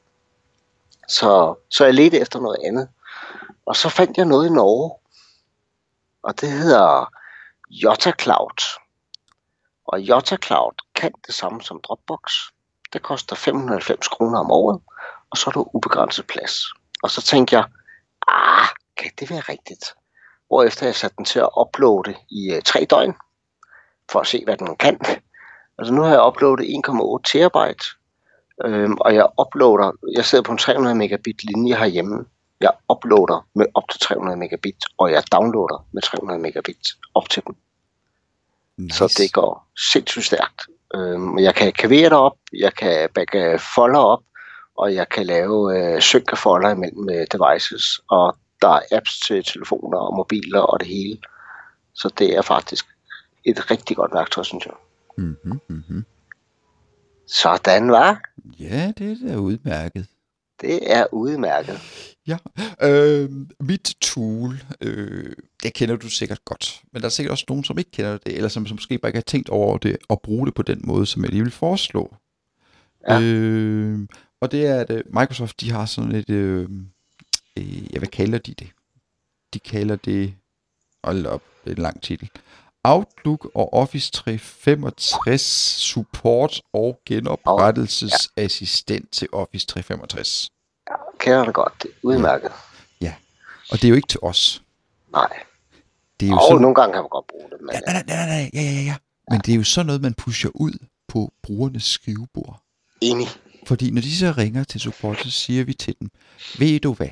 Så, 1.08 1.56
så 1.70 1.86
jeg 1.86 1.94
ledte 1.94 2.20
efter 2.20 2.40
noget 2.40 2.58
andet. 2.66 2.88
Og 3.66 3.76
så 3.76 3.90
fandt 3.90 4.18
jeg 4.18 4.26
noget 4.26 4.48
i 4.48 4.54
Norge, 4.54 4.92
og 6.24 6.42
det 6.42 6.52
hedder 6.52 7.14
Jota 7.70 8.12
Cloud. 8.22 8.62
Og 9.86 10.00
Jota 10.00 10.38
Cloud 10.46 10.74
kan 10.96 11.12
det 11.28 11.36
samme 11.36 11.62
som 11.62 11.82
Dropbox. 11.82 12.22
Det 12.94 13.02
koster 13.02 13.36
590 13.36 14.08
kroner 14.08 14.40
om 14.40 14.52
året, 14.52 14.82
og 15.30 15.38
så 15.38 15.50
er 15.50 15.52
du 15.52 15.70
ubegrænset 15.74 16.28
plads. 16.28 16.54
Og 17.04 17.12
så 17.12 17.22
tænkte 17.22 17.56
jeg, 17.56 17.66
ah, 18.28 18.68
kan 18.98 19.12
det 19.20 19.30
være 19.30 19.40
rigtigt? 19.40 19.96
Hvorefter 20.48 20.86
jeg 20.86 20.96
satte 20.96 21.16
den 21.18 21.26
til 21.26 21.40
at 21.40 21.50
uploade 21.58 22.16
i 22.30 22.54
uh, 22.56 22.62
tre 22.66 22.88
døgn, 22.90 23.16
for 24.12 24.20
at 24.20 24.28
se, 24.28 24.44
hvad 24.46 24.58
den 24.58 24.76
kan. 24.76 25.00
Altså 25.78 25.94
nu 25.94 26.02
har 26.02 26.10
jeg 26.10 26.26
uploadet 26.28 26.66
1,8 26.66 27.32
terabyte, 27.32 27.86
øhm, 28.66 28.98
og 29.00 29.16
jeg 29.16 29.28
uploader, 29.42 29.92
jeg 30.16 30.26
sidder 30.26 30.44
på 30.44 30.52
en 30.52 30.58
300 30.58 30.96
megabit 30.96 31.44
linje 31.44 31.76
herhjemme. 31.76 32.26
Jeg 32.62 32.72
uploader 32.90 33.48
med 33.56 33.66
op 33.74 33.90
til 33.92 34.00
300 34.00 34.38
megabit, 34.38 34.76
og 34.98 35.12
jeg 35.12 35.24
downloader 35.32 35.88
med 35.92 36.02
300 36.02 36.42
megabit 36.42 36.88
op 37.14 37.30
til 37.30 37.44
dem. 37.48 37.56
Nice. 38.78 38.98
Så 38.98 39.16
det 39.18 39.34
går 39.34 39.68
sindssygt 39.92 40.26
stærkt. 40.26 40.62
Øhm, 40.96 41.40
jeg 41.40 41.56
kan 41.56 41.74
det 41.74 42.18
op, 42.18 42.38
jeg 42.54 42.74
kan 42.74 43.10
bagge 43.14 43.60
folder 43.76 44.00
op, 44.00 44.24
og 44.78 44.96
jeg 44.96 45.10
kan 45.10 45.26
lave 45.26 45.78
øh, 45.78 46.02
sync 46.02 46.32
af 46.32 46.38
folder 46.38 46.70
imellem 46.70 47.10
øh, 47.10 47.28
devices, 47.32 48.02
og 48.10 48.38
der 48.62 48.68
er 48.70 48.82
apps 48.92 49.20
til 49.20 49.44
telefoner 49.44 49.98
og 49.98 50.16
mobiler 50.16 50.60
og 50.60 50.80
det 50.80 50.88
hele. 50.88 51.18
Så 51.94 52.14
det 52.18 52.36
er 52.36 52.42
faktisk 52.42 52.86
et 53.46 53.72
rigtig 53.72 53.96
godt 53.96 54.14
værktøj, 54.14 54.44
synes 54.44 54.66
jeg. 54.66 54.74
Mm-hmm, 55.18 55.60
mm-hmm. 55.70 56.06
Sådan 57.28 57.92
var. 57.92 58.22
Ja, 58.60 58.92
det 58.98 59.32
er 59.32 59.38
udmærket. 59.38 60.08
Det 60.62 60.92
er 60.92 61.06
udmærket. 61.12 61.80
Ja, 62.28 62.38
øh, 62.82 63.30
mit 63.60 63.96
tool, 64.02 64.64
øh, 64.82 65.34
det 65.68 65.76
kender 65.76 65.96
du 65.96 66.10
sikkert 66.10 66.46
godt, 66.46 66.82
men 66.92 67.02
der 67.02 67.06
er 67.06 67.10
sikkert 67.10 67.32
også 67.32 67.46
nogen, 67.50 67.64
som 67.64 67.78
ikke 67.78 67.92
kender 67.92 68.18
det, 68.18 68.36
eller 68.36 68.50
som, 68.50 68.68
som 68.68 68.76
måske 68.76 68.98
bare 68.98 69.10
ikke 69.10 69.18
har 69.18 69.22
tænkt 69.22 69.50
over 69.50 69.78
det, 69.78 69.98
og 70.10 70.22
bruge 70.22 70.46
det 70.46 70.54
på 70.54 70.62
den 70.62 70.82
måde, 70.84 71.06
som 71.06 71.24
jeg 71.24 71.32
lige 71.32 71.44
vil 71.44 71.52
foreslå. 71.52 72.16
Ja. 73.10 73.22
Øh, 73.22 74.00
og 74.42 74.52
det 74.52 74.66
er, 74.66 74.80
at 74.80 74.90
øh, 74.90 75.04
Microsoft, 75.06 75.62
de 75.62 75.72
har 75.72 75.86
sådan 75.86 76.16
et, 76.16 76.30
øh, 76.30 76.70
øh, 77.58 77.94
jeg 77.94 78.00
hvad 78.00 78.08
kalder 78.08 78.38
de 78.38 78.54
det? 78.54 78.70
De 79.54 79.60
kalder 79.60 79.96
det, 79.96 80.34
hold 81.04 81.26
op, 81.26 81.44
det 81.64 81.72
er 81.72 81.76
en 81.76 81.82
lang 81.82 82.02
titel, 82.02 82.30
Outlook 82.84 83.52
og 83.56 83.74
Office 83.74 84.12
365 84.12 85.42
support 85.82 86.62
og 86.74 87.00
genoprettelsesassistent 87.06 89.12
til 89.12 89.28
Office 89.32 89.68
365. 89.68 90.50
Kender 91.20 91.46
det 91.46 91.54
godt. 91.54 91.74
Det 91.84 91.90
er 91.90 91.94
udmærket. 92.02 92.52
Og 93.72 93.78
det 93.78 93.84
er 93.84 93.90
jo 93.90 93.96
ikke 93.96 94.08
til 94.08 94.20
os. 94.24 94.62
Nej. 95.12 95.44
Det 96.20 96.26
er 96.26 96.30
jo 96.30 96.36
Og 96.36 96.42
sådan, 96.48 96.62
nogle 96.62 96.76
gange 96.76 96.94
kan 96.94 97.02
man 97.02 97.10
godt 97.10 97.28
bruge 97.28 97.50
det, 97.52 97.58
men 97.62 97.70
Ja, 97.74 97.80
nej, 97.80 98.04
nej, 98.08 98.16
nej, 98.16 98.26
nej, 98.28 98.50
ja, 98.54 98.62
ja, 98.62 98.82
ja. 98.82 98.96
Men 99.32 99.40
det 99.46 99.52
er 99.54 99.58
jo 99.58 99.64
sådan 99.64 99.86
noget, 99.86 100.02
man 100.02 100.14
pusher 100.14 100.50
ud 100.56 100.86
på 101.08 101.34
brugernes 101.44 101.84
skrivebord. 101.84 102.64
enig. 103.02 103.28
Fordi 103.68 103.92
når 103.92 104.02
de 104.02 104.16
så 104.16 104.34
ringer 104.38 104.64
til 104.64 104.82
support, 104.82 105.20
så 105.20 105.32
siger 105.32 105.64
vi 105.64 105.74
til 105.74 105.96
dem, 106.00 106.10
ved 106.60 106.80
du 106.80 106.94
hvad? 106.94 107.10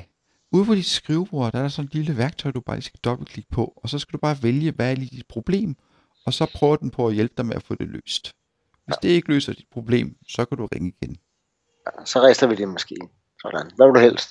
Ude 0.52 0.66
på 0.66 0.76
dit 0.76 0.86
skrivebord, 0.86 1.52
der 1.52 1.58
er 1.58 1.62
der 1.62 1.70
sådan 1.70 1.88
et 1.88 1.96
lille 1.96 2.18
værktøj, 2.18 2.52
du 2.52 2.62
bare 2.62 2.82
skal 2.82 3.00
dobbeltklikke 3.04 3.50
på, 3.52 3.74
og 3.84 3.90
så 3.90 4.00
skal 4.00 4.14
du 4.14 4.18
bare 4.18 4.38
vælge, 4.44 4.72
hvad 4.72 4.92
er 4.92 4.96
lige 4.96 5.18
dit 5.18 5.28
problem, 5.28 5.76
og 6.26 6.34
så 6.34 6.46
prøver 6.56 6.76
den 6.76 6.90
på 6.90 7.08
at 7.08 7.14
hjælpe 7.14 7.34
dig 7.38 7.46
med 7.46 7.56
at 7.56 7.64
få 7.64 7.76
det 7.76 7.88
løst. 7.88 8.34
Hvis 8.86 8.96
det 9.02 9.10
ikke 9.10 9.28
løser 9.28 9.54
dit 9.54 9.66
problem, 9.72 10.16
så 10.28 10.46
kan 10.46 10.58
du 10.58 10.66
ringe 10.66 10.94
igen. 11.02 11.18
Så 12.06 12.22
rester 12.22 12.48
vi 12.48 12.56
din 12.56 12.70
maskine. 12.72 13.08
Sådan. 13.42 13.72
Hvad 13.76 13.88
vil 13.88 13.96
du 13.96 14.00
helst? 14.00 14.30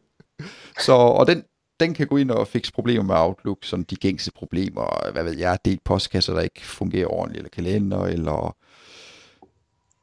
Så, 0.86 0.92
og 0.92 1.26
den, 1.26 1.44
den 1.80 1.94
kan 1.94 2.06
gå 2.06 2.16
ind 2.16 2.30
og 2.30 2.48
fikse 2.48 2.72
problemer 2.72 3.02
med 3.04 3.14
Outlook, 3.14 3.58
sådan 3.62 3.84
de 3.90 3.96
gængse 3.96 4.32
problemer, 4.32 5.10
hvad 5.12 5.24
ved 5.24 5.36
jeg, 5.38 5.58
delt 5.64 5.84
postkasser, 5.84 6.34
der 6.34 6.40
ikke 6.40 6.66
fungerer 6.66 7.06
ordentligt, 7.06 7.38
eller 7.38 7.50
kalender, 7.50 8.04
eller 8.04 8.56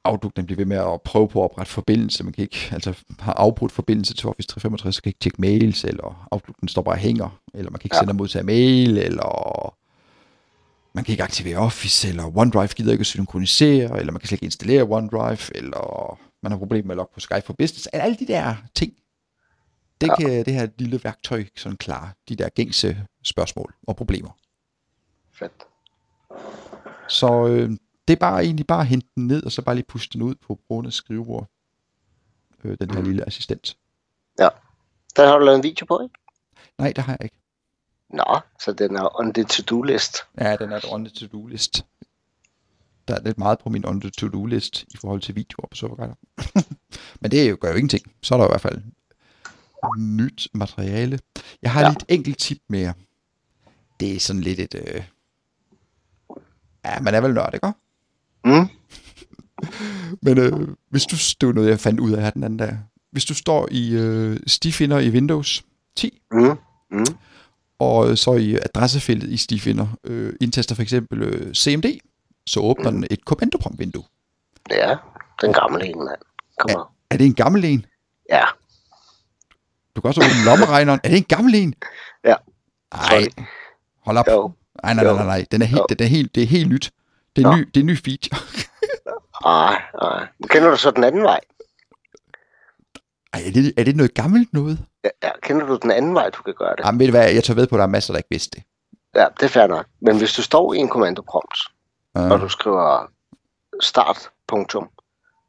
Outlook, 0.03 0.35
den 0.35 0.45
bliver 0.45 0.57
ved 0.57 0.65
med 0.65 0.77
at 0.77 1.01
prøve 1.01 1.27
på 1.27 1.39
at 1.39 1.43
oprette 1.43 1.71
forbindelse, 1.71 2.23
man 2.23 2.33
kan 2.33 2.41
ikke, 2.41 2.69
altså 2.71 2.93
har 3.19 3.33
afbrudt 3.33 3.71
forbindelse 3.71 4.13
til 4.13 4.29
Office 4.29 4.47
365, 4.47 4.95
så 4.95 5.01
kan 5.01 5.09
ikke 5.09 5.19
tjekke 5.19 5.41
mails, 5.41 5.83
eller 5.83 6.27
Outlook, 6.31 6.59
den 6.59 6.67
står 6.67 6.81
bare 6.81 6.95
og 6.95 6.99
hænger, 6.99 7.39
eller 7.53 7.71
man 7.71 7.79
kan 7.79 7.85
ikke 7.87 7.95
Ja. 7.95 7.99
sende 7.99 8.11
og 8.11 8.15
modtage 8.15 8.43
mail, 8.45 8.97
eller 8.97 9.75
man 10.95 11.03
kan 11.03 11.11
ikke 11.11 11.23
aktivere 11.23 11.57
Office, 11.57 12.07
eller 12.09 12.37
OneDrive 12.37 12.67
gider 12.67 12.91
ikke 12.91 13.01
at 13.01 13.05
synkronisere, 13.05 13.99
eller 13.99 14.11
man 14.11 14.19
kan 14.19 14.27
slet 14.27 14.35
ikke 14.37 14.45
installere 14.45 14.83
OneDrive, 14.83 15.55
eller 15.55 16.19
man 16.43 16.51
har 16.51 16.59
problemer 16.59 16.87
med 16.87 16.91
at 16.95 16.97
logge 16.97 17.13
på 17.13 17.19
Skype 17.19 17.41
for 17.45 17.53
Business. 17.53 17.87
Alle 17.87 18.17
de 18.19 18.27
der 18.27 18.55
ting, 18.75 18.93
det 20.01 20.07
Ja. 20.07 20.15
kan 20.15 20.45
det 20.45 20.53
her 20.53 20.67
lille 20.77 21.03
værktøj 21.03 21.45
sådan 21.55 21.77
klare, 21.77 22.09
de 22.29 22.35
der 22.35 22.49
gængse 22.49 23.05
spørgsmål 23.23 23.73
og 23.87 23.95
problemer. 23.95 24.29
Fedt. 25.31 25.51
Så 27.09 27.47
øh, 27.47 27.69
det 28.07 28.13
er 28.13 28.19
bare 28.19 28.43
egentlig 28.43 28.67
bare 28.67 28.79
at 28.81 28.87
hente 28.87 29.07
den 29.15 29.27
ned, 29.27 29.43
og 29.43 29.51
så 29.51 29.61
bare 29.61 29.75
lige 29.75 29.85
puste 29.85 30.13
den 30.13 30.21
ud 30.21 30.35
på 30.35 30.59
brugernes 30.67 30.95
skrivebord. 30.95 31.47
Øh, 32.63 32.77
den 32.81 32.89
her 32.91 32.99
Mhm. 32.99 33.07
lille 33.07 33.27
assistent. 33.27 33.77
Den 35.17 35.27
har 35.27 35.37
du 35.37 35.45
lavet 35.45 35.57
en 35.57 35.63
video 35.63 35.85
på, 35.85 35.99
ikke? 36.03 36.15
Nej, 36.77 36.91
det 36.95 37.03
har 37.03 37.13
jeg 37.13 37.23
ikke. 37.23 37.35
Nå, 38.09 38.39
så 38.59 38.73
den 38.73 38.95
er 38.95 39.19
on 39.19 39.33
the 39.33 39.43
to-do 39.43 39.81
list. 39.81 40.17
Ja, 40.37 40.55
den 40.55 40.71
er 40.71 40.79
on 40.91 41.05
the 41.05 41.13
to-do 41.15 41.45
list. 41.47 41.85
der 43.07 43.15
er 43.15 43.21
lidt 43.23 43.37
meget 43.37 43.59
på 43.59 43.69
min 43.69 43.85
on 43.85 44.01
the 44.01 44.09
to-do-list 44.09 44.83
i 44.93 44.97
forhold 44.97 45.21
til 45.21 45.35
videoer 45.35 45.67
på 45.67 45.75
Serverguider. 45.75 46.15
Men 47.21 47.31
det 47.31 47.49
jo, 47.49 47.57
gør 47.61 47.69
jo 47.69 47.75
ingenting. 47.75 48.15
Så 48.21 48.33
er 48.35 48.37
der 48.39 48.45
i 48.45 48.51
hvert 48.51 48.61
fald 48.61 48.81
nyt 49.97 50.47
materiale. 50.53 51.19
Jeg 51.61 51.71
har 51.71 51.81
Ja. 51.81 51.87
lige 51.87 51.97
et 52.09 52.15
enkelt 52.15 52.37
tip 52.39 52.57
mere. 52.69 52.93
Det 53.99 54.15
er 54.15 54.19
sådan 54.19 54.41
lidt 54.41 54.59
et... 54.59 54.75
Øh... 54.75 55.03
Ja, 56.85 56.99
man 56.99 57.15
er 57.15 57.21
vel 57.21 57.33
nørd, 57.33 57.53
ikke? 57.53 57.67
Mm? 58.45 58.67
Men 60.25 60.37
øh, 60.37 60.67
hvis 60.89 61.03
du, 61.05 61.15
det 61.41 61.47
var 61.47 61.53
noget, 61.53 61.69
jeg 61.69 61.79
fandt 61.79 61.99
ud 61.99 62.11
af 62.11 62.21
her 62.21 62.29
den 62.29 62.43
anden 62.43 62.57
dag. 62.57 62.79
Hvis 63.11 63.25
du 63.25 63.33
står 63.33 63.67
i 63.71 63.93
øh, 63.95 64.39
stifinder 64.47 64.99
i 64.99 65.09
Windows 65.09 65.63
10, 65.95 66.21
Mm? 66.31 66.57
Mm? 66.91 67.05
og 67.79 68.09
øh, 68.09 68.17
så 68.17 68.33
i 68.33 68.55
adressefeltet 68.55 69.29
i 69.29 69.37
stifinder 69.37 69.87
øh, 70.03 70.33
indtaster 70.41 70.75
for 70.75 70.81
eksempel 70.81 71.21
øh, 71.21 71.53
CMD, 71.53 71.85
så 72.47 72.59
åbner 72.59 72.91
den 72.91 73.03
et 73.11 73.25
kommandoprompt-vindue. 73.25 74.03
Ja, 74.71 74.95
den 75.41 75.53
gamle 75.53 75.85
en, 75.87 75.97
mand. 75.97 76.21
Kom 76.59 76.69
ja. 76.69 76.75
Er 77.09 77.17
det 77.17 77.25
en 77.25 77.33
gammel 77.35 77.65
en? 77.65 77.85
ja. 78.29 78.43
Du 79.95 80.01
kan 80.01 80.07
også 80.07 80.21
åbne 80.21 80.45
lommeregneren. 80.45 80.99
Er 81.03 81.09
det 81.09 81.17
en 81.17 81.23
gammel 81.23 81.55
en? 81.55 81.75
Ja. 82.25 82.35
Nej, 82.93 83.27
hold 84.05 84.17
op. 84.17 84.27
Jo. 84.27 84.51
Nej, 84.83 84.93
nej, 84.93 85.03
nej, 85.03 85.13
nej, 85.13 85.25
nej. 85.25 85.45
Den 85.51 85.61
er 85.61 85.65
helt, 85.65 85.79
Jo. 85.79 85.85
den 85.89 85.97
er 85.99 86.05
helt, 86.09 86.35
det 86.35 86.43
er 86.43 86.47
helt 86.47 86.69
nyt. 86.69 86.91
Det 87.35 87.45
er, 87.45 87.49
Nå. 87.49 87.55
ny, 87.55 87.59
det 87.61 87.77
er 87.77 87.81
en 87.81 87.85
ny 87.85 87.97
feature. 87.97 88.39
Ej, 89.45 89.81
ej. 90.01 90.27
Kender 90.49 90.69
du 90.69 90.77
så 90.77 90.91
den 90.91 91.03
anden 91.03 91.23
vej? 91.23 91.39
Ej, 93.33 93.41
er 93.47 93.51
det, 93.51 93.73
er 93.77 93.83
det 93.83 93.95
noget 93.95 94.13
gammelt 94.13 94.53
noget? 94.53 94.79
Ja, 95.03 95.09
ja. 95.23 95.31
Kender 95.43 95.65
du 95.65 95.77
den 95.81 95.91
anden 95.91 96.13
vej, 96.15 96.29
du 96.29 96.43
kan 96.43 96.53
gøre 96.57 96.75
det? 96.75 96.85
Jamen, 96.85 96.99
ved 96.99 97.07
du 97.07 97.11
hvad, 97.11 97.31
jeg 97.33 97.43
tager 97.43 97.55
ved 97.55 97.67
på, 97.67 97.75
at 97.75 97.77
der 97.79 97.83
er 97.83 97.89
masser, 97.89 98.13
der 98.13 98.17
ikke 98.17 98.29
vidste 98.31 98.55
det. 98.59 98.63
Ja, 99.15 99.25
det 99.39 99.45
er 99.45 99.49
fair 99.49 99.67
nok. 99.67 99.85
Men 100.01 100.17
hvis 100.17 100.33
du 100.33 100.41
står 100.41 100.73
i 100.73 100.77
en 100.77 100.89
kommandoprompt, 100.89 101.57
Uh, 102.19 102.31
og 102.31 102.39
du 102.39 102.49
skriver 102.49 103.11
start, 103.81 104.29
punktum, 104.47 104.89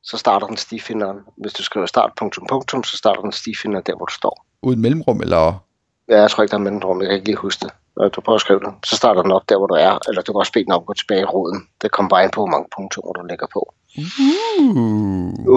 så 0.05 0.17
starter 0.17 0.47
den 0.47 0.57
stifinderen. 0.57 1.19
Hvis 1.37 1.53
du 1.53 1.63
skriver 1.63 1.87
start, 1.87 2.11
punktum, 2.19 2.47
punktum, 2.49 2.85
så 2.85 2.97
starter 2.97 3.21
den 3.21 3.33
stifinderen 3.33 3.85
der, 3.87 3.97
hvor 3.97 4.07
du 4.07 4.15
står. 4.15 4.47
uden 4.63 4.81
mellemrum, 4.81 5.21
eller... 5.21 5.65
Ja, 6.09 6.21
jeg 6.21 6.31
tror 6.31 6.43
ikke, 6.43 6.51
der 6.51 6.59
er 6.59 6.63
mellemrum. 6.63 7.01
Jeg 7.01 7.09
kan 7.09 7.15
ikke 7.15 7.27
lige 7.27 7.37
huske 7.37 7.65
det. 7.65 7.73
Når 7.97 8.09
du 8.09 8.21
prøver 8.21 8.35
at 8.35 8.41
skrive 8.41 8.61
det, 8.61 8.73
så 8.85 8.97
starter 8.97 9.23
den 9.23 9.33
op 9.33 9.49
der, 9.49 9.59
hvor 9.59 9.67
du 9.67 9.75
er. 9.75 9.99
Eller 10.09 10.23
du 10.23 10.33
kan 10.33 10.39
også 10.39 10.53
bede 10.53 10.65
den 10.65 10.73
om 10.73 10.83
at 10.83 10.87
gå 10.87 10.95
tilbage 10.95 11.21
i 11.21 11.25
roden. 11.25 11.63
Det 11.83 11.91
kommer 11.93 12.09
bare 12.09 12.25
ind 12.25 12.33
på, 12.33 12.41
hvor 12.41 12.53
mange 12.55 12.69
punktummer 12.77 13.13
du 13.13 13.23
lægger 13.23 13.47
på. 13.53 13.75
Uh. 13.99 14.05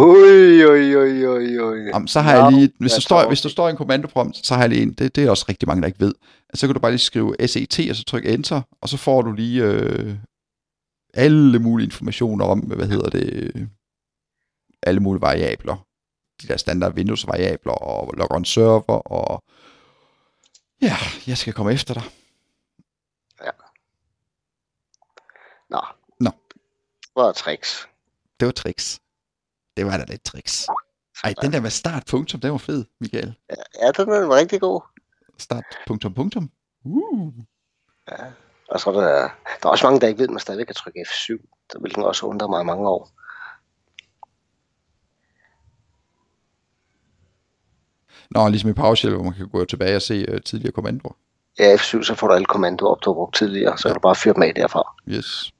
Ui, 0.04 0.66
ui, 0.66 0.96
ui, 0.96 1.28
ui, 1.28 1.60
ui. 1.60 1.80
Jamen, 1.94 2.08
så 2.08 2.20
har 2.20 2.34
jeg 2.36 2.52
lige, 2.52 2.72
hvis, 2.80 2.92
jeg 2.92 2.98
du 2.98 3.02
står, 3.02 3.28
hvis 3.28 3.42
du 3.42 3.50
står 3.50 3.68
i 3.68 3.72
en 3.72 3.78
kommandoprompt, 3.78 4.46
så 4.48 4.54
har 4.54 4.62
jeg 4.62 4.70
lige 4.70 4.82
en, 4.82 4.94
det, 4.94 5.16
det 5.16 5.26
er 5.26 5.30
også 5.30 5.46
rigtig 5.50 5.68
mange, 5.68 5.82
der 5.82 5.88
ikke 5.88 6.00
ved. 6.00 6.14
Så 6.54 6.68
kan 6.68 6.74
du 6.74 6.80
bare 6.80 6.92
lige 6.92 7.00
skrive 7.00 7.36
SET, 7.48 7.80
og 7.90 7.96
så 7.96 8.04
trykke 8.04 8.30
Enter, 8.30 8.62
og 8.82 8.90
så 8.90 8.98
får 8.98 9.22
du 9.22 9.32
lige 9.32 9.64
øh, 9.64 10.16
alle 11.14 11.60
mulige 11.60 11.86
informationer 11.86 12.46
om, 12.46 12.60
hvad 12.60 12.88
hedder 12.88 13.10
det, 13.10 13.34
øh, 13.34 13.68
alle 14.88 15.00
mulige 15.00 15.22
variabler. 15.22 15.86
De 16.42 16.48
der 16.48 16.58
standard 16.58 16.94
Windows-variabler, 16.94 17.74
og 17.74 18.14
log 18.18 18.32
on 18.32 18.46
server, 18.46 19.12
og 19.12 19.44
ja, 20.82 20.96
jeg 21.28 21.38
skal 21.38 21.54
komme 21.54 21.74
efter 21.74 21.94
dig. 21.94 22.04
Nå. 25.70 25.82
Nå. 26.20 26.32
Hvor 27.14 27.30
er 27.30 27.32
tricks? 27.32 27.88
Det 28.40 28.46
var 28.46 28.52
tricks. 28.52 29.02
Det 29.78 29.86
var 29.86 29.98
da 29.98 30.06
lidt 30.08 30.24
tricks. 30.24 30.68
Ej, 31.24 31.34
den 31.42 31.54
der 31.54 31.62
med 31.62 31.70
start 31.70 32.04
punktum, 32.10 32.40
den 32.40 32.52
var 32.52 32.58
fed, 32.58 32.86
Michael. 33.00 33.36
Ja, 33.82 33.92
den 33.92 34.10
er 34.10 34.36
rigtig 34.36 34.62
god. 34.62 34.82
Start 35.38 35.64
punktum 35.88 36.14
punktum. 36.14 36.52
Uh. 36.86 37.34
Ja. 38.12 38.26
Og 38.70 38.80
så 38.80 38.90
er 38.90 38.94
der, 38.94 39.30
der 39.62 39.68
er 39.68 39.70
også 39.70 39.86
mange, 39.86 40.00
der 40.00 40.08
ikke 40.08 40.20
ved, 40.20 40.28
at 40.28 40.32
man 40.32 40.40
stadigvæk 40.40 40.66
kan 40.66 40.76
trykke 40.76 41.06
F7. 41.08 41.32
Det 41.74 41.84
vil 41.84 41.96
den 41.96 42.04
også 42.04 42.26
undre 42.26 42.50
mig 42.50 42.66
mange 42.66 42.90
år. 42.90 43.10
Nå, 48.32 48.50
ligesom 48.50 48.70
i 48.70 48.74
PowerShell, 48.74 49.16
hvor 49.16 49.24
man 49.24 49.34
kan 49.34 49.48
gå 49.48 49.66
tilbage 49.66 49.96
og 49.96 50.02
se 50.02 50.34
uh, 50.34 50.38
tidligere 50.46 50.72
kommandoer. 50.72 51.14
Ja, 51.60 51.76
F7, 51.76 52.04
så 52.04 52.16
får 52.16 52.28
du 52.28 52.34
alle 52.34 52.46
kommandoer 52.46 52.92
op, 52.92 52.98
du 53.06 53.10
har 53.10 53.14
brugt 53.14 53.36
tidligere. 53.36 53.78
Så 53.78 53.88
kan 53.88 53.94
du 53.94 54.00
bare 54.00 54.16
fyre 54.16 54.34
dem 54.34 54.44
af 54.44 54.54
derfra. 54.56 54.84
Yes. 55.10 55.52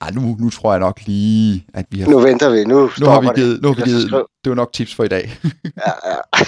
Ej, 0.00 0.10
nu, 0.10 0.36
nu 0.38 0.50
tror 0.50 0.72
jeg 0.72 0.80
nok 0.80 1.00
lige, 1.06 1.66
at 1.74 1.86
vi 1.90 2.00
har... 2.00 2.10
Nu 2.10 2.20
venter 2.20 2.50
vi. 2.50 2.64
Nu, 2.64 2.74
nu 2.74 2.80
har 2.80 2.86
vi 2.86 2.92
stopper 2.96 3.28
det. 3.28 3.36
givet... 3.36 3.62
Nu 3.62 3.68
har 3.68 3.74
vi 3.74 3.82
givet 3.82 4.10
det 4.44 4.50
var 4.50 4.54
nok 4.54 4.72
tips 4.72 4.94
for 4.94 5.04
i 5.04 5.08
dag. 5.08 5.38
Ja, 5.86 5.92
ja. 6.10 6.16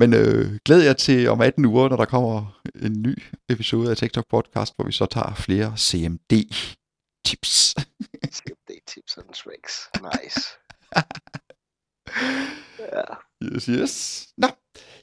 Men 0.00 0.14
øh, 0.14 0.58
glæd 0.64 0.80
jer 0.80 0.92
til 0.92 1.28
om 1.28 1.40
18 1.40 1.64
uger, 1.64 1.88
når 1.88 1.96
der 1.96 2.04
kommer 2.04 2.60
en 2.82 3.02
ny 3.02 3.22
episode 3.48 3.90
af 3.90 3.96
TikTok 3.96 4.24
Podcast, 4.30 4.72
hvor 4.76 4.84
vi 4.84 4.92
så 4.92 5.06
tager 5.06 5.34
flere 5.34 5.72
CMD-tips. 5.76 7.74
Det 8.68 8.76
er 8.76 8.80
tips 8.86 9.18
and 9.18 9.34
tricks. 9.34 9.88
Nice. 10.00 10.40
Ja. 12.78 13.02
Yes, 13.42 13.64
yes. 13.66 14.26
Nå, 14.36 14.48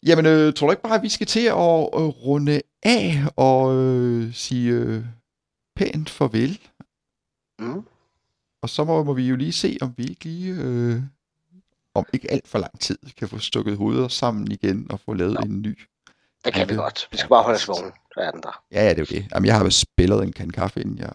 jamen, 0.04 0.26
øh, 0.26 0.54
tror 0.54 0.68
du 0.68 0.72
ikke 0.72 0.84
bare, 0.84 0.96
at 0.96 1.02
vi 1.04 1.10
skal 1.10 1.28
til 1.28 1.40
at 1.46 1.54
øh, 1.54 2.08
runde 2.08 2.62
af 2.84 3.24
og 3.36 3.76
øh, 3.76 4.34
sige 4.34 4.72
øh, 4.72 5.04
pænt 5.76 6.10
farvel? 6.10 6.60
Mm. 7.60 7.82
Og 8.62 8.70
så 8.70 8.84
må, 8.84 9.04
må 9.04 9.14
vi 9.14 9.28
jo 9.28 9.36
lige 9.36 9.52
se, 9.52 9.78
om 9.82 9.94
vi 9.98 10.04
ikke 10.04 10.26
lige, 10.26 10.54
øh, 10.60 11.02
om 11.96 12.06
ikke 12.14 12.32
alt 12.32 12.48
for 12.48 12.60
lang 12.60 12.80
tid, 12.80 12.98
kan 13.18 13.30
få 13.30 13.38
stukket 13.40 13.78
hovedet 13.78 14.12
sammen 14.12 14.52
igen 14.52 14.88
og 14.92 15.00
få 15.00 15.14
lavet 15.14 15.34
Nå. 15.34 15.40
en 15.42 15.62
ny. 15.62 15.80
Det 16.46 16.54
kan 16.54 16.68
vi 16.68 16.74
det- 16.74 16.80
godt. 16.80 17.08
Vi 17.12 17.18
skal 17.18 17.30
bare 17.30 17.44
holde 17.44 17.56
os 17.56 17.68
vågne. 17.68 17.92
Så 18.14 18.20
er 18.20 18.32
den 18.32 18.42
der. 18.44 18.64
Ja, 18.72 18.84
ja, 18.84 18.90
det 18.90 19.00
er 19.00 19.06
jo 19.12 19.18
det. 19.20 19.28
Jamen, 19.34 19.46
jeg 19.46 19.56
har 19.58 19.64
jo 19.64 19.70
spillet 19.70 20.24
en 20.24 20.34
kan 20.34 20.50
kaffe, 20.50 20.82
inden 20.82 20.98
jeg... 20.98 21.14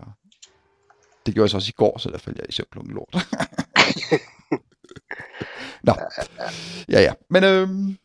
Det 1.27 1.35
gjorde 1.35 1.45
jeg 1.45 1.51
så 1.51 1.57
også 1.57 1.69
i 1.69 1.77
går, 1.77 1.99
så 1.99 2.11
der 2.11 2.19
faldt 2.19 2.39
jeg 2.39 2.47
i 2.49 2.53
søvn 2.53 2.67
klokken 2.73 2.95
lort. 2.95 3.15
Nå. 5.85 5.95
Ja, 6.89 7.01
ja. 7.01 7.13
Men 7.31 7.45
øhm, 7.45 7.97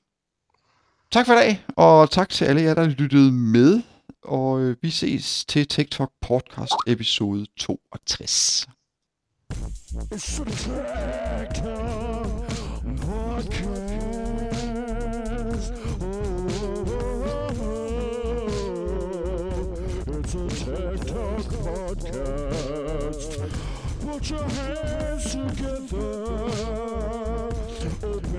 tak 1.11 1.25
for 1.25 1.33
i 1.33 1.37
dag, 1.37 1.65
og 1.75 2.11
tak 2.11 2.29
til 2.29 2.45
alle 2.45 2.61
jer, 2.61 2.73
der 2.73 2.87
lyttede 2.87 3.31
med. 3.31 3.81
Og 4.23 4.59
øh, 4.61 4.77
vi 4.81 4.89
ses 4.89 5.45
til 5.45 5.67
TikTok 5.67 6.11
Podcast 6.21 6.73
episode 6.87 7.45
62. 7.57 8.67
It's 10.11 10.39
a 10.39 10.45
tractor 10.45 12.45
podcast. 13.07 14.57
Oh, 16.01 16.47
it's 20.19 20.35
a 20.35 20.37
TikTok 20.49 21.45
podcast. 21.63 23.31
Put 24.01 24.29
your 24.29 24.43
hands 24.43 25.31
together. 25.31 27.46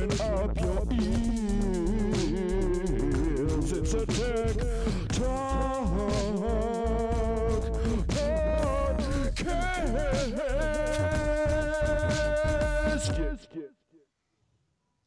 Open 0.01 0.21
up 0.21 0.57
your 0.61 0.87
ears. 0.93 1.73
It's 3.73 3.95
a 3.95 4.07
TikTok 4.07 4.78